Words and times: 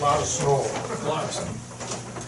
Lot 0.00 0.20
of 0.20 0.26
snow. 0.26 0.60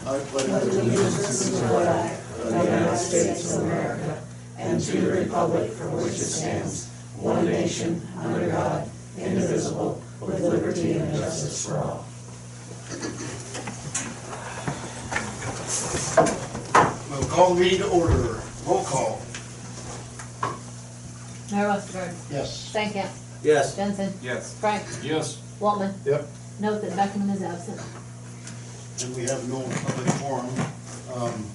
I 0.06 0.18
pledge 0.30 0.48
allegiance 0.48 1.44
to 1.44 1.50
the 1.52 1.68
flag 1.68 2.18
of 2.40 2.52
the 2.52 2.64
United 2.64 2.96
States 2.96 3.56
of 3.56 3.62
America 3.62 4.22
and 4.56 4.80
to 4.80 5.00
the 5.00 5.12
republic 5.20 5.70
for 5.72 5.88
which 5.90 6.14
it 6.14 6.18
stands, 6.24 6.88
one 7.16 7.44
nation, 7.44 8.00
under 8.16 8.48
God, 8.48 8.88
indivisible, 9.18 10.02
with 10.20 10.40
liberty 10.40 10.92
and 10.92 11.14
justice 11.14 11.66
for 11.66 11.76
all. 11.78 12.04
We'll 17.10 17.28
call 17.28 17.54
the 17.54 17.60
meeting 17.60 17.80
to 17.80 17.88
order. 17.88 18.40
Roll 18.66 18.84
call. 18.84 19.20
Mayor 21.52 21.68
Westergaard, 21.68 22.14
Yes. 22.30 22.70
Stankham, 22.72 23.08
Yes. 23.42 23.76
Jensen, 23.76 24.12
Yes. 24.22 24.54
Frank, 24.54 24.84
Yes. 25.02 25.36
Waltman. 25.60 25.92
Yep. 26.04 26.26
Note 26.60 26.82
that 26.82 26.96
Beckman 26.96 27.30
is 27.30 27.42
absent. 27.42 27.80
And 29.04 29.14
we 29.16 29.22
have 29.24 29.48
no 29.48 29.62
public 29.86 30.08
forum. 30.14 30.48
Um, 31.14 31.46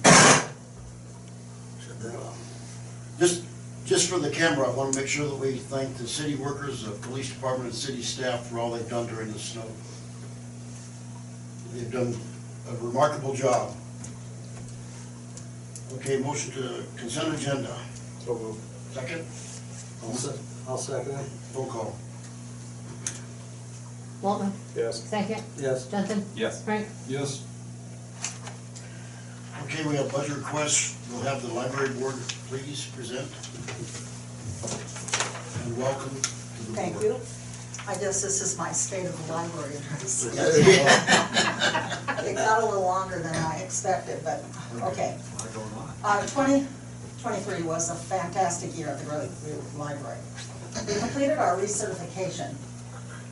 Just, 3.18 3.44
just 3.86 4.10
for 4.10 4.18
the 4.18 4.28
camera, 4.30 4.66
I 4.68 4.74
want 4.74 4.92
to 4.92 4.98
make 4.98 5.08
sure 5.08 5.26
that 5.28 5.36
we 5.36 5.52
thank 5.56 5.96
the 5.98 6.06
city 6.08 6.34
workers, 6.34 6.84
the 6.84 6.90
police 6.90 7.32
department, 7.32 7.70
and 7.70 7.74
city 7.74 8.02
staff 8.02 8.46
for 8.48 8.58
all 8.58 8.72
they've 8.72 8.88
done 8.90 9.06
during 9.06 9.32
the 9.32 9.38
snow. 9.38 9.64
They've 11.72 11.90
done 11.92 12.16
a 12.68 12.76
remarkable 12.84 13.34
job. 13.34 13.74
Okay, 15.94 16.18
motion 16.18 16.52
to 16.54 16.82
consent 16.96 17.34
agenda. 17.34 17.76
So 18.24 18.34
moved. 18.34 18.60
Second, 18.92 19.24
I'll 20.02 20.14
se- 20.14 20.40
I'll 20.66 20.78
second 20.78 21.12
it. 21.14 21.26
roll 21.54 21.66
call. 21.66 21.96
Waltman, 24.24 24.52
Yes. 24.74 25.02
Stankham, 25.02 25.42
Yes. 25.58 25.86
Jensen, 25.86 26.24
Yes. 26.34 26.62
Frank, 26.62 26.88
Yes. 27.06 27.40
Okay, 29.64 29.84
we 29.86 29.96
have 29.96 30.10
budget 30.10 30.36
requests. 30.38 30.94
We'll 31.12 31.20
have 31.22 31.42
the 31.42 31.48
library 31.52 31.90
board 32.00 32.14
please 32.48 32.86
present. 32.96 33.28
And 35.62 35.76
welcome 35.78 36.08
to 36.22 36.22
the 36.22 36.72
board. 36.72 36.76
Thank 36.76 37.02
you. 37.02 37.20
I 37.86 37.94
guess 37.96 38.22
this 38.22 38.40
is 38.40 38.56
my 38.56 38.72
state 38.72 39.04
of 39.04 39.26
the 39.26 39.32
library 39.34 39.76
address. 39.76 40.24
It 42.24 42.36
got 42.36 42.62
a 42.62 42.64
little 42.64 42.80
longer 42.80 43.18
than 43.18 43.34
I 43.36 43.58
expected, 43.58 44.24
but, 44.24 44.42
okay. 44.82 45.18
Uh, 46.02 46.26
twenty 46.28 46.66
twenty-three 47.20 47.62
was 47.62 47.90
a 47.90 47.94
fantastic 47.94 48.74
year 48.78 48.88
at 48.88 48.98
the 48.98 49.04
Great 49.04 49.28
Library. 49.76 50.16
We 50.88 50.94
completed 50.98 51.36
our 51.36 51.58
recertification, 51.58 52.54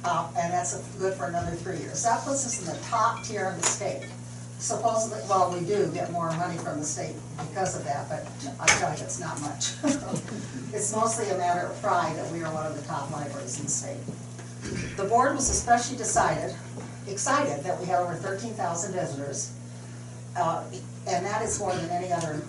uh, 0.04 0.28
and 0.38 0.52
that's 0.52 0.76
good 0.98 1.14
for 1.14 1.26
another 1.26 1.52
three 1.52 1.78
years. 1.78 2.02
That 2.02 2.24
puts 2.24 2.46
us 2.46 2.60
in 2.60 2.66
the 2.74 2.80
top 2.84 3.22
tier 3.24 3.50
in 3.50 3.60
the 3.60 3.66
state. 3.66 4.06
Supposedly, 4.58 5.20
well, 5.28 5.52
we 5.52 5.66
do 5.66 5.90
get 5.92 6.12
more 6.12 6.30
money 6.36 6.56
from 6.56 6.78
the 6.78 6.84
state 6.84 7.16
because 7.48 7.76
of 7.76 7.84
that, 7.84 8.08
but 8.08 8.26
I 8.60 8.66
tell 8.78 8.96
you, 8.96 9.02
it's 9.02 9.18
not 9.20 9.40
much. 9.40 9.72
It's 10.74 10.96
mostly 10.96 11.28
a 11.28 11.36
matter 11.36 11.66
of 11.66 11.78
pride 11.82 12.16
that 12.16 12.32
we 12.32 12.42
are 12.42 12.50
one 12.50 12.64
of 12.64 12.74
the 12.74 12.82
top 12.88 13.10
libraries 13.10 13.58
in 13.58 13.64
the 13.66 13.70
state. 13.70 14.96
The 14.96 15.04
board 15.04 15.34
was 15.34 15.50
especially 15.50 15.98
decided, 15.98 16.56
excited 17.06 17.62
that 17.64 17.78
we 17.78 17.84
had 17.84 18.00
over 18.00 18.14
thirteen 18.14 18.54
thousand 18.54 18.94
visitors. 18.94 19.52
Uh, 20.34 20.64
and 21.06 21.26
that 21.26 21.42
is 21.42 21.58
more 21.60 21.74
than 21.74 21.90
any 21.90 22.10
other, 22.10 22.40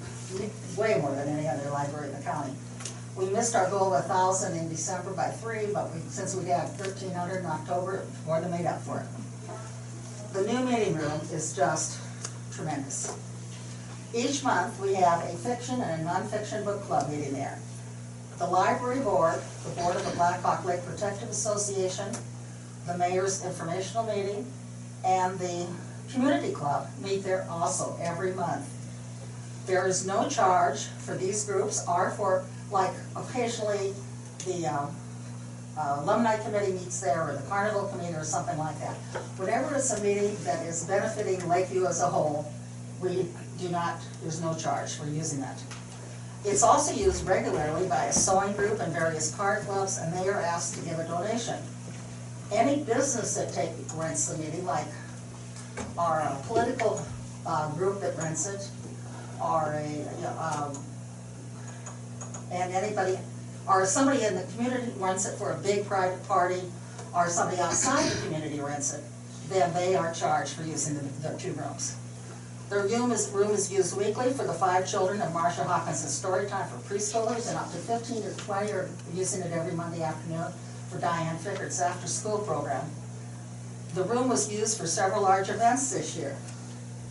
way 0.77 0.97
more 1.01 1.11
than 1.15 1.27
any 1.27 1.49
other 1.49 1.69
library 1.71 2.07
in 2.07 2.15
the 2.15 2.21
county. 2.23 2.53
We 3.15 3.29
missed 3.29 3.55
our 3.55 3.69
goal 3.69 3.93
of 3.93 4.03
a 4.03 4.07
thousand 4.07 4.57
in 4.57 4.69
December 4.69 5.11
by 5.11 5.27
three, 5.27 5.67
but 5.71 5.93
we, 5.93 5.99
since 6.09 6.35
we 6.35 6.49
had 6.49 6.67
thirteen 6.77 7.11
hundred 7.11 7.39
in 7.39 7.45
October, 7.45 8.05
more 8.25 8.41
than 8.41 8.49
made 8.51 8.65
up 8.65 8.81
for 8.81 8.99
it. 8.99 9.05
The 10.33 10.41
new 10.51 10.65
meeting 10.65 10.95
room 10.95 11.21
is 11.31 11.55
just 11.55 11.99
tremendous. 12.51 13.15
Each 14.15 14.43
month, 14.43 14.79
we 14.79 14.95
have 14.95 15.23
a 15.23 15.37
fiction 15.37 15.81
and 15.81 16.01
a 16.01 16.05
nonfiction 16.05 16.65
book 16.65 16.81
club 16.83 17.09
meeting 17.09 17.33
there. 17.33 17.59
The 18.39 18.47
library 18.47 18.99
board, 18.99 19.39
the 19.63 19.81
board 19.81 19.95
of 19.95 20.05
the 20.05 20.15
Black 20.15 20.41
Hawk 20.41 20.65
Lake 20.65 20.83
Protective 20.83 21.29
Association, 21.29 22.11
the 22.87 22.97
mayor's 22.97 23.45
informational 23.45 24.03
meeting, 24.05 24.51
and 25.05 25.37
the 25.37 25.67
community 26.11 26.51
club 26.51 26.87
meet 27.03 27.23
there 27.23 27.45
also 27.49 27.95
every 28.01 28.33
month. 28.33 28.67
There 29.67 29.87
is 29.87 30.05
no 30.05 30.27
charge 30.27 30.85
for 30.85 31.15
these 31.15 31.45
groups 31.45 31.87
or 31.87 32.11
for, 32.11 32.43
like 32.73 32.91
occasionally, 33.15 33.93
the 34.45 34.65
um, 34.65 34.95
uh, 35.77 35.97
alumni 35.99 36.37
committee 36.37 36.73
meets 36.73 36.99
there, 36.99 37.29
or 37.29 37.33
the 37.33 37.47
carnival 37.47 37.87
committee, 37.87 38.15
or 38.15 38.23
something 38.23 38.57
like 38.57 38.77
that. 38.79 38.95
Whenever 39.37 39.75
it's 39.75 39.91
a 39.91 40.03
meeting 40.03 40.35
that 40.43 40.65
is 40.65 40.83
benefiting 40.85 41.47
Lakeview 41.47 41.85
as 41.85 42.01
a 42.01 42.07
whole, 42.07 42.51
we 42.99 43.27
do 43.59 43.69
not, 43.69 43.99
there's 44.21 44.41
no 44.41 44.53
charge 44.55 44.93
for 44.95 45.05
using 45.05 45.39
that. 45.41 45.61
It's 46.45 46.63
also 46.63 46.93
used 46.93 47.25
regularly 47.25 47.87
by 47.87 48.05
a 48.05 48.11
sewing 48.11 48.53
group 48.53 48.79
and 48.79 48.91
various 48.91 49.33
card 49.35 49.63
clubs, 49.65 49.97
and 49.97 50.11
they 50.13 50.27
are 50.27 50.41
asked 50.41 50.75
to 50.75 50.81
give 50.81 50.99
a 50.99 51.07
donation. 51.07 51.57
Any 52.51 52.83
business 52.83 53.35
that 53.35 53.53
take, 53.53 53.71
rents 53.95 54.27
the 54.27 54.37
meeting, 54.37 54.65
like 54.65 54.87
our 55.97 56.21
uh, 56.21 56.35
political 56.47 57.03
uh, 57.45 57.71
group 57.71 58.01
that 58.01 58.17
rents 58.17 58.47
it, 58.47 58.69
or 59.41 59.73
a, 59.77 60.05
um, 60.39 60.77
and 62.53 62.71
anybody, 62.71 63.17
or 63.67 63.85
somebody 63.85 64.23
in 64.23 64.35
the 64.35 64.43
community 64.53 64.93
rents 64.97 65.25
it 65.25 65.37
for 65.37 65.51
a 65.51 65.57
big 65.57 65.85
private 65.85 66.25
party, 66.27 66.61
or 67.15 67.27
somebody 67.27 67.59
outside 67.59 68.09
the 68.09 68.21
community 68.21 68.59
rents 68.59 68.93
it, 68.93 69.03
then 69.49 69.73
they 69.73 69.95
are 69.95 70.13
charged 70.13 70.53
for 70.53 70.63
using 70.63 70.95
the, 70.95 71.01
the 71.27 71.37
two 71.37 71.53
rooms. 71.53 71.97
The 72.69 72.79
room 72.79 73.11
is, 73.11 73.29
room 73.29 73.51
is 73.51 73.71
used 73.71 73.97
weekly 73.97 74.31
for 74.31 74.45
the 74.45 74.53
five 74.53 74.87
children 74.87 75.21
of 75.21 75.33
Marcia 75.33 75.63
Hawkins' 75.63 76.09
story 76.11 76.47
time 76.47 76.67
for 76.69 76.77
preschoolers, 76.93 77.49
and 77.49 77.57
up 77.57 77.71
to 77.71 77.77
fifteen 77.77 78.23
or 78.23 78.33
twenty 78.33 78.71
are 78.71 78.89
using 79.13 79.41
it 79.41 79.51
every 79.51 79.73
Monday 79.73 80.01
afternoon 80.01 80.51
for 80.89 80.99
Diane 80.99 81.37
Fickert's 81.37 81.81
after-school 81.81 82.39
program. 82.39 82.85
The 83.93 84.03
room 84.03 84.29
was 84.29 84.51
used 84.51 84.79
for 84.79 84.87
several 84.87 85.21
large 85.21 85.49
events 85.49 85.91
this 85.91 86.15
year, 86.15 86.35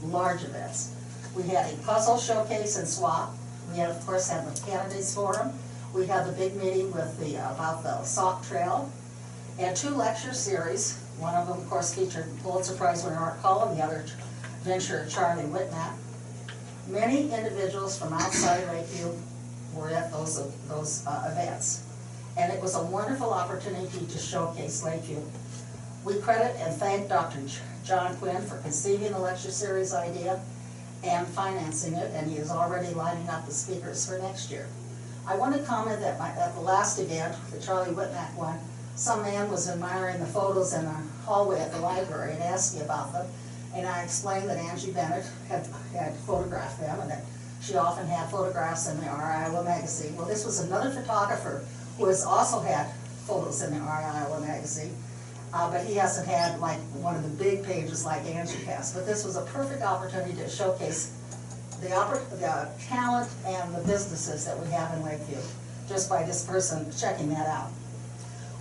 large 0.04 0.42
events. 0.42 0.94
We 1.36 1.44
had 1.44 1.72
a 1.72 1.76
puzzle 1.82 2.19
showcase 2.19 2.76
and 2.76 2.88
swap, 2.88 3.34
we 3.72 3.78
had, 3.78 3.90
of 3.90 4.04
course, 4.06 4.28
had 4.28 4.46
the 4.46 4.60
candidates 4.66 5.14
forum, 5.14 5.52
we 5.94 6.06
had 6.06 6.26
the 6.26 6.32
big 6.32 6.54
meeting 6.56 6.92
with 6.92 7.18
the, 7.18 7.36
about 7.36 7.82
the 7.82 8.02
Sauk 8.04 8.46
Trail, 8.46 8.90
and 9.58 9.76
two 9.76 9.90
lecture 9.90 10.34
series, 10.34 10.98
one 11.18 11.34
of 11.34 11.48
them, 11.48 11.58
of 11.58 11.68
course, 11.70 11.94
featured 11.94 12.26
Pulitzer 12.42 12.74
Prize 12.74 13.04
winner 13.04 13.16
Art 13.16 13.40
Cullen, 13.40 13.76
the 13.76 13.82
other 13.82 14.04
venture 14.62 15.06
Charlie 15.08 15.44
Whitnap. 15.44 15.94
Many 16.88 17.32
individuals 17.32 17.98
from 17.98 18.12
outside 18.12 18.66
Lakeview 18.68 19.12
were 19.74 19.90
at 19.90 20.10
those, 20.10 20.54
those 20.68 21.06
uh, 21.06 21.30
events. 21.32 21.86
And 22.36 22.52
it 22.52 22.60
was 22.60 22.74
a 22.74 22.82
wonderful 22.82 23.32
opportunity 23.32 24.06
to 24.06 24.18
showcase 24.18 24.82
Lakeview. 24.82 25.20
We 26.04 26.18
credit 26.20 26.56
and 26.58 26.74
thank 26.74 27.08
Dr. 27.08 27.38
John 27.84 28.16
Quinn 28.16 28.42
for 28.42 28.58
conceiving 28.58 29.12
the 29.12 29.18
lecture 29.18 29.50
series 29.50 29.94
idea 29.94 30.40
and 31.02 31.26
financing 31.26 31.94
it, 31.94 32.12
and 32.14 32.30
he 32.30 32.36
is 32.36 32.50
already 32.50 32.92
lining 32.94 33.28
up 33.28 33.46
the 33.46 33.52
speakers 33.52 34.06
for 34.06 34.18
next 34.18 34.50
year. 34.50 34.66
I 35.26 35.36
want 35.36 35.54
to 35.54 35.62
comment 35.62 36.00
that 36.00 36.18
my, 36.18 36.28
at 36.30 36.54
the 36.54 36.60
last 36.60 36.98
event, 36.98 37.36
the 37.50 37.60
Charlie 37.60 37.94
Whitnap 37.94 38.34
one, 38.34 38.58
some 38.94 39.22
man 39.22 39.50
was 39.50 39.68
admiring 39.68 40.20
the 40.20 40.26
photos 40.26 40.74
in 40.74 40.84
the 40.84 40.96
hallway 41.24 41.60
at 41.60 41.72
the 41.72 41.80
library 41.80 42.32
and 42.32 42.42
asked 42.42 42.74
me 42.74 42.82
about 42.82 43.12
them. 43.12 43.26
And 43.74 43.86
I 43.86 44.02
explained 44.02 44.50
that 44.50 44.58
Angie 44.58 44.92
Bennett 44.92 45.24
had, 45.48 45.66
had 45.94 46.14
photographed 46.26 46.80
them 46.80 47.00
and 47.00 47.10
that 47.10 47.24
she 47.62 47.76
often 47.76 48.06
had 48.06 48.28
photographs 48.28 48.88
in 48.88 49.00
the 49.00 49.06
Our 49.06 49.32
Iowa 49.32 49.64
magazine. 49.64 50.16
Well, 50.16 50.26
this 50.26 50.44
was 50.44 50.60
another 50.60 50.90
photographer 50.90 51.64
who 51.96 52.06
has 52.06 52.24
also 52.24 52.60
had 52.60 52.92
photos 53.26 53.62
in 53.62 53.72
the 53.72 53.78
Our 53.78 54.02
Iowa 54.02 54.40
magazine. 54.40 54.94
Uh, 55.52 55.70
but 55.70 55.84
he 55.84 55.94
hasn't 55.94 56.26
had 56.26 56.58
like 56.60 56.78
one 56.94 57.14
of 57.14 57.22
the 57.22 57.44
big 57.44 57.62
pages 57.64 58.04
like 58.06 58.24
Angie 58.24 58.64
has. 58.64 58.92
But 58.92 59.06
this 59.06 59.25
was 59.25 59.37
a 59.37 59.43
perfect 59.43 59.82
opportunity 59.82 60.32
to 60.34 60.49
showcase 60.49 61.14
the 61.82 61.88
the 61.88 62.69
talent 62.87 63.28
and 63.44 63.75
the 63.75 63.81
businesses 63.81 64.46
that 64.46 64.58
we 64.58 64.70
have 64.70 64.94
in 64.96 65.02
Lakeview, 65.02 65.38
just 65.88 66.08
by 66.08 66.22
this 66.22 66.44
person 66.44 66.90
checking 66.96 67.28
that 67.31 67.46
out. 67.49 67.70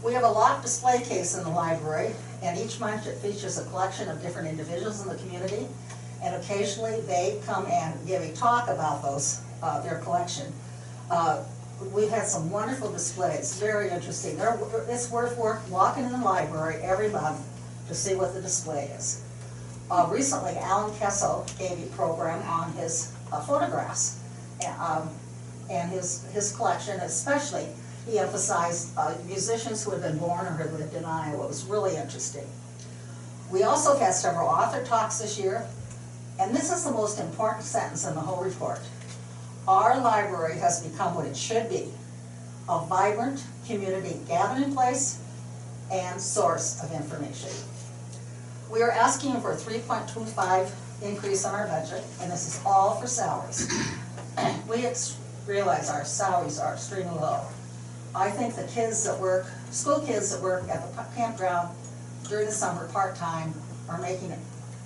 We 0.04 0.14
have 0.14 0.24
a 0.24 0.30
locked 0.30 0.64
display 0.64 1.02
case 1.04 1.38
in 1.38 1.44
the 1.44 1.50
library, 1.50 2.14
and 2.42 2.58
each 2.58 2.80
month 2.80 3.06
it 3.06 3.18
features 3.20 3.60
a 3.60 3.66
collection 3.66 4.10
of 4.10 4.22
different 4.22 4.48
individuals 4.48 5.02
in 5.04 5.08
the 5.08 5.16
community. 5.16 5.68
And 6.24 6.36
occasionally, 6.36 7.02
they 7.02 7.40
come 7.46 7.68
and 7.68 8.08
give 8.08 8.22
a 8.22 8.34
talk 8.34 8.68
about 8.68 9.04
those, 9.04 9.42
uh, 9.62 9.82
their 9.82 10.00
collection. 10.00 10.52
Uh, 11.10 11.44
We've 11.94 12.10
had 12.12 12.28
some 12.28 12.52
wonderful 12.52 12.92
displays, 12.92 13.54
very 13.56 13.90
interesting. 13.90 14.38
They're- 14.38 14.60
It's 14.88 15.10
worth 15.10 15.38
walking 15.70 16.06
in 16.06 16.12
the 16.12 16.18
library 16.20 16.82
every 16.84 17.10
month 17.10 17.40
to 17.88 17.96
see 17.96 18.16
what 18.16 18.34
the 18.34 18.42
display 18.42 18.86
is. 18.98 19.22
Uh, 19.90 20.08
recently, 20.10 20.58
Alan 20.58 20.94
Kessel 20.96 21.46
gave 21.58 21.72
a 21.84 21.88
program 21.96 22.42
on 22.48 22.72
his 22.74 23.12
uh, 23.32 23.42
photographs, 23.42 24.18
and, 24.64 24.80
um, 24.82 25.10
and 25.70 25.92
his, 25.92 26.24
his 26.34 26.56
collection, 26.56 27.00
especially, 27.02 27.68
he 28.06 28.20
emphasized, 28.20 28.90
uh, 28.98 29.16
musicians 29.26 29.84
who 29.84 29.92
had 29.92 30.02
been 30.02 30.18
born 30.18 30.46
or 30.46 30.52
had 30.54 30.74
lived 30.74 30.94
in 30.94 31.04
Iowa, 31.04 31.44
it 31.44 31.48
was 31.48 31.64
really 31.66 31.96
interesting. 31.98 32.46
We 33.52 33.64
also 33.64 33.98
had 33.98 34.14
several 34.14 34.48
author 34.48 34.84
talks 34.84 35.20
this 35.20 35.38
year, 35.38 35.66
and 36.40 36.56
this 36.56 36.72
is 36.72 36.84
the 36.86 36.92
most 36.92 37.20
important 37.20 37.66
sentence 37.66 38.06
in 38.08 38.16
the 38.16 38.22
whole 38.22 38.44
report. 38.44 38.80
Our 39.68 40.00
library 40.02 40.58
has 40.60 40.86
become 40.86 41.14
what 41.14 41.26
it 41.26 41.38
should 41.38 41.70
be, 41.70 41.94
a 42.68 42.84
vibrant 42.86 43.44
community 43.68 44.20
gathering 44.28 44.74
place 44.74 45.20
and 45.92 46.20
source 46.20 46.82
of 46.84 46.92
information. 46.92 47.50
We 48.72 48.82
are 48.82 48.92
asking 48.92 49.40
for 49.42 49.52
a 49.52 49.56
three 49.56 49.80
point 49.80 50.08
two 50.10 50.26
five 50.26 50.74
increase 51.04 51.46
on 51.46 51.54
our 51.54 51.68
budget, 51.68 52.04
and 52.22 52.32
this 52.32 52.48
is 52.48 52.62
all 52.66 52.96
for 53.00 53.08
salaries. 53.08 53.70
We 54.68 54.88
realize 55.46 55.90
our 55.90 56.06
salaries 56.06 56.58
are 56.58 56.74
extremely 56.74 57.20
low. 57.20 57.42
I 58.16 58.30
think 58.32 58.56
the 58.56 58.64
kids 58.64 59.04
that 59.04 59.20
work, 59.20 59.46
school 59.72 60.00
kids 60.00 60.32
that 60.32 60.42
work 60.42 60.70
at 60.70 60.96
the 60.96 61.04
campground 61.16 61.76
during 62.30 62.46
the 62.46 62.52
summer 62.52 62.88
part-time 62.90 63.54
are 63.90 64.00
making 64.00 64.32
it 64.32 64.40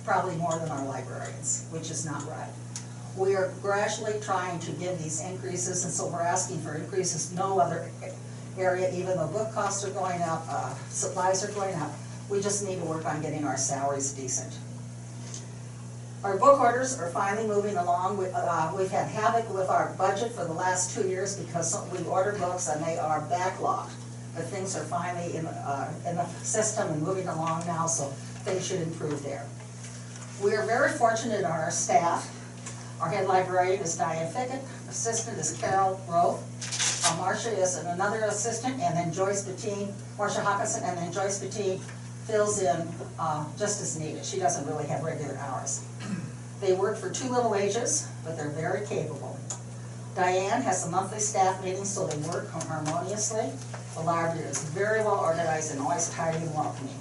probably 0.04 0.34
more 0.36 0.58
than 0.58 0.68
our 0.70 0.84
librarians, 0.84 1.66
which 1.70 1.90
is 1.90 2.04
not 2.04 2.26
right. 2.28 2.50
We 3.16 3.34
are 3.34 3.50
gradually 3.62 4.20
trying 4.20 4.58
to 4.60 4.72
give 4.72 4.98
these 5.02 5.22
increases, 5.22 5.84
and 5.84 5.92
so 5.92 6.06
we're 6.08 6.20
asking 6.20 6.60
for 6.60 6.74
increases 6.74 7.32
no 7.32 7.58
other 7.58 7.90
area, 8.58 8.92
even 8.94 9.16
though 9.16 9.26
book 9.28 9.52
costs 9.54 9.84
are 9.84 9.90
going 9.90 10.20
up, 10.20 10.44
uh, 10.50 10.74
supplies 10.90 11.42
are 11.42 11.52
going 11.52 11.74
up. 11.76 11.92
We 12.28 12.42
just 12.42 12.66
need 12.66 12.78
to 12.78 12.84
work 12.84 13.06
on 13.06 13.22
getting 13.22 13.44
our 13.44 13.56
salaries 13.56 14.12
decent. 14.12 14.58
Our 16.24 16.36
book 16.36 16.60
orders 16.60 16.98
are 16.98 17.08
finally 17.10 17.46
moving 17.46 17.76
along. 17.76 18.18
We, 18.18 18.26
uh, 18.26 18.74
we've 18.76 18.90
had 18.90 19.08
havoc 19.08 19.48
with 19.54 19.68
our 19.68 19.94
budget 19.96 20.32
for 20.32 20.44
the 20.44 20.52
last 20.52 20.94
two 20.94 21.08
years 21.08 21.36
because 21.36 21.78
we 21.92 22.04
order 22.06 22.32
books 22.32 22.68
and 22.68 22.84
they 22.84 22.98
are 22.98 23.20
backlogged. 23.30 23.92
But 24.34 24.44
things 24.46 24.76
are 24.76 24.84
finally 24.84 25.36
in, 25.36 25.46
uh, 25.46 25.92
in 26.06 26.16
the 26.16 26.26
system 26.42 26.88
and 26.88 27.00
moving 27.00 27.28
along 27.28 27.66
now, 27.66 27.86
so 27.86 28.06
things 28.44 28.66
should 28.66 28.82
improve 28.82 29.22
there. 29.22 29.46
We 30.42 30.54
are 30.54 30.66
very 30.66 30.90
fortunate 30.90 31.40
in 31.40 31.46
our 31.46 31.70
staff. 31.70 32.30
Our 33.00 33.10
head 33.10 33.26
librarian 33.26 33.82
is 33.82 33.96
Diane 33.96 34.32
Fickett, 34.32 34.62
assistant 34.88 35.38
is 35.38 35.56
Carol 35.60 36.00
Rowe. 36.08 36.38
Uh, 37.08 37.32
is 37.32 37.76
another 37.76 38.24
assistant, 38.24 38.80
and 38.80 38.96
then 38.96 39.12
Joyce 39.12 39.46
Bettine, 39.46 39.92
Marcia 40.18 40.40
Hawkinson, 40.40 40.82
and 40.82 40.98
then 40.98 41.12
Joyce 41.12 41.40
Bettine 41.40 41.78
fills 42.26 42.60
in, 42.60 42.88
uh, 43.18 43.44
just 43.56 43.80
as 43.80 43.98
needed. 43.98 44.24
She 44.24 44.38
doesn't 44.38 44.66
really 44.66 44.86
have 44.86 45.04
regular 45.04 45.36
hours. 45.38 45.84
They 46.60 46.72
work 46.72 46.96
for 46.96 47.10
two 47.10 47.28
little 47.28 47.50
wages, 47.50 48.08
but 48.24 48.36
they're 48.36 48.48
very 48.48 48.86
capable. 48.86 49.38
Diane 50.16 50.62
has 50.62 50.86
a 50.86 50.90
monthly 50.90 51.20
staff 51.20 51.62
meeting, 51.62 51.84
so 51.84 52.06
they 52.06 52.16
work 52.28 52.50
harmoniously. 52.50 53.52
The 53.94 54.00
library 54.00 54.48
is 54.48 54.64
very 54.70 55.00
well 55.00 55.20
organized 55.20 55.72
and 55.72 55.80
always 55.80 56.10
tidy 56.10 56.38
and 56.38 56.54
welcoming. 56.54 56.98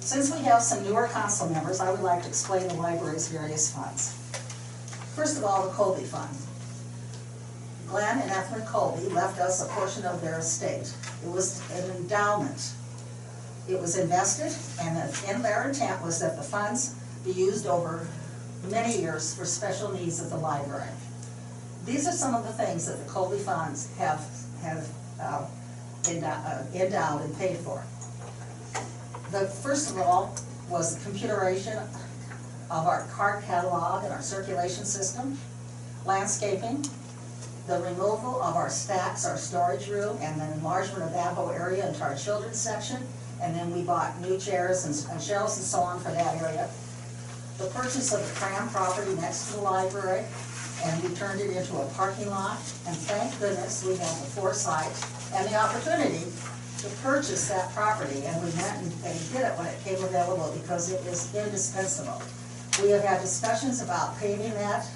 Since 0.00 0.32
we 0.34 0.42
have 0.44 0.62
some 0.62 0.82
newer 0.84 1.06
council 1.08 1.48
members, 1.50 1.80
I 1.80 1.90
would 1.90 2.00
like 2.00 2.22
to 2.22 2.28
explain 2.28 2.66
the 2.66 2.74
library's 2.74 3.28
various 3.28 3.72
funds. 3.72 4.16
First 5.14 5.36
of 5.38 5.44
all, 5.44 5.66
the 5.66 5.72
Colby 5.74 6.04
Fund. 6.04 6.34
Glenn 7.88 8.20
and 8.20 8.30
Ethel 8.30 8.60
Colby 8.62 9.08
left 9.08 9.38
us 9.38 9.62
a 9.62 9.66
portion 9.66 10.04
of 10.06 10.22
their 10.22 10.38
estate. 10.38 10.92
It 11.22 11.30
was 11.30 11.60
an 11.72 11.90
endowment. 11.96 12.70
It 13.68 13.78
was 13.80 13.96
invested, 13.96 14.52
and 14.80 14.96
the- 14.96 15.30
in 15.30 15.42
their 15.42 15.68
intent 15.68 16.02
was 16.02 16.18
that 16.20 16.36
the 16.36 16.42
funds 16.42 16.92
be 17.24 17.32
used 17.32 17.66
over 17.66 18.06
many 18.70 18.98
years 18.98 19.34
for 19.34 19.44
special 19.44 19.92
needs 19.92 20.20
of 20.20 20.30
the 20.30 20.36
library. 20.36 20.88
These 21.84 22.06
are 22.06 22.12
some 22.12 22.34
of 22.34 22.44
the 22.44 22.52
things 22.52 22.86
that 22.86 23.04
the 23.04 23.12
Colby 23.12 23.38
funds 23.38 23.88
have, 23.98 24.24
have 24.62 24.86
uh, 25.20 25.44
uh, 26.06 26.62
endowed 26.74 27.22
and 27.22 27.38
paid 27.38 27.58
for. 27.58 27.84
The, 29.30 29.46
first 29.46 29.90
of 29.90 29.98
all, 29.98 30.34
was 30.68 30.96
the 30.96 31.10
computerization 31.10 31.86
of 32.72 32.86
our 32.86 33.06
card 33.12 33.44
catalog 33.44 34.02
and 34.02 34.12
our 34.12 34.22
circulation 34.22 34.86
system, 34.86 35.38
landscaping, 36.06 36.82
the 37.66 37.78
removal 37.80 38.42
of 38.42 38.56
our 38.56 38.70
stacks, 38.70 39.26
our 39.26 39.36
storage 39.36 39.88
room, 39.88 40.16
and 40.22 40.40
the 40.40 40.52
enlargement 40.54 41.02
of 41.02 41.12
that 41.12 41.34
whole 41.34 41.50
area 41.50 41.86
into 41.86 42.02
our 42.02 42.16
children's 42.16 42.58
section. 42.58 43.06
And 43.42 43.54
then 43.54 43.74
we 43.74 43.82
bought 43.82 44.18
new 44.20 44.38
chairs 44.38 44.86
and 44.86 45.12
and 45.12 45.22
shelves 45.22 45.58
and 45.58 45.66
so 45.66 45.80
on 45.80 46.00
for 46.00 46.10
that 46.12 46.42
area. 46.42 46.68
The 47.58 47.66
purchase 47.66 48.12
of 48.14 48.26
the 48.26 48.34
Cram 48.40 48.68
property 48.70 49.14
next 49.16 49.48
to 49.48 49.56
the 49.56 49.62
library, 49.62 50.24
and 50.84 51.02
we 51.02 51.14
turned 51.14 51.40
it 51.40 51.54
into 51.54 51.76
a 51.76 51.86
parking 51.90 52.30
lot. 52.30 52.56
And 52.86 52.96
thank 52.96 53.38
goodness 53.38 53.84
we 53.84 53.96
had 53.96 54.16
the 54.16 54.30
foresight 54.32 54.92
and 55.34 55.46
the 55.48 55.56
opportunity 55.56 56.24
to 56.78 56.88
purchase 57.02 57.48
that 57.48 57.70
property, 57.74 58.24
and 58.24 58.42
we 58.42 58.50
went 58.50 58.78
and 58.78 58.92
and 59.04 59.18
did 59.30 59.42
it 59.42 59.58
when 59.58 59.66
it 59.66 59.78
came 59.84 60.02
available 60.02 60.50
because 60.58 60.90
it 60.90 61.04
is 61.06 61.34
indispensable. 61.34 62.22
We 62.80 62.90
have 62.90 63.04
had 63.04 63.20
discussions 63.20 63.82
about 63.82 64.18
paving 64.18 64.54
that. 64.54 64.86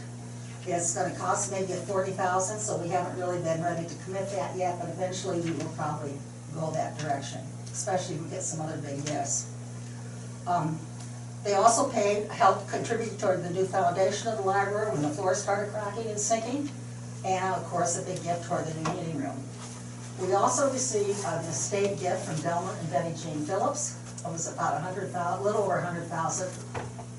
It's 0.66 0.94
gonna 0.94 1.14
cost 1.14 1.52
maybe 1.52 1.72
forty 1.86 2.12
thousand, 2.12 2.58
so 2.58 2.76
we 2.78 2.88
haven't 2.88 3.16
really 3.18 3.38
been 3.38 3.62
ready 3.62 3.86
to 3.86 3.94
commit 4.04 4.30
that 4.30 4.56
yet, 4.56 4.80
but 4.80 4.88
eventually 4.88 5.40
we 5.40 5.52
will 5.52 5.70
probably 5.76 6.12
go 6.54 6.70
that 6.72 6.98
direction, 6.98 7.40
especially 7.72 8.16
if 8.16 8.22
we 8.22 8.30
get 8.30 8.42
some 8.42 8.60
other 8.60 8.76
big 8.78 9.06
yes. 9.06 9.46
Um, 10.46 10.78
They 11.44 11.54
also 11.54 11.88
paid, 11.88 12.26
helped 12.28 12.68
contribute 12.68 13.20
toward 13.20 13.44
the 13.44 13.50
new 13.50 13.66
foundation 13.66 14.26
of 14.26 14.38
the 14.38 14.42
library 14.42 14.90
when 14.90 15.02
the 15.02 15.10
floor 15.10 15.32
started 15.36 15.72
cracking 15.72 16.10
and 16.10 16.18
sinking, 16.18 16.68
and 17.24 17.54
of 17.54 17.62
course, 17.66 17.96
a 17.96 18.02
big 18.02 18.20
gift 18.24 18.46
toward 18.46 18.66
the 18.66 18.74
new 18.74 18.98
meeting 18.98 19.22
room. 19.22 19.38
We 20.20 20.32
also 20.32 20.72
received 20.72 21.22
an 21.24 21.44
estate 21.44 22.00
gift 22.00 22.24
from 22.26 22.34
Delmer 22.42 22.74
and 22.80 22.90
Betty 22.90 23.14
Jean 23.22 23.46
Phillips. 23.46 23.96
It 24.24 24.32
was 24.32 24.52
about 24.52 24.74
a 24.74 24.80
hundred 24.80 25.12
little 25.44 25.62
over 25.62 25.76
a 25.76 25.86
hundred 25.86 26.08
thousand. 26.08 26.50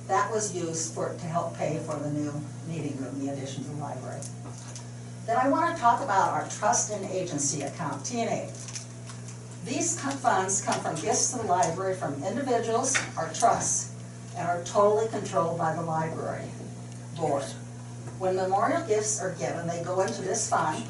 That 0.07 0.31
was 0.31 0.55
used 0.55 0.93
for, 0.93 1.13
to 1.13 1.25
help 1.25 1.57
pay 1.57 1.79
for 1.85 1.95
the 1.97 2.09
new 2.09 2.33
meeting 2.67 2.97
room, 2.97 3.19
the 3.19 3.33
addition 3.33 3.63
to 3.65 3.69
the 3.71 3.75
library. 3.75 4.21
Then 5.25 5.37
I 5.37 5.49
want 5.49 5.75
to 5.75 5.81
talk 5.81 6.01
about 6.01 6.29
our 6.29 6.47
trust 6.47 6.91
and 6.91 7.03
agency 7.11 7.63
account, 7.63 8.03
TNA. 8.03 8.49
These 9.65 9.99
funds 9.99 10.61
come 10.61 10.79
from 10.79 10.95
gifts 10.95 11.31
to 11.31 11.39
the 11.39 11.43
library 11.43 11.95
from 11.95 12.23
individuals 12.23 12.97
or 13.17 13.29
trusts 13.33 13.91
and 14.37 14.47
are 14.47 14.63
totally 14.63 15.09
controlled 15.09 15.57
by 15.57 15.75
the 15.75 15.81
library 15.81 16.45
board. 17.17 17.43
When 18.17 18.37
memorial 18.37 18.87
gifts 18.87 19.19
are 19.19 19.33
given, 19.33 19.67
they 19.67 19.83
go 19.83 19.99
into 19.99 20.21
this 20.21 20.49
fund 20.49 20.85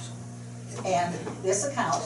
and 0.86 1.16
this 1.42 1.66
account, 1.66 2.04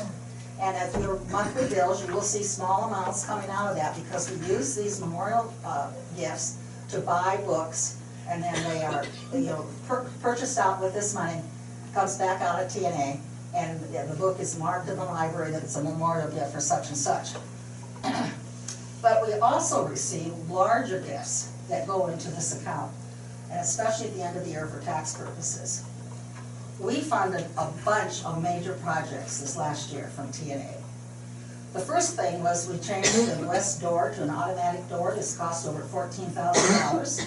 and 0.61 0.77
at 0.77 0.97
your 1.01 1.19
monthly 1.29 1.67
bills, 1.67 2.07
you 2.07 2.13
will 2.13 2.21
see 2.21 2.43
small 2.43 2.85
amounts 2.85 3.25
coming 3.25 3.49
out 3.49 3.69
of 3.69 3.75
that, 3.75 4.01
because 4.01 4.31
we 4.31 4.37
use 4.47 4.75
these 4.75 5.01
memorial, 5.01 5.53
uh, 5.65 5.91
gifts 6.15 6.60
to 6.91 6.99
buy 6.99 7.37
books, 7.45 7.97
and 8.27 8.43
then 8.43 8.53
they 8.69 8.83
are, 8.83 9.03
you 9.33 9.41
know, 9.41 9.65
pur- 9.87 10.09
purchased 10.21 10.57
out 10.57 10.81
with 10.81 10.93
this 10.93 11.13
money, 11.13 11.41
comes 11.93 12.17
back 12.17 12.41
out 12.41 12.61
of 12.61 12.69
TNA, 12.69 13.19
and 13.55 13.79
the 13.81 14.15
book 14.15 14.39
is 14.39 14.57
marked 14.57 14.87
in 14.89 14.95
the 14.97 15.03
library 15.03 15.51
that 15.51 15.63
it's 15.63 15.75
a 15.75 15.83
memorial 15.83 16.29
gift 16.29 16.53
for 16.53 16.61
such 16.61 16.87
and 16.89 16.97
such. 16.97 17.29
But 19.01 19.25
we 19.25 19.33
also 19.33 19.87
receive 19.87 20.31
larger 20.47 20.99
gifts 21.01 21.51
that 21.69 21.87
go 21.87 22.07
into 22.07 22.29
this 22.29 22.61
account, 22.61 22.91
and 23.49 23.59
especially 23.59 24.07
at 24.09 24.13
the 24.13 24.21
end 24.21 24.37
of 24.37 24.45
the 24.45 24.51
year 24.51 24.67
for 24.67 24.79
tax 24.85 25.15
purposes. 25.15 25.83
We 26.79 27.01
funded 27.01 27.45
a 27.57 27.71
bunch 27.83 28.23
of 28.23 28.41
major 28.43 28.73
projects 28.73 29.39
this 29.39 29.57
last 29.57 29.91
year 29.91 30.07
from 30.15 30.27
TNA. 30.27 30.80
The 31.73 31.79
first 31.79 32.15
thing 32.17 32.43
was 32.43 32.67
we 32.67 32.77
changed 32.79 33.13
the 33.15 33.47
west 33.47 33.79
door 33.79 34.11
to 34.15 34.23
an 34.23 34.29
automatic 34.29 34.87
door, 34.89 35.13
this 35.15 35.37
cost 35.37 35.65
over 35.67 35.81
fourteen 35.83 36.27
thousand 36.31 36.79
dollars. 36.81 37.21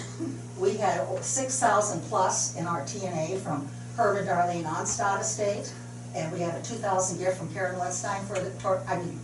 We 0.59 0.77
had 0.77 1.01
six 1.23 1.59
thousand 1.59 2.01
plus 2.03 2.55
in 2.55 2.67
our 2.67 2.81
TNA 2.83 3.39
from 3.39 3.67
Herb 3.97 4.17
and 4.17 4.27
Darlene 4.27 4.65
Onstad 4.65 5.21
estate, 5.21 5.73
and 6.15 6.31
we 6.31 6.41
had 6.41 6.53
a 6.53 6.61
two 6.61 6.75
thousand 6.75 7.17
gift 7.17 7.37
from 7.39 7.51
Karen 7.53 7.79
Wetstein 7.79 8.23
for 8.27 8.39
the, 8.39 8.51
toward- 8.59 8.85
I 8.87 8.97
mean, 8.99 9.19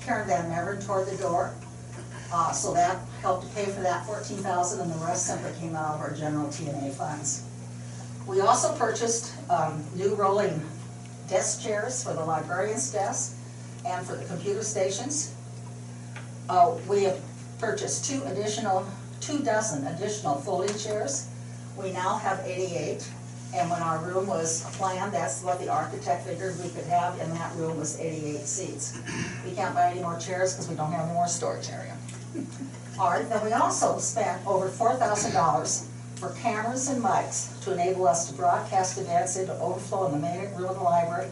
Karen 0.00 0.28
Van 0.28 0.48
Meveren 0.50 0.84
toward 0.86 1.08
the 1.08 1.16
door. 1.16 1.52
Uh, 2.32 2.52
so 2.52 2.72
that 2.74 2.98
helped 3.22 3.48
to 3.48 3.54
pay 3.54 3.64
for 3.66 3.80
that 3.80 4.06
fourteen 4.06 4.38
thousand, 4.38 4.80
and 4.82 4.92
the 4.92 5.04
rest 5.04 5.26
simply 5.26 5.50
came 5.60 5.74
out 5.74 5.96
of 5.96 6.00
our 6.00 6.12
general 6.12 6.46
TNA 6.48 6.92
funds. 6.94 7.42
We 8.26 8.40
also 8.40 8.72
purchased, 8.76 9.34
um, 9.50 9.84
new 9.96 10.14
rolling 10.14 10.62
desk 11.28 11.60
chairs 11.60 12.04
for 12.04 12.12
the 12.14 12.24
librarian's 12.24 12.90
desk 12.92 13.36
and 13.86 14.06
for 14.06 14.16
the 14.16 14.24
computer 14.24 14.62
stations. 14.62 15.34
Uh, 16.48 16.76
we 16.88 17.04
have 17.04 17.18
purchased 17.58 18.04
two 18.04 18.22
additional, 18.24 18.86
two 19.20 19.38
dozen 19.40 19.86
additional 19.86 20.34
folding 20.36 20.76
chairs. 20.76 21.28
We 21.76 21.92
now 21.92 22.18
have 22.18 22.40
eighty-eight, 22.44 23.08
and 23.54 23.70
when 23.70 23.82
our 23.82 23.98
room 24.04 24.26
was 24.26 24.64
planned, 24.76 25.12
that's 25.12 25.42
what 25.42 25.58
the 25.60 25.68
architect 25.68 26.26
figured 26.26 26.54
we 26.62 26.68
could 26.70 26.84
have 26.84 27.18
in 27.18 27.30
that 27.30 27.54
room 27.56 27.78
was 27.78 27.98
eighty-eight 27.98 28.46
seats. 28.46 28.98
We 29.44 29.52
can't 29.52 29.74
buy 29.74 29.90
any 29.90 30.00
more 30.00 30.18
chairs 30.18 30.52
because 30.52 30.68
we 30.68 30.76
don't 30.76 30.92
have 30.92 31.08
more 31.12 31.26
storage 31.26 31.70
area. 31.70 31.96
All 32.98 33.10
right, 33.10 33.28
then 33.28 33.44
we 33.44 33.52
also 33.52 33.98
spent 33.98 34.46
over 34.46 34.68
four 34.68 34.94
thousand 34.96 35.32
dollars 35.32 35.88
for 36.16 36.30
cameras 36.34 36.88
and 36.88 37.02
mics 37.02 37.60
to 37.64 37.72
enable 37.72 38.06
us 38.06 38.28
to 38.30 38.34
broadcast 38.36 38.98
events 38.98 39.36
into 39.36 39.52
overflow 39.58 40.06
in 40.06 40.12
the 40.12 40.18
main 40.18 40.54
room 40.54 40.68
of 40.70 40.76
the 40.76 40.82
library 40.82 41.28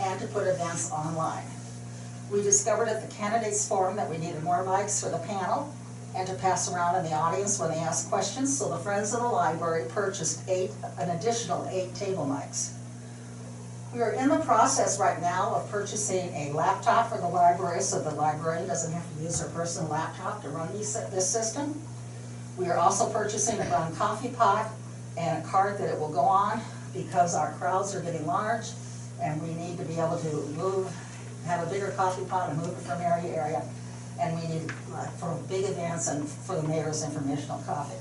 and 0.00 0.20
to 0.20 0.26
put 0.26 0.46
events 0.48 0.90
online. 0.90 1.44
We 2.34 2.42
discovered 2.42 2.88
at 2.88 3.08
the 3.08 3.14
candidates 3.14 3.68
forum 3.68 3.94
that 3.94 4.10
we 4.10 4.18
needed 4.18 4.42
more 4.42 4.64
mics 4.64 5.00
for 5.00 5.08
the 5.08 5.24
panel, 5.24 5.72
and 6.16 6.26
to 6.26 6.34
pass 6.34 6.68
around 6.68 6.96
in 6.96 7.04
the 7.04 7.14
audience 7.14 7.60
when 7.60 7.70
they 7.70 7.78
ask 7.78 8.08
questions, 8.08 8.58
so 8.58 8.68
the 8.70 8.78
Friends 8.78 9.14
of 9.14 9.20
the 9.20 9.28
Library 9.28 9.84
purchased 9.88 10.42
eight, 10.48 10.72
an 10.98 11.10
additional 11.10 11.64
eight 11.70 11.94
table 11.94 12.26
mics. 12.26 12.72
We 13.94 14.02
are 14.02 14.10
in 14.10 14.28
the 14.30 14.38
process 14.38 14.98
right 14.98 15.20
now 15.20 15.54
of 15.54 15.70
purchasing 15.70 16.34
a 16.34 16.52
laptop 16.52 17.10
for 17.10 17.18
the 17.18 17.28
library, 17.28 17.80
so 17.80 18.02
the 18.02 18.10
librarian 18.10 18.66
doesn't 18.66 18.92
have 18.92 19.16
to 19.16 19.22
use 19.22 19.40
her 19.40 19.48
personal 19.50 19.88
laptop 19.88 20.42
to 20.42 20.48
run 20.48 20.72
this 20.72 21.30
system. 21.30 21.80
We 22.58 22.66
are 22.66 22.78
also 22.78 23.08
purchasing 23.12 23.60
a 23.60 23.92
coffee 23.96 24.30
pot 24.30 24.72
and 25.16 25.44
a 25.44 25.46
cart 25.46 25.78
that 25.78 25.88
it 25.88 26.00
will 26.00 26.12
go 26.12 26.22
on, 26.22 26.60
because 26.92 27.36
our 27.36 27.52
crowds 27.52 27.94
are 27.94 28.00
getting 28.00 28.26
large, 28.26 28.70
and 29.22 29.40
we 29.40 29.54
need 29.54 29.78
to 29.78 29.84
be 29.84 30.00
able 30.00 30.18
to 30.18 30.34
move, 30.56 30.92
have 31.46 31.66
a 31.66 31.70
bigger 31.70 31.90
coffee 31.92 32.24
pot 32.24 32.50
and 32.50 32.58
move 32.58 32.70
it 32.70 32.82
from 32.82 33.00
area 33.00 33.22
to 33.22 33.36
area. 33.36 33.62
And 34.20 34.40
we 34.40 34.46
need, 34.46 34.70
uh, 34.94 35.06
for 35.18 35.34
big 35.48 35.64
events 35.64 36.08
and 36.08 36.28
for 36.28 36.56
the 36.56 36.66
mayor's 36.66 37.02
informational 37.02 37.58
coffee. 37.66 37.98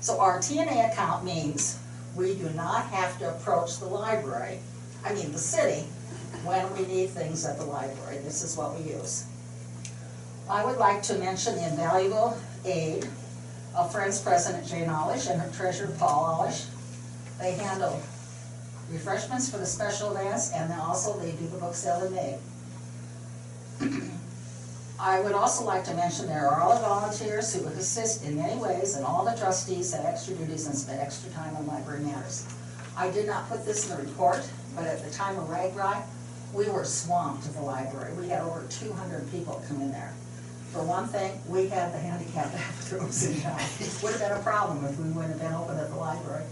So 0.00 0.20
our 0.20 0.38
TNA 0.38 0.92
account 0.92 1.24
means 1.24 1.78
we 2.14 2.34
do 2.34 2.48
not 2.50 2.86
have 2.86 3.18
to 3.18 3.30
approach 3.30 3.78
the 3.78 3.86
library, 3.86 4.60
I 5.04 5.14
mean, 5.14 5.32
the 5.32 5.38
city, 5.38 5.86
when 6.44 6.72
we 6.74 6.86
need 6.86 7.10
things 7.10 7.44
at 7.44 7.58
the 7.58 7.64
library. 7.64 8.18
This 8.18 8.42
is 8.42 8.56
what 8.56 8.78
we 8.78 8.92
use. 8.92 9.26
I 10.48 10.64
would 10.64 10.76
like 10.76 11.02
to 11.04 11.14
mention 11.14 11.56
the 11.56 11.68
invaluable 11.68 12.36
aid 12.64 13.08
of 13.74 13.90
Friends 13.90 14.20
President 14.20 14.66
Jane 14.66 14.88
Olish 14.88 15.30
and 15.30 15.40
her 15.40 15.50
treasurer 15.56 15.94
Paul 15.98 16.38
Olish. 16.38 16.66
They 17.40 17.52
handle 17.52 18.00
refreshments 18.90 19.50
for 19.50 19.58
the 19.58 19.66
special 19.66 20.10
events, 20.16 20.52
and 20.52 20.70
then 20.70 20.78
also 20.78 21.18
they 21.18 21.32
do 21.32 21.46
the 21.48 21.58
book 21.58 21.74
sale 21.74 22.04
in 22.04 22.14
May. 22.14 22.38
I 24.98 25.20
would 25.20 25.32
also 25.32 25.64
like 25.64 25.84
to 25.84 25.94
mention 25.94 26.26
there 26.26 26.48
are 26.48 26.60
all 26.62 26.76
the 26.76 26.86
volunteers 26.86 27.52
who 27.52 27.62
would 27.64 27.72
assist 27.74 28.24
in 28.24 28.36
many 28.36 28.60
ways, 28.60 28.94
and 28.96 29.04
all 29.04 29.24
the 29.24 29.36
trustees 29.36 29.92
have 29.92 30.04
extra 30.04 30.34
duties 30.34 30.66
and 30.66 30.76
spend 30.76 31.00
extra 31.00 31.30
time 31.32 31.56
on 31.56 31.66
library 31.66 32.00
matters. 32.04 32.46
I 32.96 33.10
did 33.10 33.26
not 33.26 33.48
put 33.48 33.64
this 33.66 33.90
in 33.90 33.96
the 33.96 34.02
report, 34.02 34.48
but 34.76 34.84
at 34.86 35.04
the 35.04 35.10
time 35.10 35.38
of 35.38 35.48
RAGBRAI, 35.48 36.02
we 36.52 36.68
were 36.68 36.84
swamped 36.84 37.46
at 37.46 37.54
the 37.54 37.60
library. 37.60 38.14
We 38.14 38.28
had 38.28 38.42
over 38.42 38.64
two 38.70 38.92
hundred 38.92 39.28
people 39.32 39.62
come 39.66 39.80
in 39.82 39.90
there. 39.90 40.14
For 40.70 40.82
one 40.84 41.08
thing, 41.08 41.40
we 41.48 41.68
had 41.68 41.92
the 41.92 41.98
handicap 41.98 42.52
bathrooms 42.52 43.24
in 43.26 43.40
town. 43.40 43.58
It 43.80 44.02
Would 44.02 44.12
have 44.12 44.20
been 44.20 44.32
a 44.38 44.42
problem 44.42 44.84
if 44.84 44.98
we 44.98 45.10
wouldn't 45.10 45.32
have 45.32 45.42
been 45.42 45.52
open 45.54 45.76
at 45.76 45.90
the 45.90 45.96
library. 45.96 46.44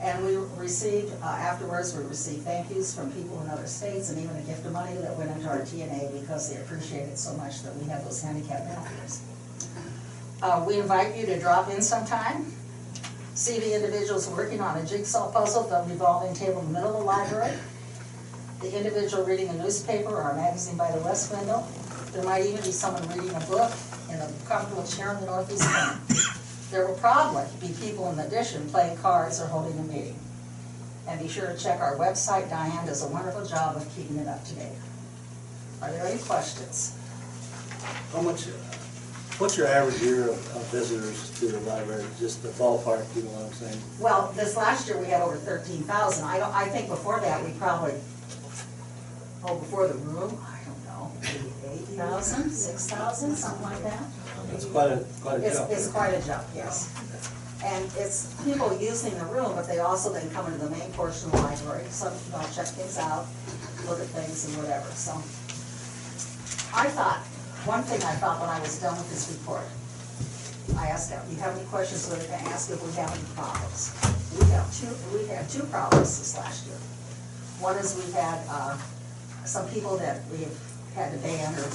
And 0.00 0.24
we 0.24 0.36
received, 0.56 1.12
uh, 1.22 1.26
afterwards, 1.26 1.94
we 1.94 2.02
received 2.04 2.44
thank 2.44 2.70
yous 2.70 2.94
from 2.94 3.12
people 3.12 3.40
in 3.42 3.50
other 3.50 3.66
states 3.66 4.08
and 4.08 4.18
even 4.18 4.34
a 4.34 4.40
gift 4.42 4.64
of 4.64 4.72
money 4.72 4.94
that 4.94 5.14
went 5.18 5.30
into 5.30 5.46
our 5.46 5.60
TNA 5.60 6.18
because 6.20 6.50
they 6.50 6.58
appreciated 6.60 7.18
so 7.18 7.34
much 7.36 7.62
that 7.62 7.76
we 7.76 7.86
have 7.88 8.02
those 8.04 8.22
handicap 8.22 8.64
bathrooms. 8.64 9.20
Uh, 10.42 10.64
we 10.66 10.78
invite 10.78 11.14
you 11.16 11.26
to 11.26 11.38
drop 11.38 11.68
in 11.68 11.82
sometime, 11.82 12.46
see 13.34 13.58
the 13.60 13.74
individuals 13.74 14.26
working 14.30 14.62
on 14.62 14.78
a 14.78 14.86
jigsaw 14.86 15.30
puzzle, 15.30 15.64
the 15.64 15.84
revolving 15.86 16.34
table 16.34 16.60
in 16.60 16.72
the 16.72 16.72
middle 16.72 16.94
of 16.94 17.00
the 17.00 17.04
library, 17.04 17.52
the 18.62 18.74
individual 18.74 19.22
reading 19.24 19.48
a 19.48 19.54
newspaper 19.54 20.08
or 20.08 20.30
a 20.30 20.34
magazine 20.34 20.78
by 20.78 20.90
the 20.92 21.00
west 21.00 21.30
window. 21.30 21.62
There 22.12 22.24
might 22.24 22.46
even 22.46 22.62
be 22.62 22.72
someone 22.72 23.06
reading 23.10 23.34
a 23.34 23.40
book 23.40 23.70
in 24.08 24.16
a 24.16 24.32
comfortable 24.48 24.86
chair 24.86 25.12
in 25.12 25.20
the 25.20 25.26
northeast 25.26 25.62
corner. 25.62 26.39
There 26.70 26.86
will 26.86 26.94
probably 26.94 27.44
be 27.60 27.74
people 27.74 28.08
in 28.10 28.16
the 28.16 28.26
addition 28.26 28.68
playing 28.70 28.96
cards 28.98 29.40
or 29.40 29.46
holding 29.46 29.78
a 29.78 29.82
meeting. 29.82 30.18
And 31.08 31.20
be 31.20 31.28
sure 31.28 31.48
to 31.48 31.56
check 31.58 31.80
our 31.80 31.96
website, 31.96 32.48
Diane 32.48 32.86
does 32.86 33.02
a 33.02 33.08
wonderful 33.08 33.44
job 33.44 33.76
of 33.76 33.96
keeping 33.96 34.18
it 34.18 34.28
up 34.28 34.44
to 34.44 34.54
date. 34.54 34.78
Are 35.82 35.90
there 35.90 36.06
any 36.06 36.20
questions? 36.20 36.96
How 38.12 38.20
much, 38.20 38.44
what's 39.38 39.56
your 39.56 39.66
average 39.66 40.00
year 40.02 40.28
of 40.28 40.56
of 40.56 40.64
visitors 40.66 41.30
to 41.40 41.46
the 41.48 41.58
library? 41.60 42.04
Just 42.20 42.42
the 42.42 42.50
ballpark, 42.50 43.04
you 43.16 43.22
know 43.22 43.30
what 43.30 43.46
I'm 43.46 43.52
saying? 43.54 43.80
Well, 43.98 44.32
this 44.36 44.56
last 44.56 44.86
year, 44.86 44.98
we 44.98 45.06
had 45.06 45.22
over 45.22 45.36
thirteen 45.36 45.82
thousand, 45.82 46.24
I 46.26 46.38
don't, 46.38 46.54
I 46.54 46.68
think 46.68 46.88
before 46.88 47.18
that, 47.20 47.42
we 47.44 47.50
probably, 47.52 47.94
oh, 49.44 49.58
before 49.58 49.88
the 49.88 49.94
room, 49.94 50.38
I 50.46 50.58
don't 50.66 50.84
know, 50.84 51.10
maybe 51.22 51.52
eight 51.72 51.88
thousand, 52.00 52.50
six 52.50 52.88
thousand, 52.88 53.36
something 53.36 53.62
like 53.62 53.82
that. 53.82 54.02
It's 54.54 54.64
quite 54.64 54.90
a, 54.92 55.04
quite 55.20 55.40
a 55.40 55.46
It's, 55.46 55.58
jump. 55.58 55.70
it's 55.70 55.88
quite 55.88 56.14
a 56.14 56.22
jump, 56.26 56.44
yes. 56.56 56.88
And 57.62 57.84
it's 58.00 58.32
people 58.42 58.72
using 58.80 59.12
the 59.18 59.26
room, 59.26 59.52
but 59.54 59.68
they 59.68 59.80
also 59.80 60.12
then 60.12 60.30
come 60.30 60.46
into 60.46 60.64
the 60.64 60.70
main 60.70 60.90
portion 60.92 61.28
of 61.28 61.32
the 61.32 61.42
library, 61.42 61.84
some, 61.90 62.12
you 62.14 62.32
know, 62.32 62.40
check 62.56 62.66
things 62.72 62.96
out, 62.96 63.26
look 63.86 64.00
at 64.00 64.08
things 64.16 64.48
and 64.48 64.56
whatever, 64.56 64.88
so. 64.96 65.12
I 66.72 66.88
thought, 66.88 67.20
one 67.68 67.82
thing 67.82 68.00
I 68.02 68.14
thought 68.16 68.40
when 68.40 68.48
I 68.48 68.58
was 68.60 68.80
done 68.80 68.96
with 68.96 69.10
this 69.10 69.28
report, 69.36 69.68
I 70.80 70.88
asked 70.88 71.10
them, 71.10 71.20
you 71.28 71.36
have 71.44 71.54
any 71.54 71.66
questions, 71.68 72.00
so 72.00 72.14
they 72.16 72.24
can 72.24 72.40
ask 72.48 72.70
if 72.70 72.80
we 72.80 72.92
have 72.96 73.12
any 73.12 73.28
problems. 73.36 73.92
We 74.40 74.46
have 74.56 74.64
two, 74.72 74.88
we 75.12 75.26
had 75.28 75.50
two 75.50 75.64
problems 75.68 76.16
this 76.18 76.38
last 76.38 76.64
year. 76.66 76.78
One 77.60 77.76
is 77.76 77.92
we 77.92 78.08
had, 78.12 78.40
uh, 78.48 78.78
some 79.44 79.68
people 79.68 79.96
that 79.98 80.22
we've 80.30 80.56
had 80.94 81.12
to 81.12 81.18
ban 81.18 81.54
or 81.54 81.68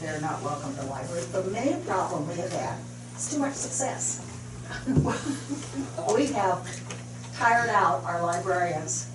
they're 0.00 0.20
not 0.20 0.42
welcome 0.42 0.74
to 0.74 0.80
the 0.80 0.86
library. 0.86 1.24
The 1.32 1.44
main 1.44 1.82
problem 1.84 2.28
we 2.28 2.34
have 2.36 2.52
had 2.52 2.78
is 3.16 3.32
too 3.32 3.38
much 3.38 3.54
success. 3.54 4.20
We 6.14 6.26
have 6.26 6.66
tired 7.34 7.70
out 7.70 8.04
our 8.04 8.22
librarians 8.22 9.10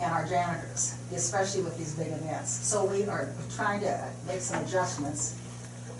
and 0.00 0.12
our 0.12 0.26
janitors, 0.26 0.94
especially 1.14 1.62
with 1.62 1.76
these 1.78 1.94
big 1.94 2.08
events. 2.08 2.50
So 2.50 2.84
we 2.84 3.04
are 3.06 3.32
trying 3.54 3.80
to 3.80 4.08
make 4.26 4.40
some 4.40 4.62
adjustments. 4.64 5.36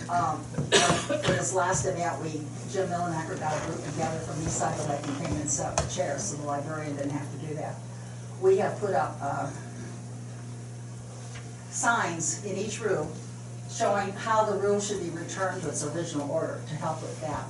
Um, 0.08 0.42
For 0.42 1.32
this 1.32 1.52
last 1.52 1.84
event, 1.84 2.20
we, 2.22 2.40
Jim 2.72 2.88
Millenacker 2.88 3.38
got 3.38 3.54
a 3.56 3.66
group 3.66 3.84
together 3.84 4.18
from 4.20 4.42
East 4.42 4.58
Side 4.58 4.78
of 4.78 4.88
Lake 4.88 5.06
and 5.06 5.26
came 5.26 5.36
and 5.36 5.50
set 5.50 5.66
up 5.66 5.76
the 5.76 5.94
chairs, 5.94 6.22
so 6.24 6.36
the 6.38 6.46
librarian 6.46 6.96
didn't 6.96 7.10
have 7.10 7.30
to 7.40 7.46
do 7.46 7.54
that. 7.54 7.74
We 8.40 8.56
have 8.56 8.78
put 8.80 8.94
up 8.94 9.16
uh, 9.20 9.50
signs 11.70 12.42
in 12.44 12.56
each 12.56 12.80
room 12.80 13.08
showing 13.70 14.12
how 14.12 14.44
the 14.44 14.56
room 14.58 14.80
should 14.80 15.00
be 15.00 15.10
returned 15.10 15.62
to 15.62 15.68
its 15.68 15.84
original 15.84 16.30
order 16.30 16.60
to 16.68 16.74
help 16.74 17.00
with 17.02 17.20
that. 17.20 17.44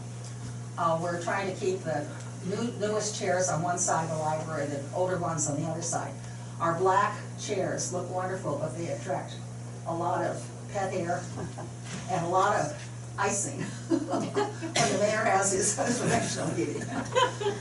Uh, 0.77 0.99
we're 1.03 1.23
trying 1.23 1.53
to 1.53 1.59
keep 1.59 1.83
the 1.83 2.07
new, 2.47 2.73
newest 2.79 3.19
chairs 3.19 3.49
on 3.49 3.62
one 3.62 3.79
side 3.79 4.05
of 4.05 4.17
the 4.17 4.23
library, 4.23 4.67
the 4.67 4.83
older 4.95 5.19
ones 5.19 5.49
on 5.49 5.61
the 5.61 5.67
other 5.67 5.83
side. 5.83 6.12
Our 6.61 6.79
black 6.79 7.17
chairs 7.39 7.93
look 7.93 8.09
wonderful, 8.11 8.59
but 8.59 8.77
they 8.77 8.89
attract 8.89 9.35
a 9.87 9.95
lot 9.95 10.25
of 10.25 10.43
pet 10.73 10.93
hair 10.93 11.23
and 12.11 12.25
a 12.25 12.29
lot 12.29 12.57
of 12.57 12.90
icing 13.19 13.61
when 13.88 13.99
the 14.33 14.99
mayor 15.00 15.25
has 15.25 15.52
his 15.52 15.79
informational 15.79 16.49
meeting. 16.57 16.83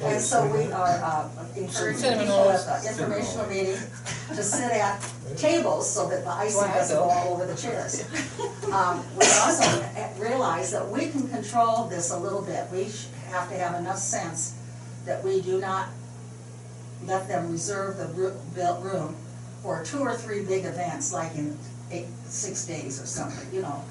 And 0.04 0.22
so 0.22 0.46
we 0.48 0.72
are, 0.72 0.88
uh, 1.04 1.30
encouraging 1.56 2.00
Cinnamon 2.02 2.26
people 2.26 2.38
rolls. 2.44 2.68
at 2.68 2.84
the 2.84 2.90
informational 2.90 3.48
meeting 3.48 3.78
to 4.30 4.44
sit 4.44 4.72
at 4.72 5.02
tables 5.38 5.90
so 5.94 6.08
that 6.10 6.24
the 6.24 6.30
icing 6.32 6.68
doesn't 6.68 6.96
go 6.98 7.04
all 7.04 7.34
over 7.34 7.46
the 7.46 7.56
chairs. 7.56 8.04
Um, 8.72 9.04
we 9.18 9.26
also 9.26 9.84
realize 10.20 10.72
that 10.72 10.88
we 10.90 11.08
can 11.10 11.28
control 11.28 11.86
this 11.86 12.12
a 12.12 12.18
little 12.18 12.42
bit. 12.42 12.68
We 12.72 12.90
sh- 12.90 13.08
have 13.30 13.50
to 13.50 13.56
have 13.56 13.76
enough 13.80 13.98
sense 13.98 14.56
that 15.06 15.24
we 15.24 15.42
do 15.42 15.60
not 15.60 15.90
let 17.06 17.28
them 17.28 17.52
reserve 17.52 17.98
the 17.98 18.08
ru- 18.08 18.38
built 18.56 18.82
room 18.84 19.16
for 19.64 19.84
two 19.84 20.00
or 20.00 20.16
three 20.16 20.44
big 20.46 20.66
events, 20.66 21.12
like 21.14 21.36
in 21.36 21.58
eight, 21.92 22.08
six 22.26 22.66
days 22.66 23.02
or 23.02 23.06
something, 23.06 23.54
you 23.54 23.62
know. 23.62 23.84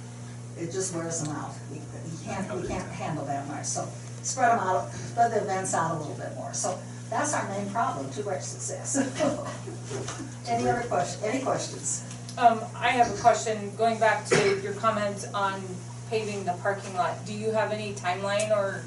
It 0.58 0.72
just 0.72 0.94
wears 0.94 1.22
them 1.22 1.34
out. 1.36 1.52
We, 1.70 1.78
we 1.78 2.24
can't, 2.24 2.52
we 2.60 2.66
can't 2.66 2.88
handle 2.90 3.24
that 3.26 3.46
much, 3.48 3.64
so 3.66 3.88
spread 4.22 4.50
them 4.50 4.58
out, 4.60 4.92
spread 4.92 5.32
the 5.32 5.42
events 5.42 5.74
out 5.74 5.92
a 5.92 5.98
little 5.98 6.14
bit 6.16 6.34
more. 6.34 6.52
So 6.52 6.78
that's 7.10 7.32
our 7.34 7.48
main 7.48 7.70
problem, 7.70 8.10
too 8.10 8.24
much 8.24 8.42
success. 8.42 8.96
Any 10.48 10.68
other 10.68 10.82
question, 10.88 11.24
any 11.24 11.42
questions? 11.42 12.04
Um, 12.36 12.60
I 12.76 12.88
have 12.90 13.12
a 13.12 13.20
question, 13.20 13.72
going 13.76 13.98
back 13.98 14.26
to 14.26 14.60
your 14.62 14.72
comment 14.74 15.26
on 15.34 15.62
paving 16.10 16.44
the 16.44 16.52
parking 16.54 16.94
lot. 16.94 17.24
Do 17.26 17.34
you 17.34 17.50
have 17.50 17.72
any 17.72 17.92
timeline 17.94 18.50
or 18.50 18.82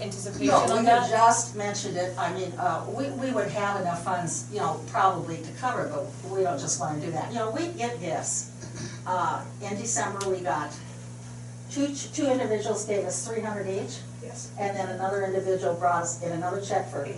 anticipation 0.00 0.46
No, 0.46 0.60
on 0.60 0.68
we 0.68 0.76
have 0.86 1.02
that? 1.02 1.10
just 1.10 1.56
mentioned 1.56 1.96
it, 1.96 2.16
I 2.18 2.32
mean, 2.32 2.52
uh, 2.58 2.84
we, 2.88 3.10
we 3.10 3.30
would 3.32 3.48
have 3.48 3.80
enough 3.80 4.04
funds, 4.04 4.48
you 4.52 4.58
know, 4.60 4.80
probably 4.90 5.38
to 5.38 5.50
cover, 5.60 5.86
it, 5.86 5.90
but 5.92 6.06
we 6.30 6.42
don't 6.42 6.58
just 6.58 6.80
wanna 6.80 7.00
do 7.00 7.10
that. 7.12 7.30
You 7.32 7.38
know, 7.40 7.50
we 7.50 7.68
get 7.68 8.00
gifts. 8.00 8.52
Uh, 9.06 9.42
in 9.62 9.76
December, 9.76 10.28
we 10.30 10.40
got, 10.40 10.70
two, 11.70 11.94
two 11.94 12.26
individuals 12.26 12.84
gave 12.84 13.04
us 13.04 13.26
three 13.26 13.40
hundred 13.40 13.68
each. 13.68 13.98
Yes. 14.22 14.52
And 14.58 14.76
then 14.76 14.88
another 14.90 15.24
individual 15.24 15.74
brought 15.74 16.02
us 16.02 16.22
in 16.22 16.32
another 16.32 16.60
check 16.60 16.90
for 16.90 17.04
eight 17.04 17.14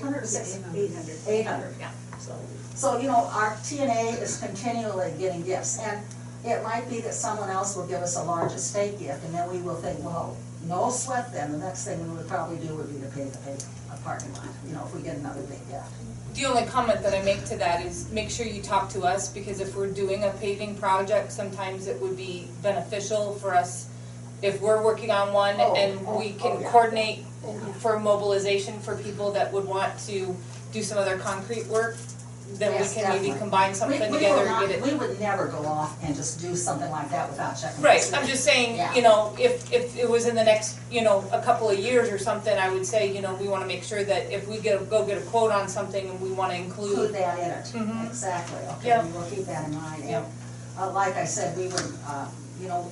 hundred 0.00 0.22
or 0.22 0.26
six? 0.26 0.60
Eight 0.74 0.92
hundred. 0.94 1.16
Eight 1.26 1.46
hundred, 1.46 1.74
yeah. 1.78 1.90
So, 2.18 2.34
so, 2.74 2.98
you 2.98 3.08
know, 3.08 3.28
our 3.32 3.54
TNA 3.56 4.20
is 4.22 4.38
continually 4.38 5.12
getting 5.18 5.42
gifts, 5.42 5.78
and 5.80 6.00
it 6.44 6.62
might 6.62 6.88
be 6.88 7.00
that 7.00 7.14
someone 7.14 7.50
else 7.50 7.76
will 7.76 7.86
give 7.86 8.00
us 8.00 8.16
a 8.16 8.22
large 8.22 8.52
estate 8.52 8.98
gift, 8.98 9.24
and 9.24 9.34
then 9.34 9.50
we 9.50 9.60
will 9.60 9.76
think, 9.76 10.02
well, 10.02 10.36
no 10.66 10.90
sweat 10.90 11.32
then, 11.32 11.52
the 11.52 11.58
next 11.58 11.84
thing 11.84 12.02
we 12.10 12.16
would 12.16 12.26
probably 12.28 12.56
do 12.56 12.74
would 12.76 12.88
be 12.88 13.00
to 13.00 13.12
pay 13.14 13.24
the 13.24 13.38
pay, 13.38 13.56
a 13.92 13.96
parking 13.98 14.32
lot, 14.32 14.46
you 14.66 14.72
know, 14.72 14.84
if 14.86 14.94
we 14.94 15.02
get 15.02 15.16
another 15.16 15.42
big 15.42 15.60
gift. 15.68 15.92
The 16.34 16.46
only 16.46 16.64
comment 16.64 17.00
that 17.02 17.14
I 17.14 17.22
make 17.22 17.44
to 17.46 17.56
that 17.58 17.86
is 17.86 18.10
make 18.10 18.28
sure 18.28 18.44
you 18.44 18.60
talk 18.60 18.88
to 18.90 19.02
us, 19.02 19.32
because 19.32 19.60
if 19.60 19.76
we're 19.76 19.90
doing 19.90 20.24
a 20.24 20.30
paving 20.30 20.74
project, 20.76 21.30
sometimes 21.30 21.86
it 21.86 22.00
would 22.02 22.16
be 22.16 22.48
beneficial 22.60 23.34
for 23.36 23.54
us 23.54 23.88
if 24.42 24.60
we're 24.60 24.82
working 24.82 25.12
on 25.12 25.32
one 25.32 25.54
Oh, 25.58 25.74
and 25.76 26.00
oh, 26.06 26.18
we 26.18 26.34
oh, 26.40 26.42
can 26.42 26.60
yeah. 26.60 26.70
coordinate 26.70 27.24
oh, 27.46 27.56
for 27.78 28.00
mobilization 28.00 28.80
for 28.80 28.96
people 28.96 29.30
that 29.32 29.52
would 29.52 29.64
want 29.64 29.96
to 30.06 30.36
do 30.72 30.82
some 30.82 30.98
other 30.98 31.18
concrete 31.18 31.66
work, 31.68 31.96
then 32.52 32.72
we 32.72 32.78
Yes, 32.78 32.94
can 32.94 33.02
maybe 33.04 33.14
definitely. 33.28 33.38
combine 33.40 33.68
We, 33.70 33.74
something 33.74 34.00
we 34.00 34.06
will 34.08 34.14
together 34.18 34.46
and 34.46 34.68
get 34.68 34.78
it. 34.78 34.82
we 34.84 34.94
would 34.94 35.18
never 35.18 35.46
go 35.48 35.64
off 35.66 35.96
and 36.04 36.14
just 36.14 36.40
do 36.40 36.54
something 36.54 36.90
like 36.90 37.10
that 37.10 37.30
without 37.30 37.54
checking. 37.54 37.82
Right, 37.82 38.10
I'm 38.14 38.26
just 38.26 38.44
saying, 38.44 38.76
Yeah. 38.76 38.94
you 38.94 39.02
know, 39.02 39.34
if, 39.38 39.72
if 39.72 39.96
it 39.96 40.08
was 40.08 40.26
in 40.26 40.34
the 40.34 40.44
next, 40.44 40.78
you 40.90 41.02
know, 41.02 41.24
a 41.32 41.40
couple 41.42 41.70
of 41.70 41.78
years 41.78 42.10
or 42.10 42.18
something, 42.18 42.56
I 42.56 42.68
would 42.68 42.84
say, 42.86 43.12
you 43.12 43.22
know, 43.22 43.34
we 43.34 43.48
wanna 43.48 43.66
make 43.66 43.82
sure 43.82 44.04
that 44.04 44.30
if 44.30 44.46
we 44.46 44.58
get, 44.58 44.80
a- 44.80 44.84
go 44.84 45.04
get 45.06 45.18
a 45.18 45.22
quote 45.22 45.52
on 45.52 45.68
something 45.68 46.08
and 46.08 46.20
we 46.20 46.30
wanna 46.32 46.54
Include 46.54 46.90
include, 46.92 47.14
that 47.14 47.38
in 47.38 47.50
it, 47.50 47.64
Mhm. 47.88 48.06
exactly, 48.08 48.58
okay, 48.78 48.88
Yeah. 48.88 49.04
we 49.04 49.12
will 49.12 49.22
keep 49.30 49.46
that 49.46 49.66
in 49.68 49.74
mind. 49.74 50.04
Yeah. 50.06 50.22
Uh, 50.78 50.90
like 50.92 51.16
I 51.16 51.24
said, 51.24 51.56
we 51.56 51.68
would, 51.68 51.92
uh, 52.06 52.26
you 52.60 52.68
know, 52.68 52.90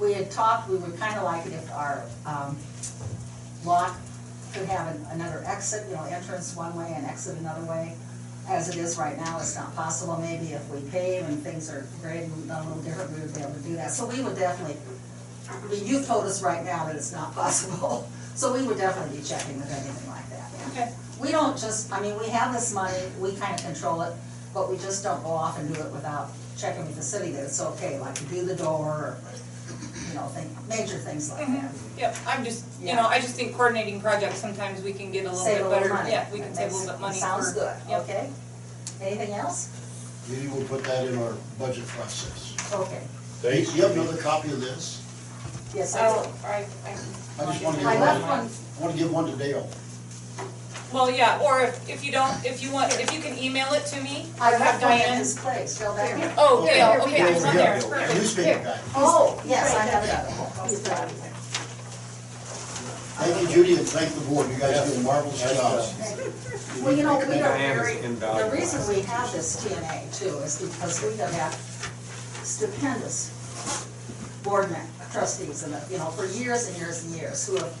we 0.00 0.12
had 0.12 0.30
talked, 0.30 0.68
we 0.68 0.76
would 0.76 0.98
kinda 1.00 1.22
like 1.22 1.46
it 1.46 1.52
if 1.52 1.70
our, 1.72 2.02
um, 2.26 2.58
lot 3.64 3.92
could 4.52 4.66
have 4.66 4.88
an- 4.88 5.06
another 5.12 5.42
exit, 5.46 5.86
you 5.88 5.94
know, 5.94 6.04
entrance 6.04 6.56
one 6.56 6.74
way 6.76 6.92
and 6.96 7.06
exit 7.06 7.38
another 7.38 7.62
way. 7.64 7.94
As 8.50 8.68
it 8.68 8.74
is 8.74 8.98
right 8.98 9.16
now, 9.16 9.38
it's 9.38 9.54
not 9.54 9.76
possible, 9.76 10.16
maybe 10.16 10.46
if 10.46 10.68
we 10.70 10.80
pave 10.90 11.22
and 11.22 11.40
things 11.40 11.70
are 11.70 11.86
graded 12.02 12.32
a 12.50 12.60
little 12.64 12.82
different, 12.82 13.12
we 13.12 13.20
would 13.20 13.32
be 13.32 13.40
able 13.40 13.54
to 13.54 13.60
do 13.60 13.76
that. 13.76 13.92
So 13.92 14.06
we 14.06 14.24
would 14.24 14.34
definitely, 14.34 14.76
I 15.48 15.64
mean, 15.70 15.86
you've 15.86 16.04
told 16.04 16.24
us 16.24 16.42
right 16.42 16.64
now 16.64 16.84
that 16.86 16.96
it's 16.96 17.12
not 17.12 17.32
possible, 17.36 18.10
so 18.34 18.52
we 18.52 18.66
would 18.66 18.76
definitely 18.76 19.18
be 19.18 19.22
checking 19.22 19.56
with 19.56 19.70
anything 19.70 20.10
like 20.10 20.28
that, 20.30 20.50
yeah. 20.52 20.82
okay, 20.82 20.94
We 21.20 21.30
don't 21.30 21.56
just, 21.56 21.92
I 21.92 22.00
mean, 22.00 22.18
we 22.18 22.26
have 22.30 22.52
this 22.52 22.74
money, 22.74 22.98
we 23.20 23.36
kind 23.36 23.54
of 23.54 23.64
control 23.64 24.02
it, 24.02 24.14
but 24.52 24.68
we 24.68 24.76
just 24.78 25.04
don't 25.04 25.22
go 25.22 25.30
off 25.30 25.56
and 25.60 25.72
do 25.72 25.80
it 25.80 25.92
without 25.92 26.30
checking 26.58 26.84
with 26.84 26.96
the 26.96 27.02
city 27.02 27.30
that 27.30 27.44
it's 27.44 27.60
okay, 27.62 28.00
like 28.00 28.16
to 28.16 28.24
do 28.24 28.44
the 28.44 28.56
door, 28.56 28.84
or, 28.84 29.18
you 30.10 30.16
know, 30.18 30.26
think, 30.26 30.50
major 30.68 30.98
things 30.98 31.30
like 31.30 31.46
mm-hmm. 31.46 31.54
that. 31.66 31.72
yep, 31.98 32.16
I'm 32.26 32.44
just, 32.44 32.64
you 32.80 32.94
know, 32.94 33.06
I 33.06 33.20
just 33.20 33.34
think 33.36 33.54
coordinating 33.54 34.00
projects, 34.00 34.38
sometimes 34.38 34.82
we 34.82 34.92
can 34.92 35.10
get 35.12 35.24
a 35.24 35.30
little 35.30 35.38
Save 35.44 35.58
bit 35.58 35.66
a 35.66 35.68
little 35.68 35.82
better, 35.82 35.94
money. 35.94 36.10
yeah, 36.10 36.30
we 36.32 36.40
can 36.40 36.52
That 36.52 36.56
save 36.56 36.72
a 36.72 36.74
little 36.74 36.92
bit 36.92 37.00
money 37.00 37.14
for. 37.14 37.20
Sounds 37.20 37.52
good, 37.52 37.76
Yep. 37.88 38.02
okay? 38.02 38.30
Anything 39.00 39.32
else? 39.34 39.68
Maybe 40.28 40.48
we'll 40.48 40.66
put 40.66 40.84
that 40.84 41.06
in 41.06 41.16
our 41.18 41.34
budget 41.58 41.86
process. 41.86 42.54
Okay, 42.72 43.02
Do 43.42 43.48
you 43.72 43.82
have 43.82 43.92
another 43.92 44.16
copy 44.20 44.50
of 44.52 44.60
this? 44.60 45.02
yes, 45.74 45.94
I 45.96 46.08
Oh, 46.08 46.22
do. 46.24 46.46
I, 46.46 46.66
I. 46.86 46.96
I 47.40 47.44
just 47.46 47.64
wanna 47.64 47.78
give 47.78 47.86
I 47.86 47.94
one, 47.94 48.00
left 48.00 48.22
one, 48.22 48.40
I 48.40 48.80
wanna 48.82 48.98
give 48.98 49.12
one 49.12 49.26
to 49.30 49.36
Dale. 49.36 49.68
Well, 50.92 51.08
yeah, 51.10 51.38
or 51.40 51.62
if, 51.62 51.88
if 51.88 52.04
you 52.04 52.10
don't, 52.10 52.44
if 52.44 52.62
you 52.62 52.72
want, 52.72 52.92
if 52.98 53.12
you 53.14 53.20
can 53.20 53.38
email 53.38 53.72
it 53.74 53.86
to 53.86 54.00
me, 54.02 54.26
I 54.40 54.50
have 54.50 54.60
left 54.60 54.82
one 54.82 54.92
in 54.92 54.98
Diane. 54.98 55.18
his 55.18 55.38
place, 55.38 55.74
still 55.76 55.94
there. 55.94 56.34
Oh, 56.36 56.62
Okay. 56.64 56.74
Dale, 56.74 57.00
okay, 57.02 57.16
Dale, 57.18 57.26
it's 57.28 57.44
on 57.44 57.54
yeah, 57.54 57.62
there, 57.62 57.80
Dale, 57.80 57.88
perfect. 57.90 58.14
Newspaper 58.18 58.64
guy. 58.64 58.78
Oh, 58.96 59.42
yes, 59.46 59.74
I 59.74 59.82
have 59.86 60.04
it. 60.04 60.68
He's 60.70 60.80
got 60.80 61.04
it. 61.08 61.14
Thank 63.20 63.42
you, 63.42 63.48
Judy, 63.54 63.74
and 63.76 63.86
thank 63.86 64.12
the 64.14 64.20
board. 64.22 64.50
You 64.50 64.58
guys 64.58 64.90
did 64.90 64.98
a 64.98 65.02
marvelous 65.02 65.44
Nice 65.44 65.56
job. 65.56 65.78
job. 65.78 66.84
Well, 66.84 66.96
you 66.96 67.02
know, 67.04 67.18
we 67.18 67.24
are 67.40 67.52
Diane 67.54 67.70
is 67.70 67.82
very, 67.82 67.96
the 67.98 68.04
invaluable. 68.06 68.50
reason 68.56 68.94
we 68.96 69.02
have 69.02 69.30
this 69.32 69.62
TNA 69.62 70.18
too 70.18 70.38
is 70.38 70.60
because 70.62 71.02
we 71.04 71.16
have 71.18 71.30
had 71.34 71.52
stupendous 72.44 73.30
board 74.42 74.70
men, 74.70 74.86
trustees, 75.12 75.62
and, 75.62 75.76
you 75.90 75.98
know, 75.98 76.06
for 76.06 76.24
years 76.26 76.66
and 76.68 76.76
years 76.78 77.04
and 77.04 77.14
years, 77.14 77.46
who 77.46 77.56
have 77.56 77.72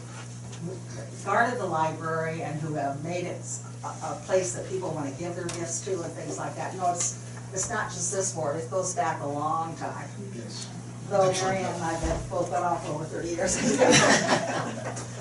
guarded 1.24 1.58
the 1.60 1.66
library 1.66 2.42
and 2.42 2.60
who 2.60 2.74
have 2.74 3.02
made 3.04 3.24
it 3.24 3.40
a, 3.84 3.88
a 3.88 4.22
place 4.26 4.54
that 4.54 4.68
people 4.68 4.90
wanna 4.90 5.10
give 5.12 5.34
their 5.36 5.46
gifts 5.46 5.80
to 5.84 5.92
and 6.02 6.12
things 6.12 6.38
like 6.38 6.54
that. 6.56 6.74
No, 6.76 6.90
it's, 6.92 7.18
it's 7.52 7.70
not 7.70 7.90
just 7.90 8.12
this 8.12 8.32
board, 8.34 8.56
it 8.56 8.70
goes 8.70 8.94
back 8.94 9.22
a 9.22 9.26
long 9.26 9.74
time. 9.76 10.08
Yes. 10.34 10.68
Though 11.08 11.32
Mary 11.32 11.58
and 11.58 11.82
I 11.82 11.92
have 11.94 12.30
both 12.30 12.50
been 12.50 12.62
off 12.62 12.88
over 12.88 13.04
thirty 13.04 13.28
years. 13.30 13.56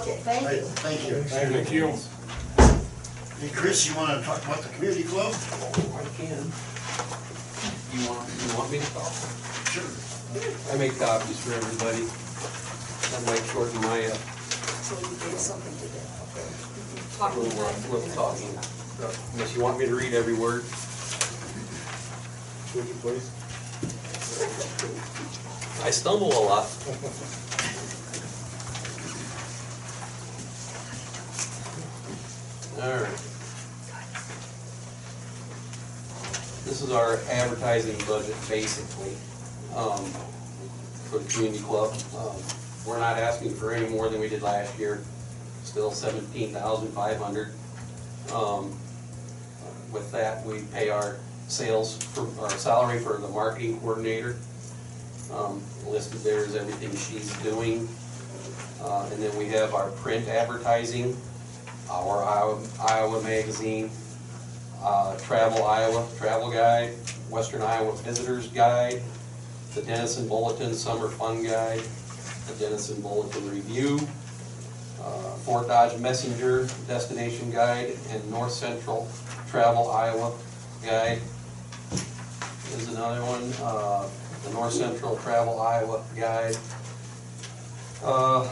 Okay, 0.00 0.16
thank 0.24 0.46
Hey, 0.48 0.56
you. 0.56 0.62
Thank 0.80 1.08
you. 1.08 1.22
Thank 1.24 1.70
you. 1.70 1.92
Hey, 3.40 3.50
Chris, 3.54 3.86
you 3.86 3.94
wanna 3.94 4.22
talk 4.22 4.42
about 4.44 4.62
the 4.62 4.68
community 4.70 5.04
club? 5.04 5.34
I 5.34 6.04
can. 6.16 6.50
You 7.92 8.08
want, 8.08 8.24
you 8.40 8.56
want 8.56 8.72
me 8.72 8.78
to 8.78 8.90
talk? 8.94 9.12
Sure. 9.68 9.84
I 10.72 10.78
make 10.78 10.98
copies 10.98 11.38
for 11.44 11.52
everybody. 11.52 12.08
I 13.12 13.20
might 13.28 13.44
shorten 13.52 13.80
my, 13.82 14.06
uh, 14.06 14.16
So 14.90 14.98
you 14.98 15.04
gave 15.04 15.38
something 15.38 15.72
to 15.72 15.86
do. 15.86 16.02
little, 17.40 17.62
uh, 17.62 17.70
little 17.92 18.10
talking. 18.12 18.58
Unless 19.34 19.54
you 19.54 19.62
want 19.62 19.78
me 19.78 19.86
to 19.86 19.94
read 19.94 20.14
every 20.14 20.34
word. 20.34 20.64
Would 22.74 22.88
you 22.88 22.94
please? 22.98 23.30
I 25.84 25.90
stumble 25.90 26.32
a 26.32 26.42
lot. 26.42 26.66
Alright. 32.82 33.16
This 36.64 36.82
is 36.82 36.90
our 36.90 37.20
advertising 37.30 37.96
budget, 38.08 38.34
basically, 38.48 39.16
um, 39.76 40.04
for 41.08 41.18
the 41.20 41.32
community 41.32 41.62
club. 41.62 41.94
Um, 42.18 42.59
We're 42.86 42.98
not 42.98 43.18
asking 43.18 43.54
for 43.54 43.72
any 43.72 43.88
more 43.88 44.08
than 44.08 44.20
we 44.20 44.28
did 44.28 44.42
last 44.42 44.78
year, 44.78 45.02
still 45.64 45.90
seventeen 45.90 46.52
thousand 46.52 46.88
five 46.92 47.18
hundred. 47.18 47.52
Um, 48.32 48.76
with 49.92 50.10
that, 50.12 50.44
we 50.46 50.62
pay 50.72 50.88
our 50.88 51.18
sales, 51.48 51.96
for 52.02 52.28
our 52.40 52.50
salary 52.50 52.98
for 53.00 53.18
the 53.18 53.28
marketing 53.28 53.80
coordinator. 53.80 54.36
Um, 55.32 55.62
listed 55.86 56.20
there 56.20 56.44
is 56.44 56.56
everything 56.56 56.90
she's 56.90 57.32
doing. 57.42 57.88
Uh, 58.82 59.08
and 59.12 59.22
then 59.22 59.36
we 59.36 59.46
have 59.46 59.74
our 59.74 59.90
print 59.90 60.26
advertising, 60.28 61.16
our 61.90 62.24
Iowa, 62.24 62.66
Iowa 62.80 63.22
magazine, 63.22 63.90
uh, 64.82 65.18
Travel 65.18 65.64
Iowa, 65.64 66.08
Travel 66.16 66.50
Guide, 66.50 66.94
Western 67.28 67.62
Iowa 67.62 67.94
Visitors 67.98 68.48
Guide, 68.48 69.02
the 69.74 69.82
Denison 69.82 70.26
Bulletin 70.28 70.72
Summer 70.72 71.08
Fun 71.08 71.44
Guide, 71.44 71.82
Denison 72.58 73.00
Bulletin 73.00 73.50
Review, 73.50 74.00
uh, 75.02 75.34
Fort 75.44 75.68
Dodge 75.68 75.98
Messenger 75.98 76.68
Destination 76.86 77.50
Guide, 77.50 77.96
and 78.10 78.30
North 78.30 78.52
Central 78.52 79.08
Travel 79.48 79.90
Iowa 79.90 80.32
Guide. 80.84 81.20
There's 82.70 82.88
another 82.88 83.20
one, 83.22 83.52
uh, 83.62 84.08
the 84.44 84.52
North 84.52 84.72
Central 84.72 85.16
Travel 85.18 85.60
Iowa 85.60 86.04
Guide. 86.16 86.56
Uh, 88.04 88.48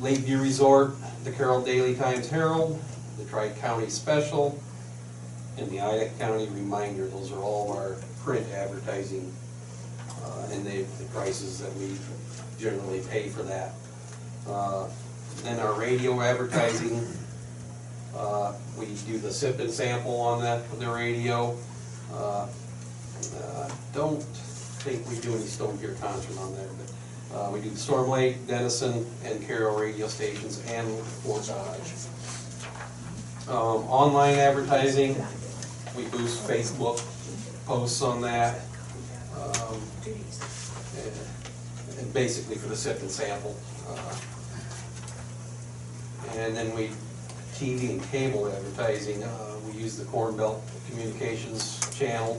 Lakeview 0.00 0.40
Resort, 0.40 0.92
the 1.24 1.32
Carroll 1.32 1.60
Daily 1.62 1.94
Times 1.94 2.28
Herald, 2.28 2.80
the 3.18 3.24
Tri-County 3.24 3.90
Special, 3.90 4.58
and 5.56 5.68
the 5.70 5.80
Ida 5.80 6.10
County 6.18 6.48
Reminder. 6.48 7.08
Those 7.08 7.32
are 7.32 7.40
all 7.40 7.72
our 7.76 7.96
print 8.24 8.46
advertising, 8.52 9.32
uh, 10.22 10.48
and 10.52 10.64
the, 10.64 10.82
the 10.82 11.04
prices 11.12 11.58
that 11.58 11.74
we 11.74 11.96
generally 12.58 13.00
pay 13.10 13.28
for 13.28 13.42
that. 13.44 13.72
Uh, 14.48 14.88
Then 15.44 15.60
our 15.60 15.72
radio 15.74 16.20
advertising, 16.20 17.06
uh, 18.16 18.54
we 18.78 18.86
do 19.06 19.18
the 19.18 19.32
sip 19.32 19.60
and 19.60 19.70
sample 19.70 20.20
on 20.20 20.42
that, 20.42 20.66
for 20.66 20.76
the 20.76 20.88
radio. 20.88 21.56
Uh, 22.12 22.46
uh, 23.36 23.68
Don't 23.94 24.22
think 24.82 25.08
we 25.08 25.18
do 25.20 25.32
any 25.34 25.44
Stone 25.46 25.78
Pier 25.78 25.94
concert 26.00 26.36
on 26.40 26.54
there, 26.54 26.68
but 26.78 27.36
uh, 27.36 27.50
we 27.50 27.60
do 27.60 27.70
the 27.70 27.76
Storm 27.76 28.08
Lake, 28.10 28.46
Denison, 28.46 29.06
and 29.24 29.46
Carroll 29.46 29.76
radio 29.78 30.08
stations, 30.08 30.62
and 30.68 30.88
Fort 31.22 31.46
Dodge. 31.46 31.92
Um, 33.48 33.84
Online 33.88 34.34
advertising, 34.34 35.14
we 35.96 36.04
boost 36.06 36.46
Facebook 36.48 37.00
posts 37.66 38.02
on 38.02 38.20
that. 38.22 38.60
um, 39.36 39.80
basically 42.18 42.56
for 42.56 42.66
the 42.66 42.74
sip 42.74 43.00
and 43.00 43.08
sample. 43.08 43.56
uh, 43.88 44.16
And 46.34 46.56
then 46.56 46.74
we, 46.74 46.90
TV 47.54 47.90
and 47.90 48.02
cable 48.10 48.48
advertising, 48.48 49.22
uh, 49.22 49.56
we 49.64 49.80
use 49.80 49.96
the 49.96 50.04
Corn 50.06 50.36
Belt 50.36 50.60
Communications 50.90 51.78
channel 51.96 52.34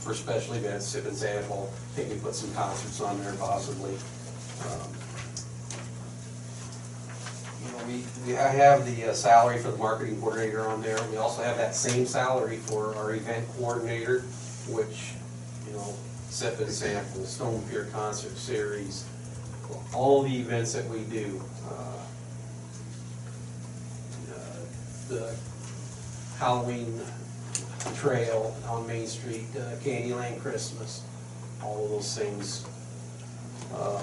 for 0.00 0.14
special 0.14 0.54
events, 0.54 0.86
sip 0.86 1.04
and 1.04 1.14
sample. 1.14 1.70
I 1.70 1.96
think 1.96 2.08
we 2.08 2.18
put 2.20 2.34
some 2.34 2.54
concerts 2.54 3.02
on 3.02 3.22
there 3.22 3.34
possibly. 3.34 3.94
Um, 4.64 4.88
You 7.62 7.70
know, 7.70 7.84
we, 7.86 8.04
we, 8.26 8.38
I 8.38 8.48
have 8.48 8.86
the 8.86 9.10
uh, 9.10 9.14
salary 9.14 9.58
for 9.58 9.70
the 9.70 9.76
marketing 9.76 10.20
coordinator 10.20 10.66
on 10.66 10.80
there. 10.82 10.98
We 11.10 11.18
also 11.18 11.42
have 11.42 11.58
that 11.58 11.76
same 11.76 12.06
salary 12.06 12.56
for 12.56 12.96
our 12.96 13.14
event 13.14 13.46
coordinator, 13.56 14.22
which, 14.68 15.12
you 15.66 15.74
know, 15.76 15.94
sip 16.32 16.56
sample, 16.70 17.24
Stone 17.24 17.62
Pier 17.68 17.88
Concert 17.92 18.34
Series, 18.38 19.04
all 19.94 20.22
the 20.22 20.34
events 20.34 20.72
that 20.72 20.88
we 20.88 21.00
do. 21.00 21.42
uh, 21.70 21.74
uh, 24.32 24.38
The 25.10 25.34
Halloween 26.38 27.02
trail 27.96 28.56
on 28.66 28.86
Main 28.86 29.06
Street, 29.06 29.44
uh, 29.56 29.76
Candyland 29.84 30.40
Christmas, 30.40 31.02
all 31.62 31.84
of 31.84 31.90
those 31.90 32.16
things. 32.16 32.64
Um, 33.74 34.02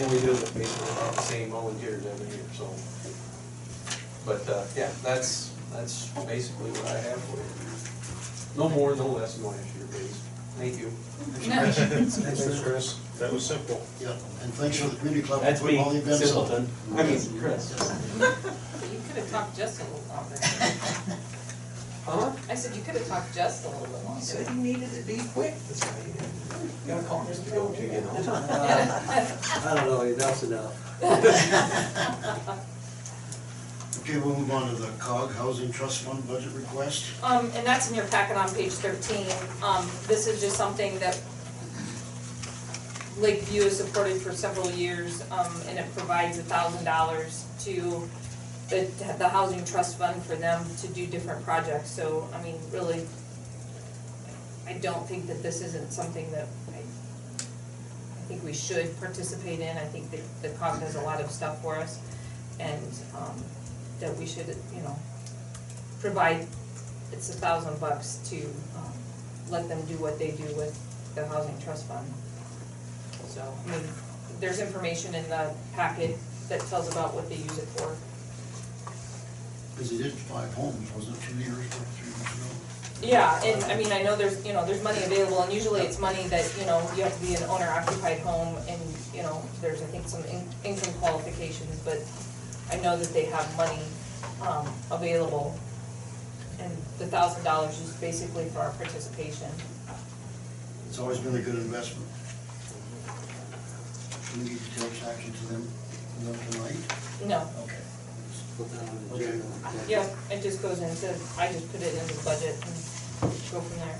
And 0.00 0.10
we 0.12 0.20
do 0.20 0.32
it 0.32 0.54
basically 0.54 0.90
about 0.92 1.14
the 1.16 1.22
same 1.22 1.50
volunteers 1.50 2.04
every 2.06 2.26
year, 2.28 2.44
so. 2.56 2.68
But, 4.26 4.46
uh, 4.48 4.64
yeah, 4.76 4.90
that's, 5.02 5.52
that's 5.72 6.08
basically 6.26 6.70
what 6.72 6.86
I 6.88 6.98
have 7.00 7.20
for 7.24 7.36
you. 7.36 8.62
No 8.62 8.68
more, 8.68 8.94
no 8.96 9.06
less 9.08 9.34
than 9.34 9.46
last 9.46 9.64
year, 9.76 9.86
please. 9.90 10.29
Thank 10.60 10.78
you. 10.78 10.90
Thanks, 10.90 12.60
Chris. 12.60 12.98
That 13.18 13.32
was 13.32 13.46
simple. 13.46 13.80
Yeah, 13.98 14.10
and 14.42 14.52
thanks 14.54 14.78
for 14.78 14.88
the 14.88 14.96
community 14.96 15.26
club 15.26 15.40
for 15.40 15.46
That's 15.46 15.60
putting 15.60 15.76
me, 15.76 15.82
all 15.82 15.90
the 15.90 15.98
events 16.00 16.20
on. 16.36 16.46
simpleton. 16.46 16.68
I 16.96 17.02
mean, 17.02 17.40
Chris. 17.40 17.72
You 18.90 18.98
could 19.06 19.22
have 19.24 19.30
talked 19.30 19.56
just 19.56 19.80
a 19.80 19.84
little 19.84 20.04
longer. 20.08 20.36
Huh? 22.06 22.32
I 22.48 22.54
said 22.54 22.76
you 22.76 22.82
could 22.82 22.94
have 22.94 23.08
talked 23.08 23.34
just 23.34 23.64
a 23.64 23.68
little 23.68 23.86
bit 23.86 24.04
longer. 24.04 24.52
you 24.52 24.62
needed 24.62 24.90
to 24.92 25.02
be 25.02 25.18
quick. 25.32 25.54
You 26.86 26.94
gotta 26.94 27.06
call 27.06 27.24
Mr. 27.24 27.52
Go-To, 27.52 27.82
you 27.82 28.00
know? 28.00 28.12
I 28.16 29.74
don't 29.74 29.86
know, 29.86 30.02
enough's 30.02 30.42
enough. 30.44 30.76
Okay, 34.00 34.18
we'll 34.18 34.34
move 34.34 34.50
on 34.50 34.74
to 34.74 34.80
the 34.80 34.88
COG 34.98 35.30
Housing 35.34 35.70
Trust 35.70 36.02
Fund 36.02 36.26
budget 36.26 36.52
request. 36.52 37.06
Um, 37.22 37.50
and 37.54 37.66
that's 37.66 37.90
in 37.90 37.94
your 37.96 38.06
packet 38.06 38.36
on 38.36 38.52
page 38.54 38.72
thirteen. 38.72 39.26
Um, 39.62 39.88
this 40.06 40.26
is 40.26 40.40
just 40.40 40.56
something 40.56 40.98
that 41.00 41.20
Lakeview 43.18 43.64
has 43.64 43.76
supported 43.76 44.20
for 44.20 44.32
several 44.32 44.70
years, 44.70 45.22
um, 45.30 45.52
and 45.68 45.78
it 45.78 45.86
provides 45.94 46.38
a 46.38 46.42
thousand 46.42 46.84
dollars 46.84 47.44
to 47.60 48.08
the, 48.70 48.88
the 49.18 49.28
housing 49.28 49.64
trust 49.64 49.98
fund 49.98 50.22
for 50.22 50.34
them 50.34 50.64
to 50.78 50.88
do 50.88 51.06
different 51.06 51.44
projects. 51.44 51.90
So, 51.90 52.26
I 52.32 52.42
mean, 52.42 52.56
really, 52.72 53.06
I 54.66 54.74
don't 54.74 55.06
think 55.06 55.26
that 55.26 55.42
this 55.42 55.60
isn't 55.60 55.92
something 55.92 56.30
that 56.32 56.46
I, 56.72 56.78
I 56.78 58.22
think 58.28 58.42
we 58.44 58.54
should 58.54 58.98
participate 58.98 59.60
in. 59.60 59.76
I 59.76 59.84
think 59.84 60.10
that 60.12 60.20
the 60.40 60.48
COG 60.58 60.80
does 60.80 60.94
a 60.94 61.02
lot 61.02 61.20
of 61.20 61.30
stuff 61.30 61.60
for 61.60 61.76
us, 61.76 62.00
and, 62.58 62.92
um, 63.14 63.44
that 64.00 64.16
we 64.16 64.26
should, 64.26 64.48
you 64.74 64.82
know, 64.82 64.98
provide, 66.00 66.46
it's 67.12 67.30
a 67.30 67.34
thousand 67.34 67.78
bucks 67.80 68.18
to, 68.30 68.42
um, 68.76 68.92
let 69.50 69.68
them 69.68 69.80
do 69.86 69.94
what 69.96 70.18
they 70.18 70.30
do 70.32 70.44
with 70.56 70.74
the 71.14 71.26
housing 71.26 71.58
trust 71.62 71.86
fund. 71.86 72.06
So, 73.28 73.42
I 73.42 73.70
mean, 73.70 73.82
there's 74.40 74.58
information 74.58 75.14
in 75.14 75.28
the 75.28 75.52
packet 75.74 76.16
that 76.48 76.60
tells 76.66 76.90
about 76.90 77.14
what 77.14 77.28
they 77.28 77.36
use 77.36 77.58
it 77.58 77.68
for. 77.76 77.94
Because 79.74 79.90
he 79.90 79.98
did 79.98 80.12
five 80.12 80.52
homes, 80.54 80.90
wasn't 80.92 81.16
it, 81.16 81.22
two 81.28 81.36
years, 81.38 81.56
or 81.56 81.84
three 81.94 82.08
years 82.10 82.20
ago? 82.20 82.50
Yeah, 83.02 83.40
and 83.44 83.64
I 83.64 83.76
mean, 83.76 83.92
I 83.92 84.02
know 84.02 84.14
there's, 84.14 84.44
you 84.44 84.52
know, 84.52 84.66
there's 84.66 84.82
money 84.82 85.02
available, 85.04 85.40
and 85.42 85.52
usually 85.52 85.80
it's 85.80 85.98
money 85.98 86.26
that, 86.28 86.44
you 86.58 86.66
know, 86.66 86.80
you 86.96 87.02
have 87.02 87.14
to 87.18 87.26
be 87.26 87.34
an 87.34 87.44
owner 87.44 87.68
occupied 87.70 88.18
home, 88.20 88.56
and, 88.68 88.80
you 89.14 89.22
know, 89.22 89.40
there's, 89.62 89.80
I 89.80 89.86
think, 89.86 90.06
some 90.06 90.22
in- 90.24 90.46
income 90.64 90.92
qualifications, 91.00 91.80
but 91.84 91.96
I 92.70 92.76
know 92.80 92.96
that 92.96 93.12
they 93.12 93.24
have 93.26 93.56
money, 93.56 93.82
um, 94.42 94.68
available. 94.90 95.58
And 96.60 96.70
the 96.98 97.06
thousand 97.06 97.42
dollars 97.44 97.78
is 97.80 97.92
basically 97.94 98.46
for 98.50 98.60
our 98.60 98.70
participation. 98.72 99.48
It's 100.88 100.98
always 100.98 101.18
been 101.18 101.34
a 101.36 101.40
good 101.40 101.54
investment. 101.56 102.06
Should 104.30 104.42
we 104.44 104.50
need 104.50 104.58
to 104.60 104.80
take 104.80 105.02
action 105.08 105.32
to 105.32 105.44
them, 105.46 105.68
them 106.22 106.38
tonight? 106.50 106.76
No, 107.26 107.48
Okay. 107.64 107.76
Put 108.56 108.70
that 108.72 108.80
on 108.88 109.08
the 109.08 109.14
Okay. 109.14 109.24
agenda. 109.24 109.46
yeah, 109.88 110.06
it 110.30 110.42
just 110.42 110.60
goes 110.60 110.80
into, 110.80 111.08
I 111.38 111.50
just 111.52 111.70
put 111.72 111.80
it 111.80 111.94
in 111.94 112.06
the 112.06 112.20
budget 112.24 112.54
and 112.60 112.74
go 113.50 113.60
from 113.60 113.78
there. 113.78 113.98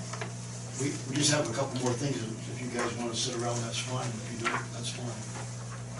We, 0.79 0.93
we 1.09 1.15
just 1.15 1.31
have 1.31 1.49
a 1.49 1.53
couple 1.53 1.81
more 1.81 1.93
things, 1.93 2.17
if 2.17 2.61
you 2.61 2.67
guys 2.69 2.93
wanna 2.95 3.15
sit 3.15 3.35
around, 3.41 3.57
that's 3.63 3.79
fine, 3.79 4.05
if 4.07 4.31
you 4.33 4.45
don't, 4.45 4.61
that's 4.73 4.89
fine. 4.91 5.30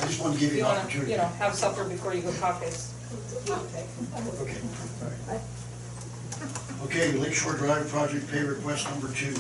I 0.02 0.06
just 0.08 0.20
wanted 0.22 0.34
to 0.36 0.40
give 0.40 0.52
you 0.52 0.58
you 0.60 0.64
an 0.64 0.70
wanna, 0.70 0.80
opportunity. 0.82 1.12
you 1.12 1.18
know, 1.18 1.28
have 1.38 1.54
supper 1.56 1.84
before 1.84 2.14
you 2.14 2.22
go 2.22 2.34
caucus. 2.34 2.94
Okay, 3.48 3.86
all 4.16 4.22
right. 5.28 5.42
Okay, 6.86 7.12
Lake 7.14 7.34
Shore 7.34 7.54
Drive 7.54 7.88
project 7.90 8.30
pay 8.32 8.42
request 8.42 8.90
number 8.90 9.08
two. 9.14 9.36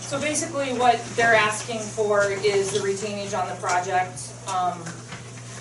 So 0.00 0.20
basically 0.20 0.72
what 0.72 1.04
they're 1.14 1.34
asking 1.34 1.80
for 1.80 2.24
is 2.30 2.72
the 2.72 2.80
retainage 2.80 3.38
on 3.38 3.48
the 3.48 3.54
project. 3.60 4.32
Um, 4.48 4.82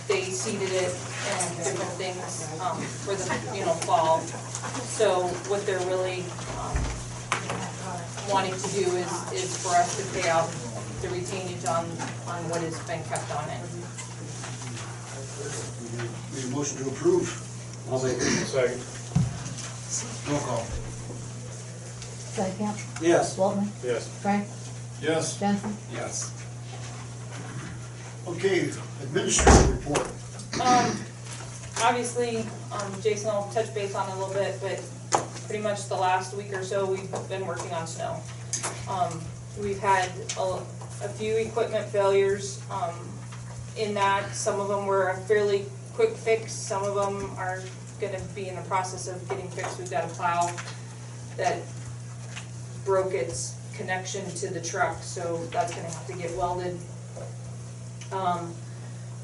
they 0.07 0.23
seeded 0.31 0.71
it 0.71 0.95
and 1.29 1.57
different 1.57 1.91
things, 1.99 2.49
um, 2.61 2.81
for 2.81 3.13
the, 3.13 3.55
you 3.55 3.65
know, 3.65 3.73
fall. 3.85 4.21
So 4.87 5.27
what 5.49 5.65
they're 5.65 5.85
really, 5.85 6.23
um, 6.57 6.77
wanting 8.31 8.53
to 8.53 8.69
do 8.69 8.85
is, 8.95 9.33
is 9.33 9.57
for 9.61 9.75
us 9.75 9.97
to 9.97 10.19
pay 10.19 10.29
out 10.29 10.49
the 11.01 11.07
retainage 11.09 11.67
on, 11.69 11.85
on 12.27 12.49
what 12.49 12.61
has 12.61 12.77
been 12.87 13.03
kept 13.05 13.29
on 13.35 13.47
it. 13.49 13.61
We 16.39 16.45
need- 16.45 16.49
Need 16.49 16.53
a 16.53 16.57
motion 16.57 16.77
to 16.83 16.87
approve, 16.89 17.87
I'll 17.91 18.01
make 18.01 18.17
it. 18.17 18.21
Second. 18.21 18.81
roll 20.29 20.39
call. 20.41 20.65
Stankham, 22.33 22.77
Yes. 23.01 23.35
Waltman, 23.35 23.67
Yes. 23.83 24.07
Frank, 24.21 24.47
Yes. 25.01 25.35
Jensen, 25.37 25.75
Yes. 25.91 26.29
Okay, 28.27 28.71
administrative 29.01 29.69
report. 29.85 30.07
Um, 30.61 30.99
obviously, 31.83 32.45
um, 32.71 33.01
Jason 33.01 33.33
will 33.33 33.49
touch 33.53 33.73
base 33.73 33.95
on 33.95 34.07
it 34.09 34.13
a 34.13 34.19
little 34.19 34.33
bit, 34.33 34.61
but 34.61 34.79
pretty 35.47 35.63
much 35.63 35.87
the 35.89 35.95
last 35.95 36.33
week 36.35 36.53
or 36.53 36.63
so, 36.63 36.85
we've 36.85 37.09
been 37.27 37.47
working 37.47 37.71
on 37.73 37.87
snow. 37.87 38.21
Um, 38.87 39.19
we've 39.59 39.79
had 39.79 40.09
a, 40.37 40.59
a 41.03 41.09
few 41.09 41.35
equipment 41.37 41.89
failures, 41.89 42.59
um, 42.69 42.93
in 43.75 43.93
that, 43.95 44.35
some 44.35 44.59
of 44.59 44.67
them 44.67 44.85
were 44.85 45.09
a 45.09 45.17
fairly 45.21 45.65
quick 45.99 46.15
fix, 46.15 46.53
some 46.53 46.81
of 46.85 46.95
them 46.95 47.29
are 47.37 47.61
gonna 47.99 48.21
be 48.33 48.47
in 48.47 48.55
the 48.55 48.61
process 48.61 49.09
of 49.09 49.27
getting 49.27 49.49
fixed. 49.49 49.77
We've 49.77 49.91
got 49.91 50.05
a 50.05 50.07
plow 50.07 50.49
that 51.35 51.57
broke 52.85 53.13
its 53.13 53.57
connection 53.73 54.25
to 54.35 54.47
the 54.47 54.61
truck, 54.61 55.03
so 55.03 55.45
that's 55.51 55.75
gonna 55.75 55.89
have 55.89 56.07
to 56.07 56.13
get 56.13 56.33
welded. 56.37 56.79
Um, 58.13 58.53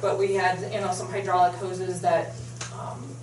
but 0.01 0.19
we 0.19 0.33
had, 0.33 0.59
you 0.73 0.81
know, 0.81 0.91
some 0.91 1.07
hydraulic 1.07 1.53
hoses 1.53 2.01
that, 2.01 2.33
um, 2.77 3.15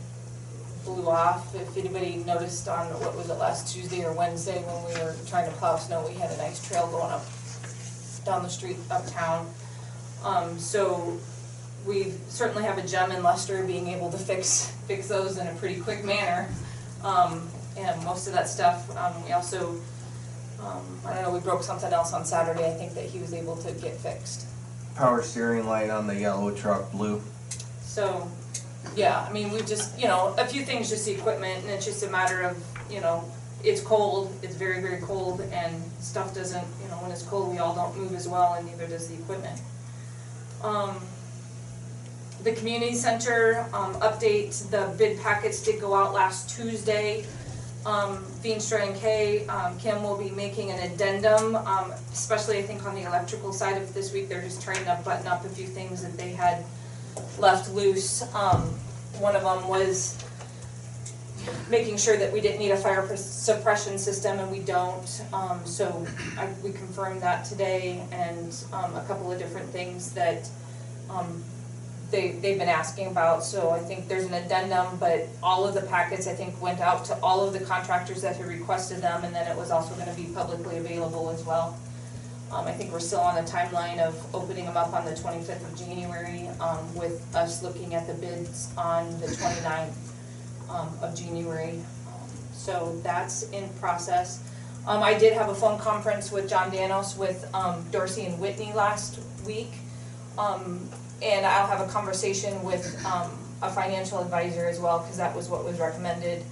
blew 0.87 1.11
off. 1.11 1.55
If 1.55 1.77
anybody 1.77 2.25
noticed 2.25 2.69
on, 2.69 2.87
what 3.03 3.15
was 3.15 3.29
it, 3.29 3.35
last 3.35 3.71
Tuesday 3.71 4.03
or 4.03 4.15
Wednesday 4.15 4.63
when 4.63 4.83
we 4.87 4.99
were 4.99 5.15
trying 5.27 5.45
to 5.45 5.55
plow 5.59 5.77
snow, 5.77 6.07
we 6.09 6.15
had 6.15 6.31
a 6.31 6.39
nice 6.39 6.67
trail 6.67 6.87
going 6.87 7.13
up, 7.13 7.27
down 8.25 8.45
the 8.45 8.49
street 8.49 8.79
uptown. 8.91 9.47
Um, 10.25 10.59
so 10.59 11.19
we 11.87 12.13
certainly 12.29 12.63
have 12.65 12.79
a 12.79 12.87
gem 12.87 13.11
in 13.13 13.23
Lester 13.23 13.65
being 13.65 13.89
able 13.89 14.11
to 14.11 14.19
fix, 14.19 14.71
fix 14.87 15.09
those 15.09 15.39
in 15.39 15.47
a 15.47 15.55
pretty 15.55 15.81
quick 15.81 16.05
manner. 16.05 16.49
Um, 17.03 17.49
and 17.77 18.05
most 18.05 18.27
of 18.27 18.35
that 18.35 18.49
stuff, 18.49 18.95
um, 18.97 19.25
we 19.25 19.33
also, 19.33 19.81
um, 20.61 20.85
I 21.07 21.15
don't 21.15 21.23
know, 21.23 21.31
we 21.31 21.41
broke 21.41 21.63
something 21.63 21.93
else 21.93 22.13
on 22.13 22.25
Saturday, 22.25 22.67
I 22.67 22.75
think 22.75 22.95
that 22.95 23.05
he 23.05 23.19
was 23.19 23.33
able 23.35 23.57
to 23.57 23.73
get 23.73 23.97
fixed. 23.97 24.47
power 24.95 25.23
steering 25.23 25.67
light 25.67 25.91
on 25.91 26.07
the 26.07 26.15
yellow 26.15 26.51
truck 26.51 26.93
blue. 26.93 27.21
So, 27.81 28.31
yeah, 28.95 29.27
I 29.29 29.33
mean, 29.33 29.51
we 29.51 29.63
just, 29.63 29.99
you 29.99 30.07
know, 30.07 30.35
a 30.39 30.47
few 30.47 30.65
things, 30.65 30.89
just 30.91 31.07
the 31.07 31.13
equipment, 31.13 31.63
and 31.63 31.71
it's 31.71 31.87
just 31.87 32.03
a 32.03 32.11
matter 32.11 32.43
of, 32.43 32.63
you 32.91 33.01
know, 33.01 33.25
it's 33.65 33.81
cold, 33.81 34.33
it's 34.43 34.57
very, 34.57 34.81
very 34.81 35.01
cold, 35.01 35.41
and 35.53 35.83
stuff 36.01 36.35
doesn't, 36.35 36.67
you 36.83 36.89
know, 36.89 36.97
when 36.97 37.11
it's 37.11 37.23
cold, 37.23 37.51
we 37.51 37.59
all 37.59 37.75
don't 37.75 37.97
move 37.97 38.15
as 38.15 38.29
well, 38.29 38.55
and 38.55 38.67
neither 38.67 38.87
does 38.87 39.09
the 39.09 39.15
equipment. 39.15 39.61
Um, 40.63 41.01
the 42.43 42.53
community 42.53 42.95
center, 42.95 43.67
um, 43.73 43.95
update, 43.97 44.69
the 44.71 44.93
bid 44.99 45.21
packets 45.21 45.63
did 45.63 45.81
go 45.81 45.95
out 45.95 46.13
last 46.13 46.57
Tuesday. 46.57 47.25
Um, 47.85 48.25
and 48.45 48.95
Kay, 48.97 49.47
um, 49.49 49.77
Kim 49.79 50.03
will 50.05 50.17
be 50.17 50.31
making 50.31 50.71
an 50.71 50.79
addendum, 50.79 51.57
um, 51.57 51.93
especially 52.13 52.59
I 52.59 52.63
think 52.63 52.85
on 52.87 52.95
the 52.95 53.03
electrical 53.03 53.53
side 53.53 53.81
of 53.81 53.93
this 53.93 54.13
week, 54.13 54.29
they're 54.29 54.43
just 54.43 54.63
trying 54.63 54.85
to 54.85 55.01
button 55.05 55.27
up 55.27 55.45
a 55.45 55.49
few 55.49 55.67
things 55.67 56.03
that 56.03 56.17
they 56.17 56.31
had 56.31 56.65
left 57.39 57.71
loose. 57.73 58.23
Um, 58.35 58.61
one 59.19 59.35
of 59.35 59.43
them 59.43 59.69
was 59.69 60.17
making 61.69 61.97
sure 61.97 62.17
that 62.17 62.33
we 62.33 62.41
didn't 62.41 62.61
need 62.61 62.71
a 62.71 62.77
fire 62.77 63.05
suppression 63.17 63.99
system, 63.99 64.39
and 64.39 64.51
we 64.51 64.61
don't. 64.61 65.25
Um, 65.33 65.61
so 65.65 66.07
I, 66.39 66.49
we 66.63 66.71
confirmed 66.71 67.21
that 67.23 67.45
today, 67.45 68.05
and, 68.13 68.55
um, 68.73 68.95
a 68.95 69.05
couple 69.09 69.31
of 69.33 69.41
different 69.41 69.69
things 69.71 70.13
that, 70.13 70.49
um, 71.11 71.43
they, 72.13 72.33
they've 72.33 72.59
been 72.59 72.69
asking 72.69 73.09
about, 73.09 73.43
so 73.43 73.71
I 73.71 73.81
think 73.81 74.07
there's 74.07 74.27
an 74.27 74.35
addendum, 74.35 74.99
but 74.99 75.27
all 75.43 75.67
of 75.67 75.75
the 75.75 75.83
packets, 75.83 76.29
I 76.29 76.35
think, 76.35 76.61
went 76.63 76.81
out 76.81 77.05
to 77.07 77.19
all 77.21 77.45
of 77.45 77.53
the 77.53 77.61
contractors 77.61 78.23
that 78.23 78.37
had 78.37 78.47
requested 78.47 79.03
them, 79.03 79.25
and 79.25 79.35
then 79.35 79.51
it 79.51 79.57
was 79.57 79.71
also 79.71 79.95
gonna 79.95 80.15
be 80.15 80.25
publicly 80.25 80.79
available 80.79 81.31
as 81.31 81.45
well. 81.45 81.77
Um, 82.53 82.67
I 82.67 82.73
think 82.73 82.93
we're 82.93 83.01
still 83.01 83.21
on 83.21 83.43
the 83.43 83.51
timeline 83.51 83.99
of 83.99 84.15
opening 84.35 84.67
them 84.67 84.77
up 84.77 84.93
on 84.93 85.07
the 85.07 85.17
twenty-fifth 85.17 85.67
of 85.67 85.79
January, 85.79 86.49
um, 86.61 86.95
with 86.95 87.27
us 87.35 87.63
looking 87.63 87.95
at 87.95 88.07
the 88.07 88.13
bids 88.15 88.69
on 88.77 89.11
the 89.21 89.27
29th 89.27 89.95
um, 90.69 90.95
of 91.01 91.15
January. 91.15 91.81
So 92.53 93.01
that's 93.03 93.45
in 93.51 93.69
process. 93.81 94.45
Um, 94.87 95.03
I 95.03 95.15
did 95.15 95.33
have 95.33 95.49
a 95.49 95.55
phone 95.55 95.79
conference 95.79 96.31
with 96.31 96.49
John 96.49 96.71
Danos 96.71 97.17
with, 97.17 97.49
um, 97.55 97.87
Dorsey 97.91 98.27
and 98.27 98.39
Whitney 98.39 98.73
last 98.75 99.19
week. 99.47 99.73
Um, 100.37 100.91
and 101.23 101.47
I'll 101.47 101.67
have 101.67 101.81
a 101.81 101.91
conversation 101.91 102.63
with, 102.65 103.05
um, 103.07 103.31
a 103.63 103.71
financial 103.71 104.19
advisor 104.19 104.67
as 104.67 104.81
well, 104.81 104.99
cause 105.01 105.17
that 105.17 105.35
was 105.37 105.49
what 105.49 105.65
was 105.65 105.79
recommended 105.79 106.45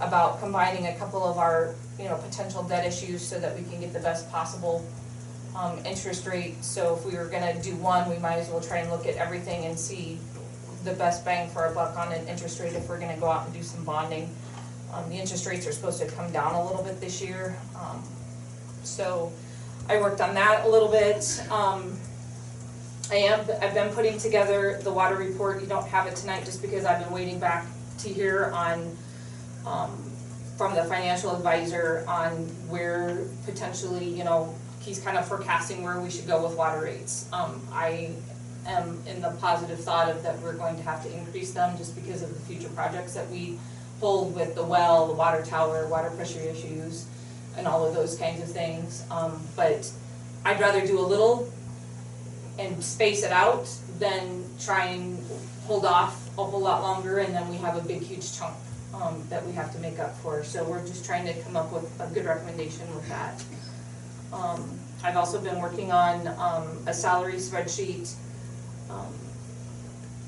about 0.00 0.40
combining 0.40 0.88
a 0.88 0.94
couple 0.96 1.24
of 1.24 1.38
our, 1.38 1.74
you 1.98 2.04
know, 2.04 2.16
potential 2.16 2.62
debt 2.64 2.84
issues 2.84 3.26
so 3.26 3.38
that 3.38 3.56
we 3.56 3.62
can 3.70 3.80
get 3.80 3.92
the 3.92 4.00
best 4.00 4.30
possible, 4.30 4.84
um, 5.54 5.78
interest 5.86 6.26
rate. 6.26 6.62
So 6.64 6.96
if 6.96 7.06
we 7.06 7.16
were 7.16 7.26
gonna 7.26 7.60
do 7.62 7.76
one, 7.76 8.10
we 8.10 8.18
might 8.18 8.36
as 8.36 8.48
well 8.48 8.60
try 8.60 8.78
and 8.78 8.90
look 8.90 9.06
at 9.06 9.16
everything 9.16 9.64
and 9.64 9.78
see 9.78 10.18
the 10.84 10.92
best 10.92 11.24
bang 11.24 11.48
for 11.50 11.62
our 11.62 11.72
buck 11.72 11.96
on 11.96 12.12
an 12.12 12.26
interest 12.28 12.60
rate 12.60 12.72
if 12.72 12.88
we're 12.88 12.98
gonna 12.98 13.16
go 13.16 13.30
out 13.30 13.46
and 13.46 13.54
do 13.54 13.62
some 13.62 13.84
bonding. 13.84 14.28
Um, 14.92 15.08
the 15.08 15.16
interest 15.16 15.46
rates 15.46 15.66
are 15.66 15.72
supposed 15.72 16.00
to 16.00 16.06
come 16.06 16.32
down 16.32 16.54
a 16.54 16.64
little 16.64 16.82
bit 16.82 17.00
this 17.00 17.22
year, 17.22 17.56
um, 17.74 18.02
so 18.82 19.32
I 19.88 20.00
worked 20.00 20.20
on 20.20 20.34
that 20.34 20.64
a 20.64 20.68
little 20.68 20.88
bit. 20.88 21.42
Um, 21.50 21.96
I 23.10 23.16
am, 23.16 23.40
I've 23.62 23.74
been 23.74 23.92
putting 23.94 24.18
together 24.18 24.80
the 24.82 24.92
water 24.92 25.14
report, 25.14 25.60
you 25.60 25.68
don't 25.68 25.86
have 25.88 26.06
it 26.06 26.16
tonight 26.16 26.44
just 26.44 26.60
because 26.60 26.84
I've 26.84 27.04
been 27.04 27.12
waiting 27.12 27.38
back 27.38 27.66
to 27.98 28.08
hear 28.08 28.50
on, 28.52 28.96
um, 29.64 29.90
from 30.56 30.74
the 30.74 30.82
financial 30.84 31.34
advisor 31.34 32.04
on 32.08 32.30
where 32.68 33.26
potentially, 33.44 34.04
you 34.06 34.24
know, 34.24 34.52
he's 34.80 34.98
kind 34.98 35.16
of 35.16 35.26
forecasting 35.26 35.82
where 35.82 36.00
we 36.00 36.10
should 36.10 36.26
go 36.26 36.44
with 36.44 36.56
water 36.56 36.80
rates. 36.80 37.28
Um, 37.32 37.60
I 37.72 38.10
am 38.66 39.00
in 39.06 39.22
the 39.22 39.30
positive 39.40 39.78
thought 39.78 40.08
of 40.08 40.24
that 40.24 40.40
we're 40.40 40.54
going 40.54 40.76
to 40.76 40.82
have 40.82 41.04
to 41.04 41.16
increase 41.16 41.52
them 41.52 41.76
just 41.76 41.94
because 41.94 42.22
of 42.22 42.34
the 42.34 42.40
future 42.40 42.68
projects 42.70 43.14
that 43.14 43.30
we 43.30 43.56
hold 44.00 44.34
with 44.34 44.56
the 44.56 44.64
well, 44.64 45.06
the 45.06 45.14
water 45.14 45.44
tower, 45.44 45.86
water 45.86 46.10
pressure 46.10 46.40
issues, 46.40 47.06
and 47.56 47.68
all 47.68 47.86
of 47.86 47.94
those 47.94 48.18
kinds 48.18 48.42
of 48.42 48.50
things. 48.50 49.04
Um, 49.12 49.40
but 49.54 49.90
I'd 50.44 50.58
rather 50.58 50.84
do 50.84 50.98
a 50.98 51.06
little 51.06 51.52
and 52.58 52.82
space 52.82 53.22
it 53.22 53.32
out 53.32 53.68
than 53.98 54.44
try 54.58 54.86
and 54.86 55.18
hold 55.66 55.84
off 55.84 56.26
a 56.38 56.44
whole 56.44 56.60
lot 56.60 56.82
longer 56.82 57.18
and 57.18 57.34
then 57.34 57.48
we 57.48 57.56
have 57.56 57.76
a 57.76 57.86
big 57.86 58.02
huge 58.02 58.36
chunk, 58.36 58.54
um, 58.94 59.22
that 59.30 59.44
we 59.46 59.52
have 59.52 59.72
to 59.72 59.78
make 59.78 59.98
up 59.98 60.16
for. 60.18 60.44
So 60.44 60.64
we're 60.64 60.86
just 60.86 61.04
trying 61.04 61.26
to 61.26 61.34
come 61.42 61.56
up 61.56 61.72
with 61.72 61.90
a 62.00 62.06
good 62.12 62.24
recommendation 62.24 62.92
with 62.94 63.08
that. 63.08 63.42
Um, 64.32 64.78
I've 65.02 65.16
also 65.16 65.40
been 65.40 65.60
working 65.60 65.92
on, 65.92 66.26
um, 66.38 66.78
a 66.86 66.94
salary 66.94 67.34
spreadsheet, 67.34 68.14
um, 68.90 69.12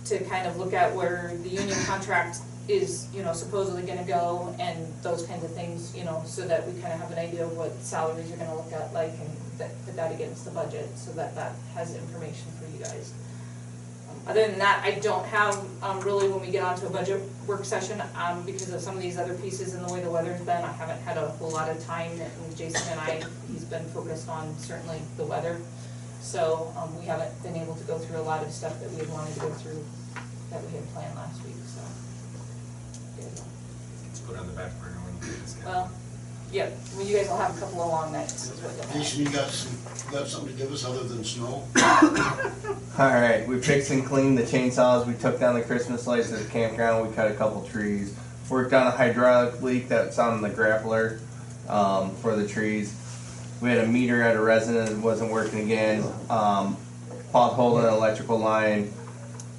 to 0.06 0.18
kind 0.24 0.46
of 0.46 0.56
look 0.56 0.72
at 0.72 0.94
where 0.94 1.32
the 1.42 1.48
union 1.48 1.76
contract 1.84 2.38
is, 2.68 3.08
you 3.14 3.22
know, 3.22 3.32
supposedly 3.32 3.82
gonna 3.82 4.04
go 4.04 4.54
and 4.58 4.92
those 5.02 5.26
kinds 5.26 5.44
of 5.44 5.52
things, 5.54 5.94
you 5.96 6.04
know, 6.04 6.22
so 6.26 6.46
that 6.46 6.66
we 6.66 6.80
kind 6.80 6.92
of 6.92 7.00
have 7.00 7.10
an 7.10 7.18
idea 7.18 7.44
of 7.44 7.56
what 7.56 7.72
salaries 7.82 8.30
are 8.30 8.36
gonna 8.36 8.54
look 8.54 8.72
at 8.72 8.92
like 8.92 9.12
and 9.20 9.30
that, 9.58 9.70
put 9.84 9.96
that 9.96 10.12
against 10.12 10.44
the 10.44 10.50
budget, 10.50 10.88
so 10.96 11.12
that 11.12 11.34
that 11.34 11.52
has 11.74 11.94
information 11.94 12.46
for 12.58 12.66
you 12.70 12.82
guys. 12.82 13.12
Um, 14.08 14.16
Other 14.26 14.46
than 14.48 14.58
that, 14.58 14.82
I 14.84 14.92
don't 15.00 15.24
have, 15.26 15.58
um, 15.82 16.00
really, 16.00 16.28
when 16.28 16.40
we 16.40 16.50
get 16.50 16.62
onto 16.62 16.86
a 16.86 16.90
budget 16.90 17.20
work 17.46 17.64
session, 17.64 18.02
um, 18.16 18.42
because 18.46 18.72
of 18.72 18.80
some 18.80 18.96
of 18.96 19.02
these 19.02 19.18
other 19.18 19.34
pieces 19.34 19.74
and 19.74 19.86
the 19.86 19.92
way 19.92 20.00
the 20.00 20.10
weather's 20.10 20.40
been, 20.40 20.64
I 20.64 20.72
haven't 20.72 21.00
had 21.02 21.18
a 21.18 21.28
whole 21.28 21.50
lot 21.50 21.68
of 21.68 21.82
time, 21.84 22.12
and 22.12 22.56
Jason 22.56 22.86
and 22.92 23.00
I, 23.00 23.22
he's 23.50 23.64
been 23.64 23.84
focused 23.86 24.28
on 24.28 24.56
certainly 24.58 25.00
the 25.16 25.24
weather. 25.24 25.60
So, 26.20 26.72
um, 26.76 26.98
we 26.98 27.04
haven't 27.06 27.42
been 27.42 27.56
able 27.56 27.76
to 27.76 27.84
go 27.84 27.98
through 27.98 28.18
a 28.18 28.26
lot 28.26 28.42
of 28.42 28.50
stuff 28.50 28.80
that 28.80 28.90
we 28.90 28.98
had 28.98 29.10
wanted 29.10 29.34
to 29.34 29.40
go 29.40 29.50
through, 29.50 29.84
that 30.50 30.64
we 30.64 30.72
had 30.72 30.88
planned 30.92 31.14
last 31.14 31.44
week, 31.44 31.54
so. 31.66 31.80
Let's 34.04 34.20
put 34.20 34.36
on 34.36 34.46
the 34.46 34.52
back 34.52 34.72
burner 34.80 35.00
when 35.04 35.14
we 35.20 35.26
get 35.26 35.42
this. 35.44 35.56
Well, 35.64 35.90
yeah, 36.52 36.70
I 36.94 36.98
mean, 36.98 37.08
you 37.08 37.16
guys 37.16 37.28
will 37.28 37.36
have 37.36 37.56
a 37.56 37.60
couple 37.60 37.82
of 37.82 37.88
long 37.88 38.12
nights, 38.12 38.50
is 38.50 38.60
what 38.60 38.74
you'll 38.74 38.84
have. 38.84 38.92
Jason, 38.94 39.24
you 39.24 39.30
got 39.30 39.50
some, 39.50 40.12
got 40.12 40.26
something 40.26 40.52
to 40.52 40.56
give 40.56 40.72
us 40.72 40.84
other 40.84 41.02
than 41.02 41.22
snow? 41.22 41.64
Alright, 42.98 43.46
we 43.46 43.60
fixed 43.60 43.90
and 43.90 44.04
cleaned 44.04 44.38
the 44.38 44.42
chainsaws, 44.42 45.06
we 45.06 45.14
took 45.14 45.38
down 45.38 45.54
the 45.54 45.62
Christmas 45.62 46.06
lights 46.06 46.32
at 46.32 46.38
the 46.38 46.48
campground, 46.48 47.08
we 47.08 47.14
cut 47.14 47.30
a 47.30 47.34
couple 47.34 47.62
trees. 47.68 48.16
Worked 48.48 48.72
on 48.72 48.86
a 48.86 48.90
hydraulic 48.90 49.60
leak 49.60 49.88
that's 49.88 50.18
on 50.18 50.40
the 50.40 50.48
grappler, 50.48 51.20
um, 51.68 52.14
for 52.16 52.34
the 52.34 52.48
trees. 52.48 52.94
We 53.60 53.68
had 53.68 53.78
a 53.78 53.86
meter 53.86 54.22
at 54.22 54.36
a 54.36 54.40
resident 54.40 54.88
that 54.88 54.98
wasn't 54.98 55.32
working 55.32 55.60
again, 55.60 56.02
um, 56.30 56.76
potholed 57.32 57.86
an 57.86 57.92
electrical 57.92 58.38
line. 58.38 58.92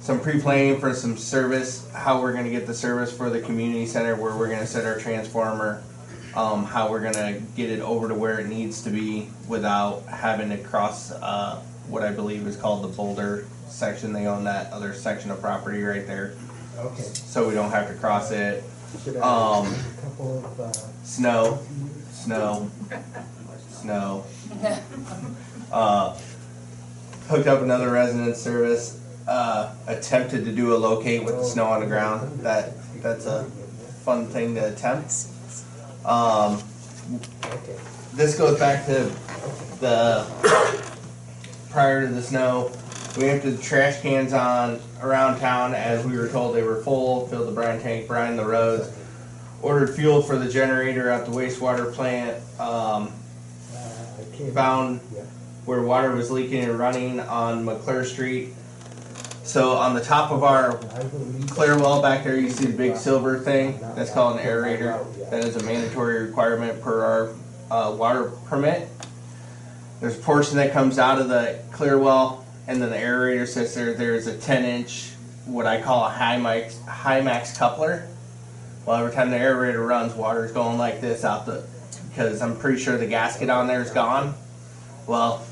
Some 0.00 0.18
pre-planning 0.18 0.80
for 0.80 0.94
some 0.94 1.16
service, 1.16 1.88
how 1.92 2.20
we're 2.20 2.32
gonna 2.32 2.50
get 2.50 2.66
the 2.66 2.74
service 2.74 3.12
for 3.12 3.30
the 3.30 3.40
community 3.40 3.86
center, 3.86 4.16
where 4.16 4.34
we're 4.36 4.48
gonna 4.48 4.66
set 4.66 4.86
our 4.86 4.98
transformer. 4.98 5.82
Um, 6.34 6.64
how 6.64 6.90
we're 6.90 7.00
gonna 7.00 7.40
get 7.56 7.70
it 7.70 7.80
over 7.80 8.08
to 8.08 8.14
where 8.14 8.38
it 8.38 8.46
needs 8.46 8.82
to 8.82 8.90
be 8.90 9.28
without 9.48 10.04
having 10.06 10.50
to 10.50 10.58
cross, 10.58 11.10
uh, 11.10 11.60
what 11.88 12.04
I 12.04 12.12
believe 12.12 12.46
is 12.46 12.56
called 12.56 12.84
the 12.84 12.88
Boulder 12.88 13.46
section. 13.68 14.12
They 14.12 14.26
own 14.26 14.44
that 14.44 14.72
other 14.72 14.94
section 14.94 15.32
of 15.32 15.40
property 15.40 15.82
right 15.82 16.06
there, 16.06 16.34
Okay. 16.78 17.02
so 17.02 17.48
we 17.48 17.54
don't 17.54 17.70
have 17.72 17.88
to 17.88 17.94
cross 17.94 18.30
it. 18.30 18.62
Should 19.04 19.16
I 19.16 19.20
Um, 19.20 19.66
have 19.66 19.74
a 19.74 20.02
couple 20.02 20.38
of, 20.44 20.60
uh, 20.60 20.72
Snow, 21.04 21.58
snow, 22.12 22.70
snow. 23.80 24.24
Uh, 25.72 26.16
hooked 27.28 27.46
up 27.48 27.62
another 27.62 27.90
resident 27.90 28.36
service, 28.36 28.98
uh, 29.26 29.70
attempted 29.88 30.44
to 30.44 30.52
do 30.52 30.74
a 30.74 30.78
locate 30.78 31.24
with 31.24 31.36
the 31.36 31.44
snow 31.44 31.66
on 31.66 31.80
the 31.80 31.86
ground. 31.86 32.40
That, 32.42 32.72
that's 33.02 33.26
a 33.26 33.44
fun 34.04 34.26
thing 34.28 34.54
to 34.54 34.68
attempt. 34.68 35.12
Um, 36.10 36.60
this 38.14 38.36
goes 38.36 38.58
back 38.58 38.84
to 38.86 39.04
the 39.78 40.26
prior 41.70 42.04
to 42.04 42.12
the 42.12 42.20
snow. 42.20 42.72
We 43.16 43.28
emptied 43.28 43.50
the 43.50 43.62
trash 43.62 44.00
cans 44.00 44.32
on 44.32 44.80
around 45.00 45.38
town 45.38 45.72
as 45.72 46.04
we 46.04 46.18
were 46.18 46.26
told 46.26 46.56
they 46.56 46.64
were 46.64 46.82
full. 46.82 47.28
Filled 47.28 47.46
the 47.46 47.52
brine 47.52 47.80
tank, 47.80 48.08
brine 48.08 48.34
the 48.36 48.44
roads. 48.44 48.90
Ordered 49.62 49.94
fuel 49.94 50.20
for 50.20 50.36
the 50.36 50.50
generator 50.50 51.10
at 51.10 51.26
the 51.26 51.32
wastewater 51.32 51.92
plant. 51.92 52.36
Um, 52.58 53.12
Uh, 53.72 54.50
found 54.52 55.00
where 55.64 55.82
water 55.82 56.10
was 56.16 56.28
leaking 56.30 56.64
and 56.64 56.76
running 56.76 57.20
on 57.20 57.64
McClure 57.64 58.04
Street. 58.04 58.54
So 59.50 59.72
on 59.72 59.96
the 59.96 60.00
top 60.00 60.30
of 60.30 60.44
our 60.44 60.76
clear 61.48 61.76
well 61.76 62.00
back 62.00 62.22
there, 62.22 62.38
you 62.38 62.50
see 62.50 62.66
the 62.66 62.76
big 62.76 62.96
silver 62.96 63.36
thing. 63.36 63.80
That's 63.96 64.12
called 64.12 64.38
an 64.38 64.46
aerator. 64.46 65.04
That 65.28 65.42
is 65.44 65.56
a 65.56 65.64
mandatory 65.64 66.22
requirement 66.22 66.80
per 66.80 67.02
our 67.04 67.34
uh, 67.68 67.92
water 67.96 68.30
permit. 68.46 68.88
There's 69.98 70.16
a 70.16 70.20
portion 70.20 70.56
that 70.58 70.72
comes 70.72 71.00
out 71.00 71.20
of 71.20 71.28
the 71.28 71.58
clear 71.72 71.98
well, 71.98 72.46
and 72.68 72.80
then 72.80 72.90
the 72.90 72.96
aerator 72.96 73.44
sits 73.44 73.74
there. 73.74 73.92
There's 73.92 74.28
a 74.28 74.38
10 74.38 74.64
inch, 74.64 75.14
what 75.46 75.66
I 75.66 75.82
call 75.82 76.06
a 76.06 76.10
Hymax, 76.12 76.80
high 76.86 77.20
max 77.20 77.58
coupler. 77.58 78.06
Well, 78.86 78.98
every 78.98 79.12
time 79.12 79.30
the 79.30 79.36
aerator 79.36 79.84
runs, 79.84 80.14
water's 80.14 80.52
going 80.52 80.78
like 80.78 81.00
this 81.00 81.24
out 81.24 81.46
the, 81.46 81.66
because 82.08 82.40
I'm 82.40 82.56
pretty 82.56 82.78
sure 82.78 82.96
the 82.96 83.08
gasket 83.08 83.50
on 83.50 83.66
there 83.66 83.82
is 83.82 83.90
gone. 83.90 84.32
Well, 85.08 85.44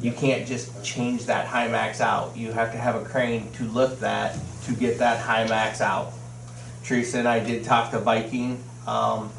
you 0.00 0.12
can't 0.12 0.46
just 0.46 0.84
change 0.84 1.26
that 1.26 1.46
Hymax 1.46 2.00
out. 2.00 2.36
You 2.36 2.52
have 2.52 2.72
to 2.72 2.78
have 2.78 2.96
a 2.96 3.04
crane 3.04 3.50
to 3.52 3.64
lift 3.64 4.00
that 4.00 4.36
to 4.64 4.74
get 4.74 4.98
that 4.98 5.24
Hymax 5.24 5.80
out. 5.80 6.12
Teresa 6.84 7.18
and 7.18 7.28
I 7.28 7.40
did 7.40 7.64
talk 7.64 7.90
to 7.92 7.98
Viking, 7.98 8.62
um, 8.86 9.30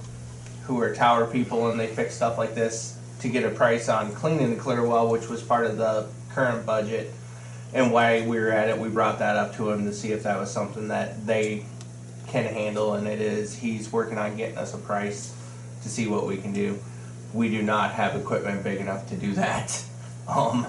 who 0.65 0.81
are 0.81 0.93
tower 0.93 1.27
people, 1.27 1.69
and 1.69 1.79
they 1.79 1.87
fix 1.87 2.15
stuff 2.15 2.37
like 2.37 2.55
this 2.55 2.97
to 3.19 3.29
get 3.29 3.43
a 3.43 3.49
price 3.49 3.87
on 3.87 4.11
cleaning 4.13 4.49
the 4.49 4.55
clear 4.55 4.85
well, 4.85 5.09
which 5.09 5.29
was 5.29 5.41
part 5.41 5.65
of 5.65 5.77
the 5.77 6.07
current 6.33 6.65
budget. 6.65 7.13
And 7.73 7.91
while 7.91 8.23
we 8.23 8.39
were 8.39 8.51
at 8.51 8.69
it, 8.69 8.77
we 8.77 8.89
brought 8.89 9.19
that 9.19 9.35
up 9.35 9.55
to 9.57 9.69
him 9.71 9.85
to 9.85 9.93
see 9.93 10.11
if 10.11 10.23
that 10.23 10.39
was 10.39 10.51
something 10.51 10.87
that 10.89 11.25
they 11.25 11.65
can 12.27 12.45
handle, 12.45 12.95
and 12.95 13.07
it 13.07 13.21
is. 13.21 13.55
He's 13.55 13.91
working 13.91 14.17
on 14.17 14.35
getting 14.35 14.57
us 14.57 14.73
a 14.73 14.77
price 14.77 15.33
to 15.83 15.89
see 15.89 16.07
what 16.07 16.25
we 16.25 16.37
can 16.37 16.53
do. 16.53 16.79
We 17.33 17.49
do 17.49 17.61
not 17.61 17.91
have 17.91 18.15
equipment 18.15 18.63
big 18.63 18.79
enough 18.79 19.07
to 19.09 19.15
do 19.15 19.33
that. 19.33 19.83
Um, 20.27 20.67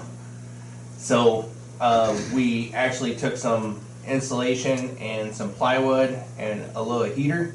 so 0.97 1.49
uh, 1.79 2.17
we 2.33 2.73
actually 2.73 3.15
took 3.15 3.37
some 3.37 3.81
insulation 4.07 4.97
and 4.97 5.33
some 5.33 5.53
plywood 5.53 6.21
and 6.37 6.63
a 6.75 6.81
little 6.81 7.13
heater 7.13 7.53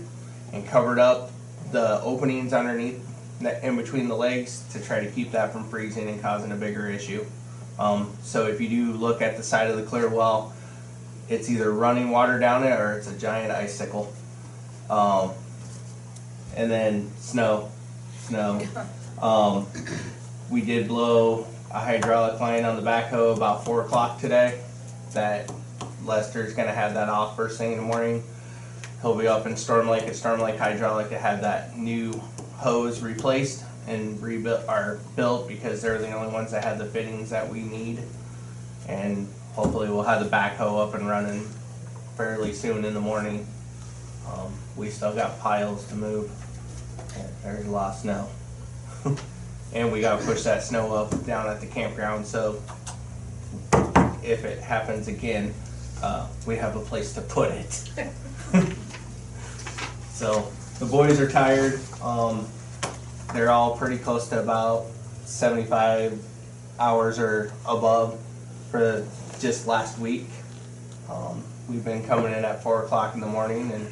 and 0.52 0.66
covered 0.66 0.98
up 0.98 1.30
the 1.72 2.00
openings 2.02 2.52
underneath, 2.52 3.00
in 3.62 3.76
between 3.76 4.08
the 4.08 4.14
legs 4.14 4.64
to 4.72 4.80
try 4.80 5.00
to 5.00 5.10
keep 5.10 5.32
that 5.32 5.52
from 5.52 5.68
freezing 5.68 6.08
and 6.08 6.22
causing 6.22 6.52
a 6.52 6.56
bigger 6.56 6.88
issue. 6.88 7.24
Um, 7.78 8.16
so 8.22 8.46
if 8.46 8.60
you 8.60 8.68
do 8.68 8.92
look 8.92 9.20
at 9.20 9.36
the 9.36 9.42
side 9.42 9.68
of 9.68 9.76
the 9.76 9.82
clear 9.82 10.08
well, 10.08 10.54
it's 11.28 11.50
either 11.50 11.72
running 11.72 12.10
water 12.10 12.38
down 12.38 12.62
it 12.64 12.78
or 12.78 12.96
it's 12.96 13.10
a 13.10 13.18
giant 13.18 13.50
icicle. 13.50 14.12
Um, 14.88 15.32
and 16.56 16.70
then 16.70 17.10
snow, 17.18 17.70
snow. 18.18 18.60
Um, 19.22 19.68
we 20.50 20.60
did 20.60 20.88
blow 20.88 21.46
a 21.74 21.80
hydraulic 21.80 22.38
line 22.40 22.64
on 22.64 22.76
the 22.76 22.88
backhoe 22.88 23.36
about 23.36 23.64
four 23.64 23.82
o'clock 23.82 24.20
today. 24.20 24.60
That 25.12 25.52
Lester's 26.04 26.54
gonna 26.54 26.72
have 26.72 26.94
that 26.94 27.08
off 27.08 27.34
first 27.34 27.58
thing 27.58 27.72
in 27.72 27.78
the 27.78 27.84
morning. 27.84 28.22
He'll 29.02 29.18
be 29.18 29.26
up 29.26 29.44
in 29.44 29.56
Storm 29.56 29.88
Lake 29.88 30.04
at 30.04 30.14
Storm 30.14 30.40
Lake 30.40 30.56
Hydraulic 30.56 31.08
to 31.08 31.18
have 31.18 31.40
that 31.40 31.76
new 31.76 32.12
hose 32.54 33.00
replaced 33.00 33.64
and 33.88 34.22
rebuilt 34.22 34.62
or 34.68 35.00
built 35.16 35.48
because 35.48 35.82
they're 35.82 35.98
the 35.98 36.12
only 36.12 36.32
ones 36.32 36.52
that 36.52 36.62
have 36.62 36.78
the 36.78 36.86
fittings 36.86 37.30
that 37.30 37.48
we 37.48 37.62
need. 37.62 38.00
And 38.88 39.28
hopefully 39.52 39.88
we'll 39.88 40.04
have 40.04 40.22
the 40.22 40.30
backhoe 40.30 40.86
up 40.86 40.94
and 40.94 41.08
running 41.08 41.44
fairly 42.16 42.52
soon 42.52 42.84
in 42.84 42.94
the 42.94 43.00
morning. 43.00 43.46
Um, 44.32 44.54
we 44.76 44.90
still 44.90 45.14
got 45.14 45.40
piles 45.40 45.86
to 45.88 45.96
move. 45.96 46.30
There's 47.42 47.66
a 47.66 47.70
lot 47.70 47.94
of 47.94 48.00
snow. 48.00 48.28
And 49.74 49.90
we 49.92 50.00
gotta 50.00 50.24
push 50.24 50.42
that 50.42 50.62
snow 50.62 50.94
up 50.94 51.26
down 51.26 51.48
at 51.48 51.60
the 51.60 51.66
campground, 51.66 52.26
so 52.26 52.62
if 54.22 54.44
it 54.44 54.60
happens 54.60 55.08
again, 55.08 55.52
uh, 56.02 56.28
we 56.46 56.56
have 56.56 56.76
a 56.76 56.80
place 56.80 57.12
to 57.14 57.20
put 57.20 57.50
it. 57.50 57.90
So, 60.14 60.48
the 60.78 60.86
boys 60.86 61.18
are 61.18 61.28
tired, 61.28 61.80
um, 62.00 62.46
they're 63.32 63.50
all 63.50 63.76
pretty 63.76 63.98
close 63.98 64.28
to 64.28 64.40
about 64.40 64.86
seventy-five 65.24 66.24
hours 66.78 67.18
or 67.18 67.52
above 67.66 68.20
for 68.70 69.04
just 69.40 69.66
last 69.66 69.98
week. 69.98 70.28
Um, 71.10 71.42
we've 71.68 71.84
been 71.84 72.06
coming 72.06 72.32
in 72.32 72.44
at 72.44 72.62
four 72.62 72.84
o'clock 72.84 73.14
in 73.14 73.20
the 73.20 73.26
morning 73.26 73.72
and 73.72 73.90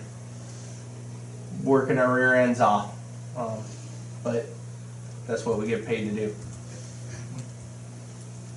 working 1.65 1.99
our 1.99 2.15
rear 2.15 2.37
ends 2.37 2.61
off. 2.61 2.95
Um, 3.37 3.59
but 4.23 4.47
that's 5.27 5.45
what 5.47 5.59
we 5.59 5.67
get 5.67 5.85
paid 5.87 6.09
to 6.11 6.15
do. 6.15 6.35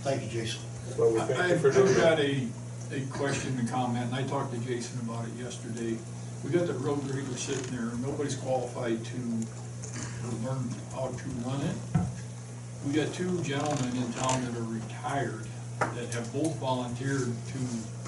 Thank 0.04 0.23
you, 0.23 0.30
Jason. 0.41 0.62
Well, 0.97 1.12
we 1.13 1.19
I- 1.19 1.25
thank 1.25 1.49
you 1.51 1.58
for 1.60 1.67
I've 1.69 1.73
doing 1.75 1.88
I've 1.89 1.95
that. 1.95 2.17
got 2.17 2.19
a, 2.19 2.47
a 2.91 3.06
question 3.08 3.58
and 3.60 3.69
comment, 3.69 4.06
and 4.06 4.15
I 4.15 4.23
talked 4.23 4.54
to 4.54 4.60
Jason 4.60 4.99
about 5.01 5.25
it 5.25 5.34
yesterday. 5.41 5.97
We 6.43 6.51
got 6.51 6.67
the 6.67 6.73
road 6.73 7.01
grader 7.08 7.36
sitting 7.38 7.75
there, 7.75 7.89
and 7.89 8.04
nobody's 8.04 8.36
qualified 8.36 9.04
to 9.04 9.17
learn 10.43 10.69
how 10.93 11.08
to 11.08 11.30
run 11.47 11.62
it. 11.62 11.75
We 12.86 12.93
got 12.93 13.12
two 13.13 13.41
gentlemen 13.41 13.97
in 13.97 14.13
town 14.13 14.45
that 14.45 14.56
are 14.56 14.63
retired, 14.63 15.47
that 15.80 16.13
have 16.13 16.32
both 16.32 16.56
volunteered 16.58 17.34
to 17.47 17.60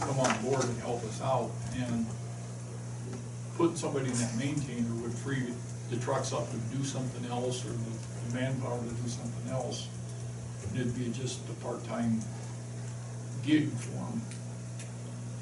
come 0.05 0.19
on 0.19 0.43
board 0.43 0.63
and 0.65 0.79
help 0.81 1.03
us 1.05 1.19
out, 1.21 1.49
and 1.77 2.05
putting 3.57 3.75
somebody 3.75 4.05
in 4.05 4.13
that 4.13 4.35
maintainer 4.37 4.93
would 5.01 5.13
free 5.13 5.47
the 5.89 5.97
trucks 5.97 6.33
up 6.33 6.49
to 6.51 6.57
do 6.77 6.83
something 6.83 7.25
else, 7.31 7.65
or 7.65 7.69
the 7.69 8.33
manpower 8.33 8.79
to 8.79 8.89
do 8.89 9.09
something 9.09 9.51
else. 9.51 9.87
It'd 10.73 10.97
be 10.97 11.09
just 11.11 11.39
a 11.49 11.53
part-time 11.63 12.21
gig 13.43 13.71
for 13.71 13.91
them. 13.91 14.21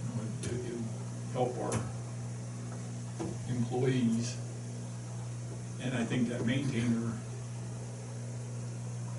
You 0.03 0.10
know, 0.10 0.60
it- 0.60 0.71
it 0.71 0.77
help 1.34 1.58
our 1.60 1.79
employees. 3.49 4.36
And 5.81 5.97
I 5.97 6.05
think 6.05 6.29
that 6.29 6.45
maintainer 6.45 7.13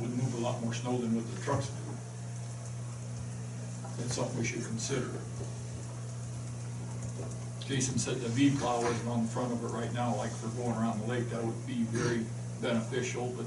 would 0.01 0.17
move 0.17 0.35
a 0.35 0.39
lot 0.39 0.63
more 0.63 0.75
snow 0.75 0.99
than 0.99 1.15
what 1.15 1.25
the 1.35 1.43
trucks 1.43 1.67
do. 1.67 1.73
That's 3.99 4.15
something 4.15 4.39
we 4.39 4.45
should 4.47 4.65
consider. 4.65 5.11
Jason 7.67 7.99
said 7.99 8.21
the 8.21 8.29
V 8.29 8.51
plow 8.59 8.81
isn't 8.81 9.09
on 9.09 9.23
the 9.23 9.29
front 9.29 9.53
of 9.53 9.63
it 9.65 9.69
right 9.69 9.93
now, 9.93 10.15
like 10.17 10.31
for 10.31 10.49
going 10.61 10.77
around 10.77 11.01
the 11.01 11.07
lake, 11.07 11.29
that 11.31 11.43
would 11.43 11.67
be 11.67 11.83
very 11.91 12.25
beneficial, 12.63 13.35
but, 13.37 13.47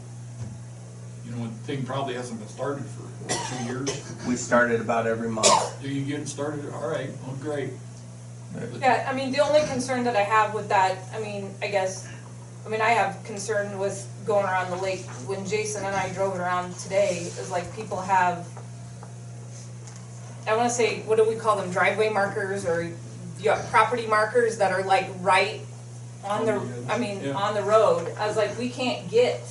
you 1.25 1.31
know, 1.31 1.47
the 1.47 1.53
thing 1.65 1.85
probably 1.85 2.15
hasn't 2.15 2.37
been 2.39 2.49
started 2.49 2.83
for 2.83 3.03
what, 3.03 3.39
two 3.47 3.63
years. 3.65 4.13
We 4.27 4.35
started 4.35 4.81
about 4.81 5.07
every 5.07 5.29
month. 5.29 5.81
Do 5.81 5.89
you 5.89 6.03
get 6.03 6.19
it 6.19 6.27
started? 6.27 6.69
All 6.73 6.89
right, 6.89 7.09
well, 7.25 7.35
great. 7.39 7.71
Yeah, 8.81 9.07
I 9.09 9.13
mean, 9.13 9.31
the 9.31 9.39
only 9.39 9.61
concern 9.67 10.03
that 10.03 10.15
I 10.15 10.23
have 10.23 10.53
with 10.53 10.67
that, 10.69 10.97
I 11.13 11.19
mean, 11.19 11.53
I 11.61 11.67
guess, 11.67 12.09
I 12.65 12.69
mean, 12.69 12.81
I 12.81 12.89
have 12.89 13.23
concern 13.23 13.77
with 13.79 14.05
going 14.25 14.45
around 14.45 14.69
the 14.69 14.77
lake. 14.77 15.05
When 15.27 15.45
Jason 15.45 15.85
and 15.85 15.95
I 15.95 16.09
drove 16.09 16.35
it 16.35 16.39
around 16.39 16.75
today, 16.77 17.19
is 17.19 17.49
like 17.51 17.73
people 17.75 18.01
have, 18.01 18.45
I 20.45 20.57
wanna 20.57 20.69
say, 20.69 21.01
what 21.03 21.15
do 21.15 21.23
we 21.29 21.35
call 21.35 21.55
them, 21.55 21.71
driveway 21.71 22.09
markers 22.09 22.65
or 22.65 22.91
yeah, 23.39 23.65
property 23.69 24.05
markers 24.07 24.57
that 24.57 24.71
are 24.71 24.83
like 24.83 25.09
right 25.21 25.61
on 26.25 26.45
the, 26.45 26.61
I 26.89 26.97
mean, 26.97 27.21
Yeah. 27.23 27.33
on 27.33 27.53
the 27.53 27.63
road. 27.63 28.13
I 28.19 28.27
was 28.27 28.35
like, 28.35 28.57
we 28.59 28.69
can't 28.69 29.09
get, 29.09 29.41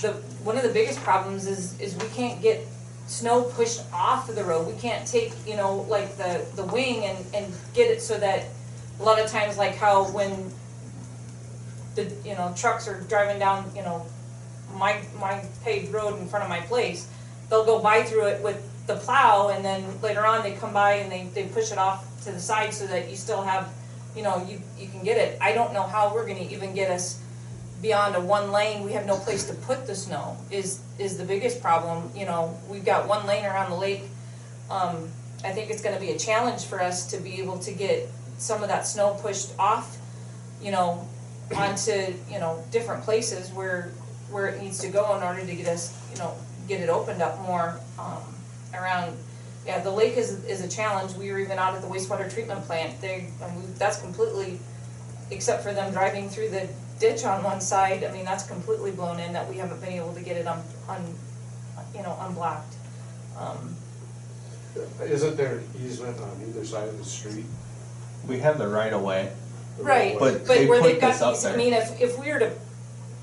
the, 0.00 0.12
one 0.42 0.56
of 0.56 0.62
the 0.62 0.68
biggest 0.72 1.00
problems 1.00 1.46
is, 1.46 1.78
is 1.80 1.94
we 1.96 2.08
can't 2.08 2.42
get 2.42 2.66
snow 3.06 3.42
pushed 3.42 3.82
off 3.92 4.28
of 4.28 4.34
the 4.34 4.44
road. 4.44 4.66
We 4.66 4.78
can't 4.80 5.06
take, 5.06 5.32
you 5.46 5.56
know, 5.56 5.86
like 5.88 6.16
the, 6.16 6.44
the 6.56 6.64
wing 6.64 7.04
and, 7.04 7.18
and 7.34 7.52
get 7.74 7.90
it 7.90 8.02
so 8.02 8.18
that 8.18 8.46
a 8.98 9.02
lot 9.02 9.20
of 9.20 9.30
times 9.30 9.56
like 9.56 9.76
how 9.76 10.10
when 10.10 10.52
the, 11.94 12.12
you 12.24 12.34
know, 12.34 12.52
trucks 12.56 12.88
are 12.88 13.00
driving 13.02 13.38
down, 13.38 13.70
you 13.74 13.82
know, 13.82 14.04
my, 14.74 15.00
my 15.20 15.44
paved 15.64 15.92
road 15.92 16.18
in 16.20 16.26
front 16.28 16.42
of 16.44 16.50
my 16.50 16.60
place, 16.60 17.08
they'll 17.48 17.64
go 17.64 17.78
by 17.78 18.02
through 18.02 18.26
it 18.26 18.42
with 18.42 18.62
the 18.86 18.96
plow 18.96 19.48
and 19.48 19.64
then 19.64 19.84
later 20.02 20.26
on 20.26 20.42
they 20.42 20.52
come 20.52 20.72
by 20.72 20.94
and 20.94 21.10
they, 21.12 21.24
they 21.34 21.48
push 21.48 21.70
it 21.72 21.78
off 21.78 22.04
to 22.28 22.34
the 22.34 22.40
side 22.40 22.72
so 22.72 22.86
that 22.86 23.10
you 23.10 23.16
still 23.16 23.42
have, 23.42 23.68
you 24.14 24.22
know, 24.22 24.46
you, 24.48 24.60
you 24.78 24.88
can 24.88 25.02
get 25.02 25.16
it. 25.16 25.38
I 25.40 25.52
don't 25.52 25.72
know 25.72 25.82
how 25.82 26.14
we're 26.14 26.26
gonna 26.26 26.48
even 26.50 26.74
get 26.74 26.90
us 26.90 27.20
beyond 27.80 28.16
a 28.16 28.20
one 28.20 28.50
lane, 28.50 28.84
we 28.84 28.92
have 28.92 29.06
no 29.06 29.16
place 29.16 29.44
to 29.44 29.54
put 29.54 29.86
the 29.86 29.94
snow, 29.94 30.36
is, 30.50 30.80
is 30.98 31.16
the 31.16 31.24
biggest 31.24 31.62
problem, 31.62 32.10
you 32.14 32.26
know, 32.26 32.58
we've 32.68 32.84
got 32.84 33.06
one 33.06 33.24
lane 33.26 33.44
around 33.44 33.70
the 33.70 33.76
lake. 33.76 34.02
Um, 34.68 35.08
I 35.44 35.52
think 35.52 35.70
it's 35.70 35.82
gonna 35.82 36.00
be 36.00 36.10
a 36.10 36.18
challenge 36.18 36.64
for 36.64 36.82
us 36.82 37.06
to 37.12 37.18
be 37.18 37.40
able 37.40 37.58
to 37.60 37.72
get 37.72 38.08
some 38.36 38.62
of 38.62 38.68
that 38.68 38.86
snow 38.86 39.16
pushed 39.22 39.52
off, 39.58 39.96
you 40.60 40.72
know, 40.72 41.06
onto, 41.56 42.14
you 42.28 42.40
know, 42.40 42.62
different 42.72 43.04
places 43.04 43.50
where, 43.52 43.92
where 44.30 44.48
it 44.48 44.60
needs 44.60 44.80
to 44.80 44.88
go 44.88 45.16
in 45.16 45.22
order 45.22 45.44
to 45.46 45.54
get 45.54 45.68
us, 45.68 45.96
you 46.12 46.18
know, 46.18 46.34
get 46.66 46.80
it 46.80 46.88
opened 46.88 47.22
up 47.22 47.40
more, 47.42 47.78
um, 47.98 48.22
around, 48.74 49.16
yeah, 49.66 49.80
the 49.80 49.90
lake 49.90 50.16
is, 50.16 50.44
is 50.44 50.62
a 50.62 50.68
challenge, 50.68 51.14
we 51.14 51.30
were 51.30 51.38
even 51.38 51.58
out 51.58 51.74
at 51.74 51.82
the 51.82 51.88
wastewater 51.88 52.32
treatment 52.32 52.64
plant, 52.64 53.00
they, 53.00 53.28
I 53.42 53.50
mean, 53.54 53.74
that's 53.76 54.00
completely, 54.00 54.58
except 55.30 55.62
for 55.62 55.72
them 55.72 55.92
driving 55.92 56.28
through 56.28 56.50
the 56.50 56.68
ditch 56.98 57.24
on 57.24 57.44
one 57.44 57.60
side, 57.60 58.02
I 58.04 58.10
mean, 58.12 58.24
that's 58.24 58.46
completely 58.46 58.90
blown 58.90 59.20
in, 59.20 59.32
that 59.34 59.48
we 59.48 59.56
haven't 59.56 59.80
been 59.80 59.92
able 59.92 60.14
to 60.14 60.20
get 60.20 60.36
it 60.36 60.46
un, 60.46 60.62
un, 60.88 61.14
you 61.94 62.02
know, 62.02 62.16
unblocked. 62.20 62.74
Um, 63.38 63.76
Isn't 65.02 65.36
there 65.36 65.60
easement 65.84 66.18
on 66.18 66.42
either 66.48 66.64
side 66.64 66.88
of 66.88 66.98
the 66.98 67.04
street? 67.04 67.44
We 68.26 68.38
have 68.40 68.58
the 68.58 68.68
right 68.68 68.92
of 68.92 69.02
way. 69.02 69.32
Right, 69.78 70.16
But 70.18 70.38
but 70.38 70.46
they 70.48 70.66
where 70.66 70.80
put 70.80 70.88
they've 70.92 71.00
got 71.00 71.12
this 71.12 71.22
up 71.22 71.34
these, 71.34 71.44
I 71.44 71.48
there. 71.50 71.58
mean, 71.58 71.72
if, 71.72 72.00
if 72.00 72.18
we 72.18 72.32
were 72.32 72.40
to 72.40 72.52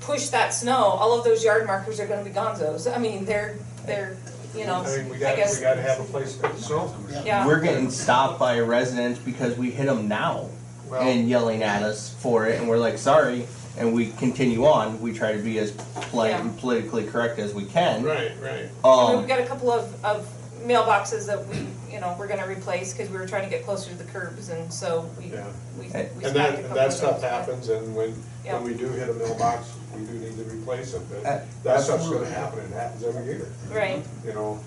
push 0.00 0.28
that 0.28 0.54
snow, 0.54 0.78
all 0.78 1.18
of 1.18 1.24
those 1.24 1.44
yard 1.44 1.66
markers 1.66 2.00
are 2.00 2.06
gonna 2.06 2.24
be 2.24 2.30
gonzos, 2.30 2.90
I 2.94 2.98
mean, 2.98 3.24
they're, 3.26 3.58
they're, 3.84 4.16
you 4.56 4.64
know, 4.66 4.82
I 4.84 4.96
mean, 4.96 5.08
we 5.10 5.16
I 5.16 5.20
got, 5.20 5.36
guess, 5.36 5.56
we 5.56 5.62
gotta 5.62 5.82
have 5.82 6.00
a 6.00 6.04
place 6.04 6.34
to 6.36 6.42
put 6.42 6.56
the 6.56 6.62
snow. 6.62 6.94
yeah. 7.24 7.46
We're 7.46 7.60
getting 7.60 7.90
stopped 7.90 8.38
by 8.38 8.58
residents 8.60 9.18
because 9.18 9.56
we 9.56 9.70
hit 9.70 9.86
them 9.86 10.08
now 10.08 10.48
Well, 10.88 11.02
and 11.02 11.28
yelling 11.28 11.62
at 11.62 11.82
us 11.82 12.14
for 12.20 12.46
it, 12.46 12.58
and 12.58 12.68
we're 12.68 12.78
like, 12.78 12.98
sorry, 12.98 13.46
and 13.78 13.92
we 13.92 14.10
continue 14.12 14.64
on. 14.64 15.00
We 15.00 15.12
try 15.12 15.32
to 15.36 15.42
be 15.42 15.58
as 15.58 15.72
polite 16.10 16.30
Yeah. 16.30 16.40
and 16.40 16.58
politically 16.58 17.04
correct 17.06 17.38
as 17.38 17.52
we 17.54 17.64
can. 17.64 18.02
right, 18.04 18.32
right. 18.42 18.52
I 18.84 19.06
mean, 19.06 19.10
we've 19.10 19.18
Um, 19.20 19.26
got 19.26 19.40
a 19.40 19.46
couple 19.46 19.70
of, 19.70 19.92
of 20.04 20.26
mailboxes 20.64 21.26
that 21.26 21.46
we, 21.46 21.66
you 21.92 22.00
know, 22.00 22.16
we're 22.18 22.26
gonna 22.26 22.46
replace, 22.46 22.92
cause 22.94 23.08
we 23.10 23.18
were 23.18 23.26
trying 23.26 23.44
to 23.44 23.50
get 23.50 23.64
closer 23.64 23.90
to 23.90 23.96
the 23.96 24.04
curbs, 24.04 24.48
and 24.48 24.72
so 24.72 25.08
we, 25.18 25.26
Yeah. 25.26 25.44
we, 25.78 25.86
we 25.86 25.92
And 25.92 25.92
snapped 25.92 26.22
a 26.22 26.26
And 26.26 26.36
that, 26.36 26.46
couple 26.54 26.64
and 26.66 26.76
that 26.76 26.86
of 26.86 26.92
stuff 26.92 27.12
those, 27.12 27.20
but- 27.22 27.30
happens, 27.30 27.68
and 27.68 27.94
when, 27.94 28.22
Yeah. 28.44 28.54
when 28.54 28.64
we 28.64 28.74
do 28.74 28.88
hit 28.88 29.08
a 29.08 29.12
mailbox, 29.12 29.66
we 29.98 30.06
do 30.06 30.12
need 30.14 30.36
to 30.36 30.44
replace 30.44 30.94
it, 30.94 31.00
Uh, 31.00 31.04
but 31.22 31.22
that 31.64 31.80
stuff's 31.80 31.86
gonna 31.86 32.24
absolutely. 32.24 32.28
happen, 32.30 32.58
it 32.60 32.72
happens 32.72 33.04
every 33.04 33.24
year, 33.24 33.46
Right, 33.70 34.04
you 34.24 34.32
know? 34.32 34.58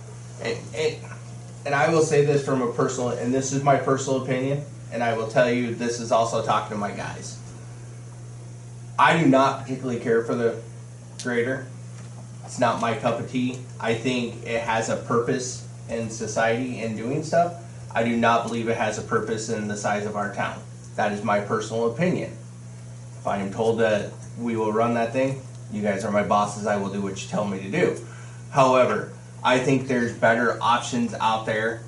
and, 0.41 0.57
and, 0.75 0.95
and 1.65 1.75
I 1.75 1.89
will 1.89 2.01
say 2.01 2.25
this 2.25 2.43
from 2.43 2.61
a 2.61 2.71
personal, 2.71 3.09
and 3.09 3.33
this 3.33 3.51
is 3.51 3.63
my 3.63 3.77
personal 3.77 4.23
opinion, 4.23 4.63
and 4.91 5.03
I 5.03 5.15
will 5.15 5.27
tell 5.27 5.49
you, 5.49 5.75
this 5.75 5.99
is 5.99 6.11
also 6.11 6.43
talking 6.43 6.71
to 6.75 6.79
my 6.79 6.91
guys. 6.91 7.37
I 8.97 9.17
do 9.21 9.25
not 9.27 9.61
particularly 9.63 9.99
care 9.99 10.23
for 10.23 10.35
the 10.35 10.59
grader. 11.23 11.67
It's 12.45 12.59
not 12.59 12.81
my 12.81 12.95
cup 12.95 13.19
of 13.19 13.31
tea. 13.31 13.59
I 13.79 13.93
think 13.93 14.45
it 14.45 14.61
has 14.61 14.89
a 14.89 14.97
purpose 14.97 15.65
in 15.89 16.09
society 16.09 16.81
in 16.81 16.97
doing 16.97 17.23
stuff. 17.23 17.53
I 17.93 18.03
do 18.03 18.17
not 18.17 18.45
believe 18.47 18.67
it 18.67 18.77
has 18.77 18.97
a 18.97 19.01
purpose 19.01 19.49
in 19.49 19.67
the 19.67 19.77
size 19.77 20.05
of 20.05 20.15
our 20.15 20.33
town. 20.33 20.59
That 20.95 21.11
is 21.13 21.23
my 21.23 21.39
personal 21.39 21.91
opinion. 21.91 22.35
If 23.19 23.27
I 23.27 23.37
am 23.37 23.53
told 23.53 23.79
that 23.79 24.11
we 24.39 24.55
will 24.55 24.71
run 24.71 24.93
that 24.95 25.13
thing, 25.13 25.41
you 25.71 25.81
guys 25.81 26.03
are 26.03 26.11
my 26.11 26.23
bosses, 26.23 26.65
I 26.65 26.77
will 26.77 26.89
do 26.89 27.01
what 27.01 27.21
you 27.21 27.27
tell 27.29 27.45
me 27.45 27.61
to 27.61 27.69
do. 27.69 27.97
However, 28.51 29.11
I 29.43 29.59
think 29.59 29.87
there's 29.87 30.13
better 30.13 30.61
options 30.61 31.13
out 31.13 31.45
there, 31.45 31.83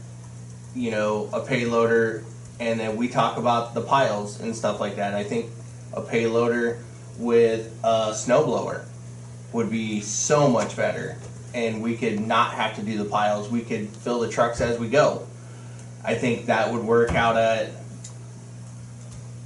you 0.76 0.91
know, 0.91 1.30
a 1.34 1.41
payloader, 1.41 2.24
and 2.60 2.80
then 2.80 2.95
we 2.95 3.08
talk 3.08 3.38
about 3.38 3.74
the 3.74 3.82
piles 3.82 4.39
and 4.39 4.56
stuff 4.56 4.80
like 4.80 4.95
that. 4.97 5.16
I 5.16 5.24
think 5.24 5.47
a 5.93 6.02
payloader 6.02 6.80
with 7.18 7.78
a 7.84 8.12
snowblower 8.12 8.86
would 9.52 9.70
be 9.70 10.02
so 10.02 10.47
much 10.47 10.76
better, 10.76 11.18
and 11.54 11.82
we 11.82 11.97
could 11.97 12.20
not 12.20 12.54
have 12.54 12.76
to 12.76 12.84
do 12.84 12.97
the 12.97 13.06
piles. 13.06 13.49
We 13.49 13.62
could 13.62 13.89
fill 13.89 14.20
the 14.20 14.30
trucks 14.30 14.62
as 14.62 14.80
we 14.80 14.88
go. 14.88 15.28
I 16.04 16.16
think 16.16 16.45
that 16.45 16.72
would 16.72 16.84
work 16.84 17.14
out 17.14 17.36
at. 17.36 17.72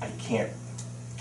I 0.02 0.10
can't 0.20 0.52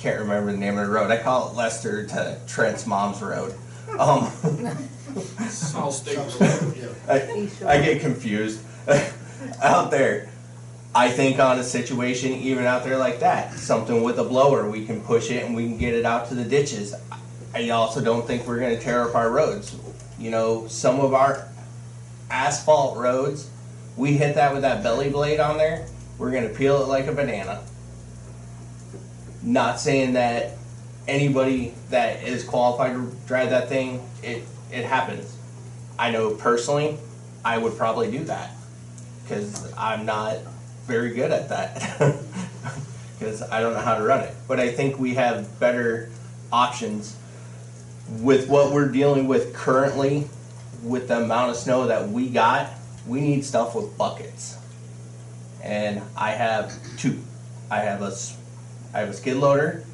can't 0.04 0.20
remember 0.20 0.52
the 0.52 0.58
name 0.58 0.76
of 0.76 0.86
the 0.86 0.92
road. 0.92 1.10
I 1.10 1.16
call 1.16 1.48
it 1.48 1.56
Lester 1.56 2.06
to 2.08 2.38
Trent's 2.46 2.86
mom's 2.86 3.22
road. 3.22 3.54
Um, 3.98 4.30
South 5.48 5.94
State 5.94 6.16
Sounds 6.16 6.38
Road. 6.38 6.76
yeah. 6.76 7.66
I, 7.66 7.78
I 7.78 7.80
get 7.80 8.02
confused. 8.02 8.60
out 9.62 9.90
there. 9.90 10.28
I 10.94 11.08
think 11.08 11.38
on 11.38 11.58
a 11.58 11.64
situation 11.64 12.32
even 12.32 12.66
out 12.66 12.84
there 12.84 12.98
like 12.98 13.20
that, 13.20 13.54
something 13.54 14.02
with 14.02 14.18
a 14.18 14.24
blower, 14.24 14.68
we 14.68 14.84
can 14.84 15.00
push 15.00 15.30
it 15.30 15.42
and 15.42 15.56
we 15.56 15.64
can 15.68 15.78
get 15.78 15.94
it 15.94 16.04
out 16.04 16.28
to 16.28 16.34
the 16.34 16.44
ditches. 16.44 16.94
I 17.54 17.70
also 17.70 18.04
don't 18.04 18.26
think 18.26 18.46
we're 18.46 18.60
gonna 18.60 18.78
tear 18.78 19.08
up 19.08 19.14
our 19.14 19.30
roads. 19.30 19.74
You 20.18 20.30
know, 20.30 20.68
some 20.68 21.00
of 21.00 21.14
our 21.14 21.48
asphalt 22.30 22.98
roads, 22.98 23.48
we 23.96 24.18
hit 24.18 24.34
that 24.34 24.52
with 24.52 24.62
that 24.62 24.82
belly 24.82 25.08
blade 25.08 25.40
on 25.40 25.56
there, 25.56 25.86
we're 26.18 26.30
gonna 26.30 26.50
peel 26.50 26.82
it 26.82 26.88
like 26.88 27.06
a 27.06 27.12
banana. 27.12 27.62
Not 29.44 29.78
saying 29.78 30.14
that 30.14 30.56
anybody 31.06 31.74
that 31.90 32.24
is 32.24 32.44
qualified 32.44 32.94
to 32.94 33.12
drive 33.26 33.50
that 33.50 33.68
thing, 33.68 34.02
it, 34.22 34.42
it 34.72 34.84
happens. 34.84 35.36
I 35.98 36.10
know 36.10 36.30
personally, 36.30 36.98
I 37.44 37.58
would 37.58 37.76
probably 37.76 38.10
do 38.10 38.24
that, 38.24 38.52
cause 39.28 39.72
I'm 39.76 40.06
not 40.06 40.38
very 40.86 41.14
good 41.14 41.30
at 41.30 41.48
that. 41.50 42.16
Cause 43.20 43.42
I 43.42 43.60
don't 43.60 43.74
know 43.74 43.80
how 43.80 43.96
to 43.96 44.02
run 44.02 44.20
it, 44.20 44.34
but 44.48 44.58
I 44.58 44.72
think 44.72 44.98
we 44.98 45.14
have 45.14 45.58
better 45.60 46.10
options 46.52 47.16
with 48.20 48.48
what 48.48 48.72
we're 48.72 48.88
dealing 48.88 49.28
with 49.28 49.54
currently, 49.54 50.28
with 50.82 51.08
the 51.08 51.22
amount 51.22 51.50
of 51.50 51.56
snow 51.56 51.86
that 51.86 52.08
we 52.08 52.28
got, 52.28 52.70
we 53.06 53.20
need 53.20 53.44
stuff 53.44 53.74
with 53.74 53.96
buckets. 53.96 54.58
And 55.62 56.02
I 56.16 56.32
have 56.32 56.74
two. 56.98 57.18
I 57.70 57.78
have 57.78 58.02
a, 58.02 58.14
I 58.94 59.00
have 59.00 59.08
a 59.08 59.12
skid 59.12 59.36
loader, 59.38 59.84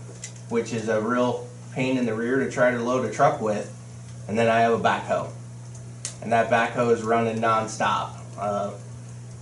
which 0.51 0.75
is 0.75 0.89
a 0.89 1.01
real 1.01 1.49
pain 1.73 1.97
in 1.97 2.05
the 2.05 2.15
rear 2.15 2.41
to 2.41 2.51
try 2.51 2.71
to 2.71 2.79
load 2.79 3.07
a 3.07 3.11
truck 3.11 3.41
with, 3.41 3.75
and 4.29 4.39
then 4.39 4.47
I 4.47 4.61
have 4.61 4.73
a 4.73 4.79
backhoe. 4.79 5.31
And 6.21 6.31
that 6.33 6.51
backhoe 6.51 6.93
is 6.93 7.03
running 7.03 7.39
nonstop. 7.39 8.19
Uh, 8.37 8.73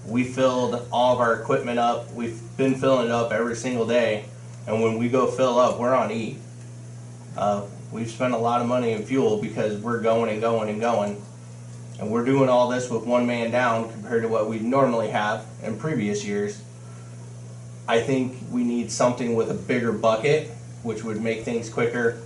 we 0.06 0.22
filled 0.22 0.86
all 0.92 1.14
of 1.14 1.20
our 1.20 1.34
equipment 1.40 1.80
up. 1.80 2.12
We've 2.12 2.40
been 2.56 2.76
filling 2.76 3.06
it 3.06 3.10
up 3.10 3.32
every 3.32 3.56
single 3.56 3.84
day, 3.84 4.26
and 4.68 4.80
when 4.80 4.96
we 4.96 5.08
go 5.08 5.26
fill 5.26 5.58
up, 5.58 5.80
we're 5.80 5.94
on 5.94 6.12
E. 6.12 6.38
Uh, 7.36 7.66
we've 7.90 8.10
spent 8.10 8.34
a 8.34 8.38
lot 8.38 8.60
of 8.60 8.68
money 8.68 8.92
in 8.92 9.04
fuel 9.04 9.42
because 9.42 9.82
we're 9.82 10.00
going 10.00 10.30
and 10.30 10.40
going 10.40 10.68
and 10.68 10.80
going. 10.80 11.20
And 11.98 12.12
we're 12.12 12.24
doing 12.24 12.48
all 12.48 12.68
this 12.68 12.88
with 12.88 13.04
one 13.04 13.26
man 13.26 13.50
down 13.50 13.90
compared 13.90 14.22
to 14.22 14.28
what 14.28 14.48
we 14.48 14.60
normally 14.60 15.08
have 15.08 15.44
in 15.64 15.76
previous 15.76 16.24
years. 16.24 16.62
I 17.88 18.02
think 18.02 18.36
we 18.50 18.64
need 18.64 18.92
something 18.92 19.34
with 19.34 19.50
a 19.50 19.54
bigger 19.54 19.92
bucket, 19.92 20.50
which 20.82 21.02
would 21.04 21.22
make 21.22 21.42
things 21.42 21.70
quicker 21.70 22.20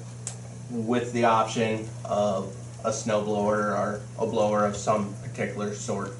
with 0.71 1.13
the 1.13 1.25
option 1.25 1.89
of 2.05 2.53
a 2.85 2.93
snow 2.93 3.23
blower 3.23 3.77
or 3.77 4.01
a 4.19 4.27
blower 4.27 4.67
of 4.67 4.77
some 4.77 5.15
particular 5.23 5.73
sort. 5.73 6.17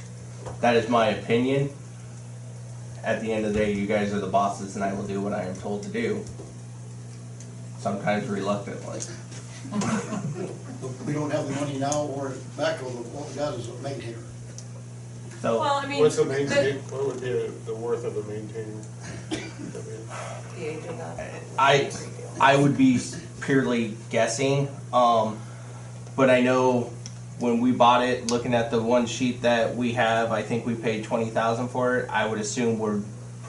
That 0.61 0.77
is 0.77 0.89
my 0.89 1.09
opinion. 1.09 1.71
At 3.03 3.21
the 3.21 3.33
end 3.33 3.45
of 3.45 3.53
the 3.53 3.59
day, 3.59 3.73
you 3.73 3.85
guys 3.85 4.15
are 4.15 4.21
the 4.21 4.29
bosses 4.29 4.77
and 4.77 4.85
I 4.85 4.93
will 4.93 5.07
do 5.09 5.21
what 5.21 5.33
I 5.33 5.43
am 5.43 5.57
told 5.57 5.83
to 5.83 5.89
do. 5.89 6.25
Sometimes 7.79 8.29
reluctantly. 8.29 9.01
We 11.07 11.13
don't 11.13 11.31
have 11.31 11.47
the 11.47 11.55
money 11.55 11.79
now 11.79 12.07
or 12.07 12.31
back, 12.57 12.81
what 12.81 13.29
we 13.29 13.35
got 13.37 13.55
is 13.55 13.69
a 13.69 13.75
maintainer. 13.75 14.19
So. 15.43 15.59
Well, 15.59 15.81
I 15.83 15.87
mean. 15.87 16.01
What's 16.01 16.17
the 16.17 16.23
the- 16.23 16.31
maintain, 16.33 16.77
what 16.83 17.05
would 17.05 17.21
be 17.21 17.33
the 17.67 17.75
worth 17.75 18.05
of 18.05 18.15
the 18.15 18.23
maintainer? 18.23 18.81
the 19.31 20.65
age 20.65 20.87
of 20.87 20.97
that. 20.99 21.33
I, 21.59 21.91
I 22.41 22.55
would 22.55 22.79
be 22.79 23.01
purely 23.41 23.97
guessing, 24.11 24.69
um, 24.93 25.41
but 26.17 26.31
I 26.31 26.41
know 26.43 26.93
when 27.41 27.61
we 27.61 27.73
bought 27.73 28.05
it, 28.05 28.31
looking 28.31 28.55
at 28.55 28.71
the 28.71 28.81
one 28.81 29.05
sheet 29.07 29.43
that 29.43 29.75
we 29.75 29.95
have, 29.95 30.31
I 30.31 30.43
think 30.43 30.65
we 30.65 30.77
paid 30.77 31.03
twenty 31.03 31.29
thousand 31.31 31.69
for 31.69 31.99
it. 31.99 32.09
I 32.09 32.25
would 32.25 32.39
assume 32.41 32.79
we're 32.79 33.01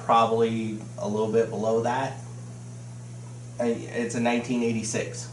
probably 0.03 0.79
a 0.97 1.07
little 1.07 1.31
bit 1.31 1.51
below 1.51 1.83
that. 1.83 2.17
Uh, 3.59 3.65
It's 3.65 4.15
a 4.15 4.19
nineteen 4.19 4.63
eighty-six. 4.63 5.29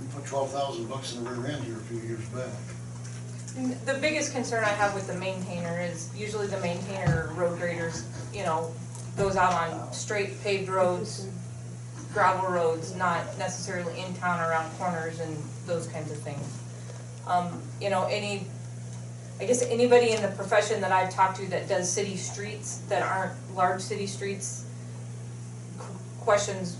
We 0.00 0.06
put 0.08 0.26
twelve 0.26 0.50
thousand 0.50 0.88
bucks 0.88 1.14
in 1.14 1.22
the 1.22 1.30
rear 1.30 1.52
end 1.52 1.62
here 1.62 1.76
a 1.76 1.80
few 1.82 1.98
years 2.00 2.24
back. 2.30 2.48
The 3.54 3.98
biggest 4.00 4.32
concern 4.32 4.64
I 4.64 4.68
have 4.68 4.94
with 4.94 5.06
the 5.06 5.14
maintainer 5.14 5.80
is 5.80 6.10
usually 6.16 6.46
the 6.46 6.60
maintainer 6.60 7.30
road 7.34 7.58
graders, 7.58 8.04
you 8.32 8.44
know, 8.44 8.72
goes 9.16 9.36
out 9.36 9.52
on 9.52 9.92
straight 9.92 10.42
paved 10.42 10.70
roads, 10.70 11.28
gravel 12.14 12.48
roads, 12.50 12.94
not 12.94 13.38
necessarily 13.38 14.00
in 14.00 14.14
town 14.14 14.40
around 14.40 14.70
corners 14.78 15.20
and 15.20 15.36
those 15.66 15.86
kinds 15.88 16.10
of 16.10 16.16
things. 16.18 16.58
Um, 17.26 17.60
you 17.80 17.90
know, 17.90 18.04
any, 18.06 18.46
I 19.38 19.44
guess 19.44 19.62
anybody 19.62 20.12
in 20.12 20.22
the 20.22 20.28
profession 20.28 20.80
that 20.80 20.90
I've 20.92 21.10
talked 21.10 21.36
to 21.36 21.46
that 21.50 21.68
does 21.68 21.90
city 21.90 22.16
streets 22.16 22.78
that 22.88 23.02
aren't 23.02 23.32
large 23.54 23.82
city 23.82 24.06
streets 24.06 24.64
qu- 25.78 25.84
questions 26.20 26.78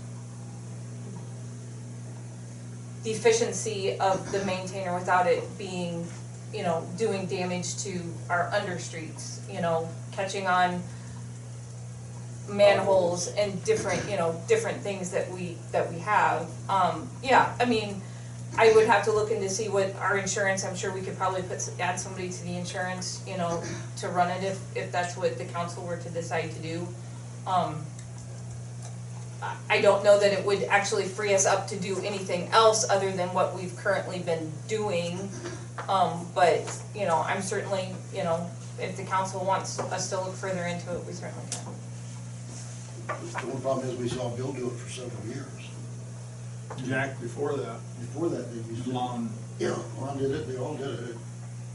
the 3.03 3.11
efficiency 3.11 3.99
of 3.99 4.31
the 4.31 4.43
maintainer 4.45 4.95
without 4.95 5.27
it 5.27 5.43
being, 5.57 6.07
you 6.53 6.63
know, 6.63 6.87
doing 6.97 7.25
damage 7.25 7.77
to 7.83 7.99
our 8.29 8.49
under 8.53 8.79
streets, 8.79 9.41
you 9.51 9.61
know, 9.61 9.89
catching 10.11 10.47
on 10.47 10.81
manholes 12.49 13.27
and 13.35 13.63
different, 13.63 14.09
you 14.09 14.17
know, 14.17 14.39
different 14.47 14.79
things 14.81 15.11
that 15.11 15.31
we, 15.31 15.57
that 15.71 15.91
we 15.91 15.99
have. 15.99 16.49
Um, 16.69 17.09
yeah, 17.23 17.55
I 17.59 17.65
mean, 17.65 18.01
I 18.57 18.71
would 18.73 18.85
have 18.85 19.03
to 19.05 19.11
look 19.11 19.31
into 19.31 19.49
see 19.49 19.69
what 19.69 19.95
our 19.95 20.17
insurance, 20.17 20.63
I'm 20.63 20.75
sure 20.75 20.93
we 20.93 21.01
could 21.01 21.17
probably 21.17 21.41
put, 21.41 21.67
add 21.79 21.99
somebody 21.99 22.29
to 22.29 22.43
the 22.43 22.55
insurance, 22.55 23.23
you 23.27 23.37
know, 23.37 23.63
to 23.97 24.09
run 24.09 24.29
it 24.29 24.43
if, 24.43 24.59
if 24.75 24.91
that's 24.91 25.17
what 25.17 25.37
the 25.37 25.45
council 25.45 25.83
were 25.83 25.97
to 25.97 26.09
decide 26.09 26.51
to 26.51 26.59
do. 26.59 26.87
Um, 27.47 27.83
I- 29.43 29.55
I 29.77 29.81
don't 29.81 30.03
know 30.03 30.17
that 30.19 30.31
it 30.31 30.45
would 30.45 30.63
actually 30.63 31.05
free 31.07 31.33
us 31.35 31.45
up 31.45 31.67
to 31.67 31.75
do 31.75 31.99
anything 32.03 32.49
else 32.51 32.85
other 32.89 33.11
than 33.11 33.33
what 33.33 33.53
we've 33.55 33.75
currently 33.75 34.19
been 34.19 34.51
doing. 34.67 35.29
Um, 35.89 36.27
but, 36.33 36.61
you 36.95 37.05
know, 37.05 37.17
I'm 37.27 37.41
certainly, 37.41 37.95
you 38.13 38.23
know, 38.23 38.49
if 38.79 38.95
the 38.95 39.03
council 39.03 39.43
wants 39.43 39.79
us 39.79 40.09
to 40.09 40.21
look 40.21 40.35
further 40.35 40.63
into 40.65 40.93
it, 40.95 41.05
we 41.05 41.13
certainly 41.13 41.43
can. 41.51 41.59
The 43.07 43.47
one 43.47 43.61
problem 43.61 43.89
is 43.89 43.95
we 43.97 44.07
saw 44.07 44.29
Bill 44.29 44.53
do 44.53 44.67
it 44.67 44.77
for 44.79 44.89
several 44.89 45.25
years. 45.27 45.47
Jack, 46.87 47.19
before 47.21 47.55
that, 47.57 47.75
Before 47.99 48.29
that, 48.29 48.51
they 48.51 48.69
used 48.73 48.85
to. 48.85 48.91
Lon, 48.91 49.29
Yeah, 49.59 49.75
Ron 49.99 50.17
did 50.17 50.31
it, 50.31 50.47
they 50.49 50.57
all 50.57 50.73
did 50.75 50.87
it. 51.09 51.17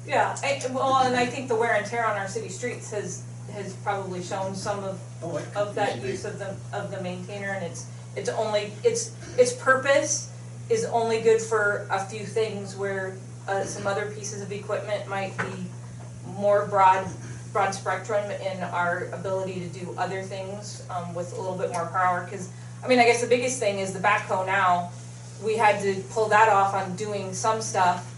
Yeah, 0.06 0.36
I, 0.42 0.60
well, 0.72 0.96
and 0.98 1.14
I 1.16 1.26
think 1.26 1.48
the 1.48 1.54
wear 1.54 1.74
and 1.74 1.86
tear 1.86 2.04
on 2.06 2.16
our 2.16 2.26
city 2.28 2.48
streets 2.48 2.90
has, 2.90 3.22
has 3.52 3.74
probably 3.76 4.22
shown 4.22 4.54
some 4.54 4.84
of, 4.84 5.00
Oh, 5.22 5.36
it 5.36 5.44
of 5.56 5.74
that 5.74 6.00
be. 6.02 6.08
use 6.08 6.24
of 6.24 6.38
the, 6.38 6.54
of 6.72 6.90
the 6.90 7.00
maintainer, 7.02 7.48
and 7.52 7.64
it's, 7.64 7.86
it's 8.16 8.28
only, 8.28 8.72
it's, 8.84 9.12
its 9.36 9.52
purpose 9.52 10.32
is 10.70 10.84
only 10.86 11.20
good 11.20 11.40
for 11.40 11.86
a 11.90 11.98
few 12.04 12.24
things 12.24 12.76
where, 12.76 13.16
uh, 13.48 13.64
some 13.64 13.86
other 13.86 14.10
pieces 14.10 14.42
of 14.42 14.52
equipment 14.52 15.08
might 15.08 15.36
be 15.38 15.64
more 16.36 16.66
broad, 16.66 17.06
broad 17.52 17.72
spectrum 17.72 18.30
in 18.30 18.62
our 18.62 19.08
ability 19.12 19.60
to 19.60 19.68
do 19.68 19.94
other 19.98 20.22
things, 20.22 20.86
um, 20.90 21.14
with 21.14 21.32
a 21.36 21.40
little 21.40 21.56
bit 21.56 21.72
more 21.72 21.86
power, 21.86 22.26
cause, 22.30 22.50
I 22.84 22.86
mean, 22.86 22.98
I 23.00 23.04
guess 23.04 23.20
the 23.20 23.26
biggest 23.26 23.58
thing 23.58 23.78
is 23.80 23.92
the 23.92 23.98
backhoe 23.98 24.46
now, 24.46 24.90
we 25.42 25.56
had 25.56 25.80
to 25.82 26.00
pull 26.10 26.28
that 26.28 26.48
off 26.48 26.74
on 26.74 26.94
doing 26.96 27.32
some 27.32 27.60
stuff 27.62 28.14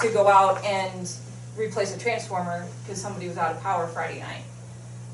to 0.00 0.08
go 0.10 0.28
out 0.28 0.62
and 0.64 1.10
replace 1.56 1.94
a 1.94 1.98
transformer, 1.98 2.66
cause 2.86 3.00
somebody 3.00 3.28
was 3.28 3.36
out 3.36 3.54
of 3.56 3.62
power 3.62 3.86
Friday 3.88 4.20
night. 4.20 4.44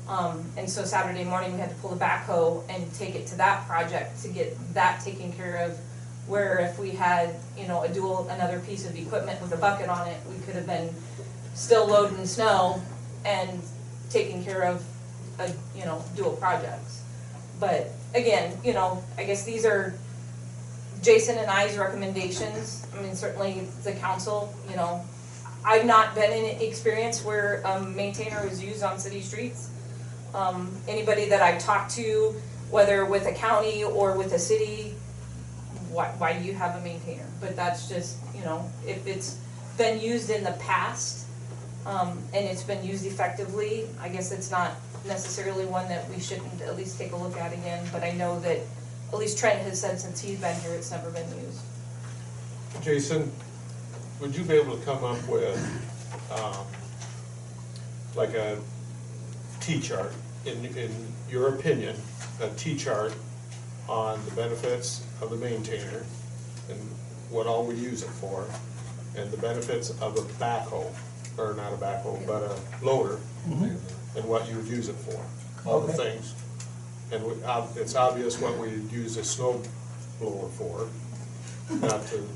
Um, 0.07 0.45
and 0.55 0.69
so 0.69 0.83
Saturday 0.83 1.23
morning, 1.23 1.53
we 1.53 1.59
had 1.59 1.69
to 1.69 1.75
pull 1.77 1.89
the 1.89 2.03
backhoe 2.03 2.63
and 2.69 2.93
take 2.93 3.15
it 3.15 3.25
to 3.27 3.37
that 3.37 3.67
project 3.67 4.21
to 4.21 4.29
get 4.29 4.57
that 4.73 5.01
taken 5.01 5.31
care 5.33 5.57
of. 5.65 5.77
Where 6.27 6.59
if 6.59 6.79
we 6.79 6.89
had, 6.91 7.35
you 7.55 7.67
know, 7.67 7.83
a 7.83 7.89
dual, 7.89 8.27
another 8.29 8.59
piece 8.59 8.89
of 8.89 8.95
equipment 8.95 9.39
with 9.41 9.53
a 9.53 9.57
bucket 9.57 9.89
on 9.89 10.07
it, 10.07 10.17
we 10.27 10.37
could 10.45 10.55
have 10.55 10.65
been 10.65 10.89
still 11.53 11.87
loading 11.87 12.25
snow 12.25 12.81
and 13.23 13.61
taking 14.09 14.43
care 14.43 14.63
of, 14.63 14.83
a, 15.39 15.51
you 15.77 15.85
know, 15.85 16.03
dual 16.15 16.33
projects. 16.33 17.03
But 17.59 17.91
again, 18.15 18.57
you 18.63 18.73
know, 18.73 19.03
I 19.17 19.23
guess 19.23 19.43
these 19.43 19.65
are 19.65 19.93
Jason 21.03 21.37
and 21.37 21.47
I's 21.47 21.77
recommendations. 21.77 22.87
I 22.97 23.01
mean, 23.01 23.15
certainly 23.15 23.67
the 23.83 23.93
council, 23.93 24.53
you 24.69 24.75
know, 24.75 25.05
I've 25.63 25.85
not 25.85 26.15
been 26.15 26.31
in 26.31 26.61
experience 26.61 27.23
where 27.23 27.61
a 27.65 27.81
maintainer 27.81 28.47
was 28.47 28.63
used 28.63 28.81
on 28.81 28.97
city 28.97 29.21
streets. 29.21 29.69
Um, 30.35 30.69
anybody 30.85 31.29
that 31.29 31.41
I've 31.41 31.59
talked 31.59 31.91
to, 31.95 32.35
whether 32.69 33.05
with 33.05 33.25
a 33.25 33.31
county 33.31 33.85
or 33.85 34.17
with 34.17 34.33
a 34.33 34.39
city, 34.39 34.93
why, 35.91 36.07
why 36.17 36.37
do 36.37 36.43
you 36.43 36.53
have 36.53 36.75
a 36.75 36.81
maintainer? 36.81 37.25
But 37.39 37.55
that's 37.55 37.87
just, 37.87 38.17
you 38.35 38.43
know, 38.43 38.69
if 38.85 39.07
it's 39.07 39.39
been 39.77 39.97
used 39.99 40.29
in 40.29 40.43
the 40.43 40.51
past, 40.53 41.25
um, 41.85 42.19
and 42.33 42.45
it's 42.45 42.63
been 42.63 42.83
used 42.85 43.05
effectively, 43.05 43.87
I 44.01 44.09
guess 44.09 44.33
it's 44.33 44.51
not 44.51 44.71
necessarily 45.07 45.65
one 45.65 45.87
that 45.87 46.09
we 46.09 46.19
shouldn't 46.19 46.61
at 46.61 46.75
least 46.75 46.97
take 46.97 47.13
a 47.13 47.15
look 47.15 47.37
at 47.37 47.53
again, 47.53 47.87
but 47.93 48.03
I 48.03 48.11
know 48.11 48.37
that 48.41 48.59
at 49.13 49.17
least 49.17 49.37
Trent 49.37 49.61
has 49.61 49.79
said 49.79 50.01
since 50.01 50.19
he's 50.19 50.39
been 50.41 50.59
here, 50.61 50.73
it's 50.73 50.91
never 50.91 51.11
been 51.11 51.29
used. 51.29 51.61
Jason, 52.81 53.31
would 54.19 54.35
you 54.35 54.43
be 54.43 54.55
able 54.55 54.77
to 54.77 54.83
come 54.83 55.01
up 55.05 55.25
with, 55.29 55.57
um, 56.31 56.65
like 58.15 58.33
a 58.33 58.57
T-chart, 59.61 60.11
in, 60.45 60.65
in 60.77 60.91
your 61.29 61.49
opinion, 61.55 61.95
a 62.41 62.49
T-chart 62.49 63.13
on 63.87 64.23
the 64.25 64.31
benefits 64.31 65.03
of 65.21 65.29
the 65.29 65.37
maintainer 65.37 66.03
and 66.69 66.79
what 67.29 67.47
all 67.47 67.65
we 67.65 67.75
use 67.75 68.03
it 68.03 68.09
for, 68.09 68.45
and 69.15 69.29
the 69.31 69.37
benefits 69.37 69.89
of 70.01 70.17
a 70.17 70.21
backhoe, 70.43 70.91
or 71.37 71.53
not 71.53 71.73
a 71.73 71.77
backhoe, 71.77 72.25
but 72.27 72.43
a 72.43 72.85
loader, 72.85 73.19
and 73.49 74.25
what 74.25 74.49
you 74.49 74.55
would 74.57 74.67
use 74.67 74.87
it 74.89 74.95
for, 74.95 75.23
all 75.69 75.81
the 75.81 75.93
Okay. 75.93 76.11
things. 76.11 76.33
And 77.11 77.23
we, 77.23 77.43
ob- 77.43 77.77
it's 77.77 77.95
obvious 77.95 78.39
what 78.39 78.57
we 78.57 78.69
use 78.91 79.17
a 79.17 79.23
snow 79.23 79.61
blower 80.19 80.49
for, 80.49 80.87
not 81.69 82.05
to 82.07 82.27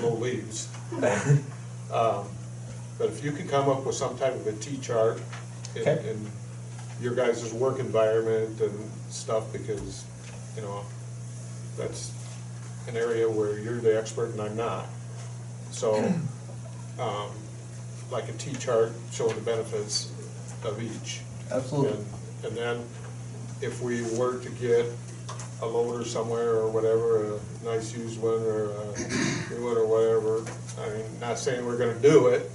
blow 0.00 0.14
leaves. 0.14 0.68
Um, 1.92 2.26
But 2.98 3.10
if 3.10 3.22
you 3.22 3.30
could 3.30 3.48
come 3.48 3.68
up 3.68 3.84
with 3.86 3.94
some 3.94 4.18
type 4.18 4.34
of 4.34 4.44
a 4.48 4.52
T-chart 4.54 5.20
in, 5.76 5.82
Okay. 5.82 6.16
Your 7.00 7.14
guys' 7.14 7.52
work 7.52 7.78
environment 7.78 8.60
and 8.60 8.90
stuff, 9.10 9.52
because, 9.52 10.04
you 10.56 10.62
know, 10.62 10.84
that's 11.76 12.12
an 12.88 12.96
area 12.96 13.28
where 13.28 13.58
you're 13.58 13.80
the 13.80 13.96
expert 13.96 14.30
and 14.30 14.40
I'm 14.40 14.56
not. 14.56 14.86
So, 15.70 15.94
um, 16.98 17.30
like 18.10 18.28
a 18.28 18.32
T-chart 18.32 18.92
showing 19.10 19.34
the 19.34 19.40
benefits 19.42 20.12
of 20.64 20.82
each. 20.82 21.20
Absolutely. 21.50 21.92
And, 21.92 22.06
and 22.44 22.56
then 22.56 22.84
if 23.60 23.80
we 23.80 24.02
were 24.16 24.38
to 24.40 24.50
get 24.50 24.86
a 25.62 25.66
loader 25.66 26.04
somewhere 26.04 26.52
or 26.52 26.70
whatever, 26.70 27.34
a 27.34 27.64
nice 27.64 27.96
used 27.96 28.20
one 28.20 28.42
or 28.42 28.70
a 28.70 28.98
new 29.50 29.64
one 29.64 29.76
or 29.76 29.86
whatever, 29.86 30.44
I 30.80 30.96
mean, 30.96 31.20
not 31.20 31.38
saying 31.38 31.64
we're 31.64 31.78
gonna 31.78 31.94
do 31.94 32.26
it, 32.28 32.50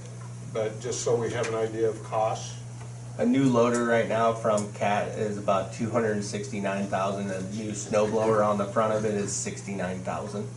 but 0.52 0.80
just 0.80 1.02
so 1.02 1.16
we 1.16 1.30
have 1.32 1.48
an 1.48 1.54
idea 1.54 1.88
of 1.88 2.02
cost. 2.04 2.54
A 3.18 3.26
new 3.26 3.44
loader 3.44 3.84
right 3.84 4.08
now 4.08 4.32
from 4.32 4.72
Cat 4.72 5.08
is 5.18 5.36
about 5.36 5.72
two 5.74 5.90
hundred 5.90 6.12
and 6.12 6.24
sixty-nine 6.24 6.86
thousand. 6.86 7.30
A 7.30 7.42
new 7.54 7.74
snow 7.74 8.06
blower 8.06 8.42
on 8.42 8.56
the 8.58 8.64
front 8.66 8.94
of 8.94 9.04
it 9.04 9.14
is 9.14 9.32
sixty-nine 9.32 10.00
thousand. 10.00 10.48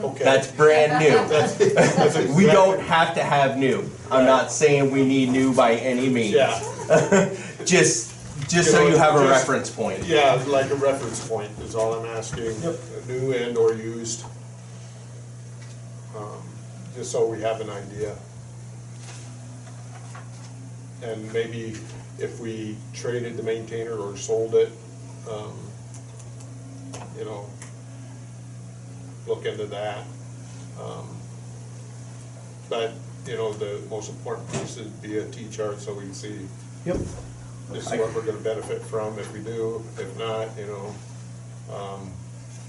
Okay. 0.00 0.24
That's 0.24 0.50
brand 0.52 1.02
new. 1.02 1.10
That's- 1.28 1.56
that's 1.56 2.14
We 2.16 2.22
exactly- 2.22 2.46
don't 2.46 2.80
have 2.80 3.14
to 3.14 3.22
have 3.22 3.56
new. 3.56 3.90
I'm 4.10 4.24
not 4.26 4.50
saying 4.52 4.90
we 4.90 5.04
need 5.06 5.30
new 5.30 5.54
by 5.54 5.74
any 5.74 6.08
means. 6.08 6.34
Yeah. 6.34 6.58
Just, 7.64 8.14
just 8.48 8.70
so 8.70 8.82
You 8.82 8.90
know, 8.90 8.94
you 8.94 8.98
have 8.98 9.16
a 9.16 9.18
just- 9.20 9.30
reference 9.30 9.70
point. 9.70 10.04
Yeah, 10.04 10.34
like 10.46 10.70
a 10.70 10.74
reference 10.76 11.26
point 11.26 11.50
is 11.60 11.74
all 11.74 11.94
I'm 11.94 12.06
asking, 12.06 12.60
Yep. 12.62 12.78
new 13.08 13.32
and 13.32 13.56
or 13.58 13.72
used. 13.74 14.24
Um, 16.16 16.42
Just 16.94 17.10
so 17.10 17.26
we 17.26 17.40
have 17.42 17.60
an 17.60 17.70
idea. 17.70 18.14
And 21.02 21.32
maybe 21.32 21.76
if 22.18 22.40
we 22.40 22.76
traded 22.94 23.36
the 23.36 23.42
maintainer 23.42 23.96
or 23.96 24.16
sold 24.16 24.54
it, 24.54 24.70
um, 25.30 25.52
you 27.18 27.24
know, 27.24 27.46
look 29.26 29.44
into 29.46 29.66
that. 29.66 30.04
Um, 30.80 31.08
But, 32.68 32.92
you 33.26 33.36
know, 33.36 33.52
the 33.52 33.80
most 33.88 34.10
important 34.10 34.50
piece 34.52 34.76
would 34.76 35.00
be 35.00 35.18
a 35.18 35.24
T-chart 35.26 35.80
so 35.80 35.94
we 35.94 36.02
can 36.02 36.14
see 36.14 36.48
Yep. 36.84 36.96
this 37.70 37.84
is 37.86 37.90
what 37.98 38.12
we're 38.12 38.22
gonna 38.22 38.38
benefit 38.38 38.82
from 38.82 39.18
if 39.20 39.32
we 39.32 39.38
do, 39.38 39.84
if 39.98 40.18
not, 40.18 40.48
you 40.58 40.66
know. 40.66 40.94
um, 41.72 42.10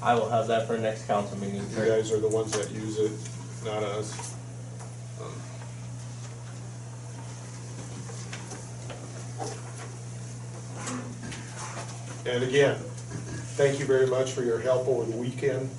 I 0.01 0.13
will 0.13 0.29
have 0.29 0.47
that 0.47 0.67
for 0.67 0.77
next 0.77 1.07
council 1.07 1.35
meeting, 1.39 1.65
You 1.71 1.85
guys 1.85 2.11
are 2.11 2.19
the 2.19 2.27
ones 2.27 2.51
that 2.51 2.69
use 2.71 2.99
it, 2.99 3.11
not 3.65 3.81
us. 3.81 4.13
And 12.27 12.43
again, 12.43 12.75
thank 13.55 13.79
you 13.79 13.85
very 13.85 14.05
much 14.07 14.31
for 14.31 14.43
your 14.43 14.59
help 14.59 14.87
over 14.87 15.09
the 15.09 15.15
weekend 15.17 15.69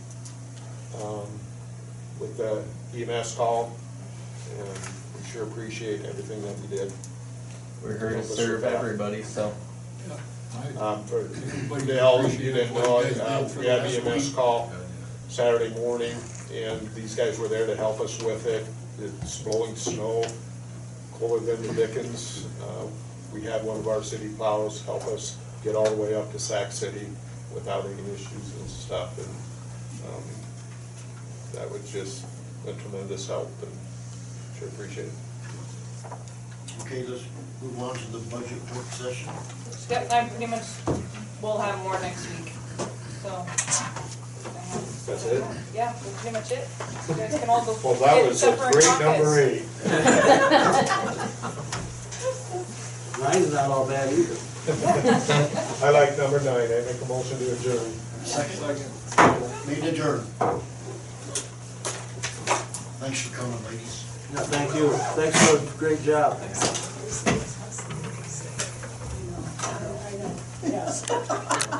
um, 1.03 1.26
with 2.18 2.36
the 2.38 2.62
EMS 2.96 3.34
call. 3.34 3.76
And 4.59 4.68
we 4.68 5.28
sure 5.30 5.44
appreciate 5.44 6.05
everything 6.05 6.40
that 6.42 6.57
you 6.62 6.68
did. 6.84 6.92
We're 7.82 7.99
here 7.99 8.11
to 8.11 8.22
serve 8.24 8.64
everybody, 8.64 9.22
so. 9.22 9.53
I- 10.11 10.78
Um, 10.80 11.05
for 11.05 11.20
Everybody 11.20 11.86
Dale, 11.86 12.26
you 12.30 12.53
didn't 12.53 12.74
know, 12.74 12.99
uh, 13.01 13.49
we 13.59 13.66
had 13.66 13.82
last 13.82 13.94
EMS 13.99 14.26
week. 14.28 14.34
call 14.34 14.72
Saturday 15.28 15.68
morning, 15.74 16.16
and 16.53 16.80
these 16.94 17.14
guys 17.14 17.38
were 17.38 17.49
there 17.49 17.66
to 17.66 17.76
help 17.76 18.01
us 18.01 18.20
with 18.22 18.46
it. 18.46 18.64
It's 18.99 19.38
blowing 19.42 19.76
snow, 19.76 20.24
colder 21.18 21.44
than 21.44 21.62
the 21.66 21.74
Dickens. 21.74 22.46
Uh, 22.62 22.86
We 23.34 23.42
had 23.42 23.62
one 23.62 23.76
of 23.76 23.86
our 23.86 24.03
city 24.03 24.28
plows 24.30 24.80
help 24.86 25.05
us 25.09 25.36
get 25.64 25.74
all 25.74 25.88
the 25.88 25.96
way 26.00 26.14
up 26.14 26.30
to 26.32 26.38
Sac 26.38 26.72
City 26.72 27.06
without 27.54 27.84
any 27.84 28.02
issues 28.14 28.54
and 28.59 28.68
stuff, 28.68 29.16
and 29.18 30.12
um, 30.14 30.22
that 31.54 31.70
was 31.70 31.90
just 31.90 32.24
a 32.66 32.72
tremendous 32.74 33.26
help, 33.26 33.50
and 33.62 33.72
sure 34.59 34.68
appreciate 34.68 35.06
it. 35.06 35.12
Okay, 36.82 37.04
let's 37.06 37.24
move 37.62 37.82
on 37.82 37.94
to 37.96 38.06
the 38.12 38.18
budget 38.30 38.61
work 38.74 38.86
session. 38.92 39.32
Yep, 39.90 40.12
I'm 40.12 40.28
pretty 40.30 40.46
much, 40.46 40.62
we'll 41.42 41.59
have 41.59 41.78
more 41.82 41.98
next 42.00 42.26
week, 42.30 42.52
so. 43.22 43.46
That's 45.06 45.24
it? 45.24 45.42
Yeah, 45.74 45.92
that's 45.92 46.20
pretty 46.20 46.34
much 46.36 46.52
it. 46.52 46.68
You 47.09 47.14
guys 47.14 47.38
can 47.38 47.48
all 47.48 47.64
go. 47.64 47.74
Well, 47.82 47.94
that 47.94 48.14
get 48.16 48.28
was 48.28 48.42
a 48.42 48.46
separate 48.52 48.72
great 48.74 49.00
number 49.00 49.24
caucus. 49.24 49.38
eight. 49.38 49.64
Nine's 53.18 53.52
not 53.54 53.70
all 53.70 53.86
bad 53.88 54.12
either. 54.12 54.36
I 55.83 55.89
like 55.89 56.19
number 56.19 56.41
nine, 56.41 56.66
I 56.71 56.83
make 56.85 57.01
a 57.01 57.07
motion 57.07 57.39
to 57.39 57.53
adjourn. 57.53 57.91
Second, 58.25 58.85
meeting 59.66 59.85
adjourned. 59.85 60.27
Thanks 63.01 63.23
for 63.23 63.35
coming, 63.35 63.64
ladies. 63.64 64.05
Yeah, 64.35 64.41
thank 64.41 64.75
you. 64.75 64.91
Thanks 64.91 65.49
for 65.49 65.57
a 65.57 65.79
great 65.79 66.03
job. 66.03 66.39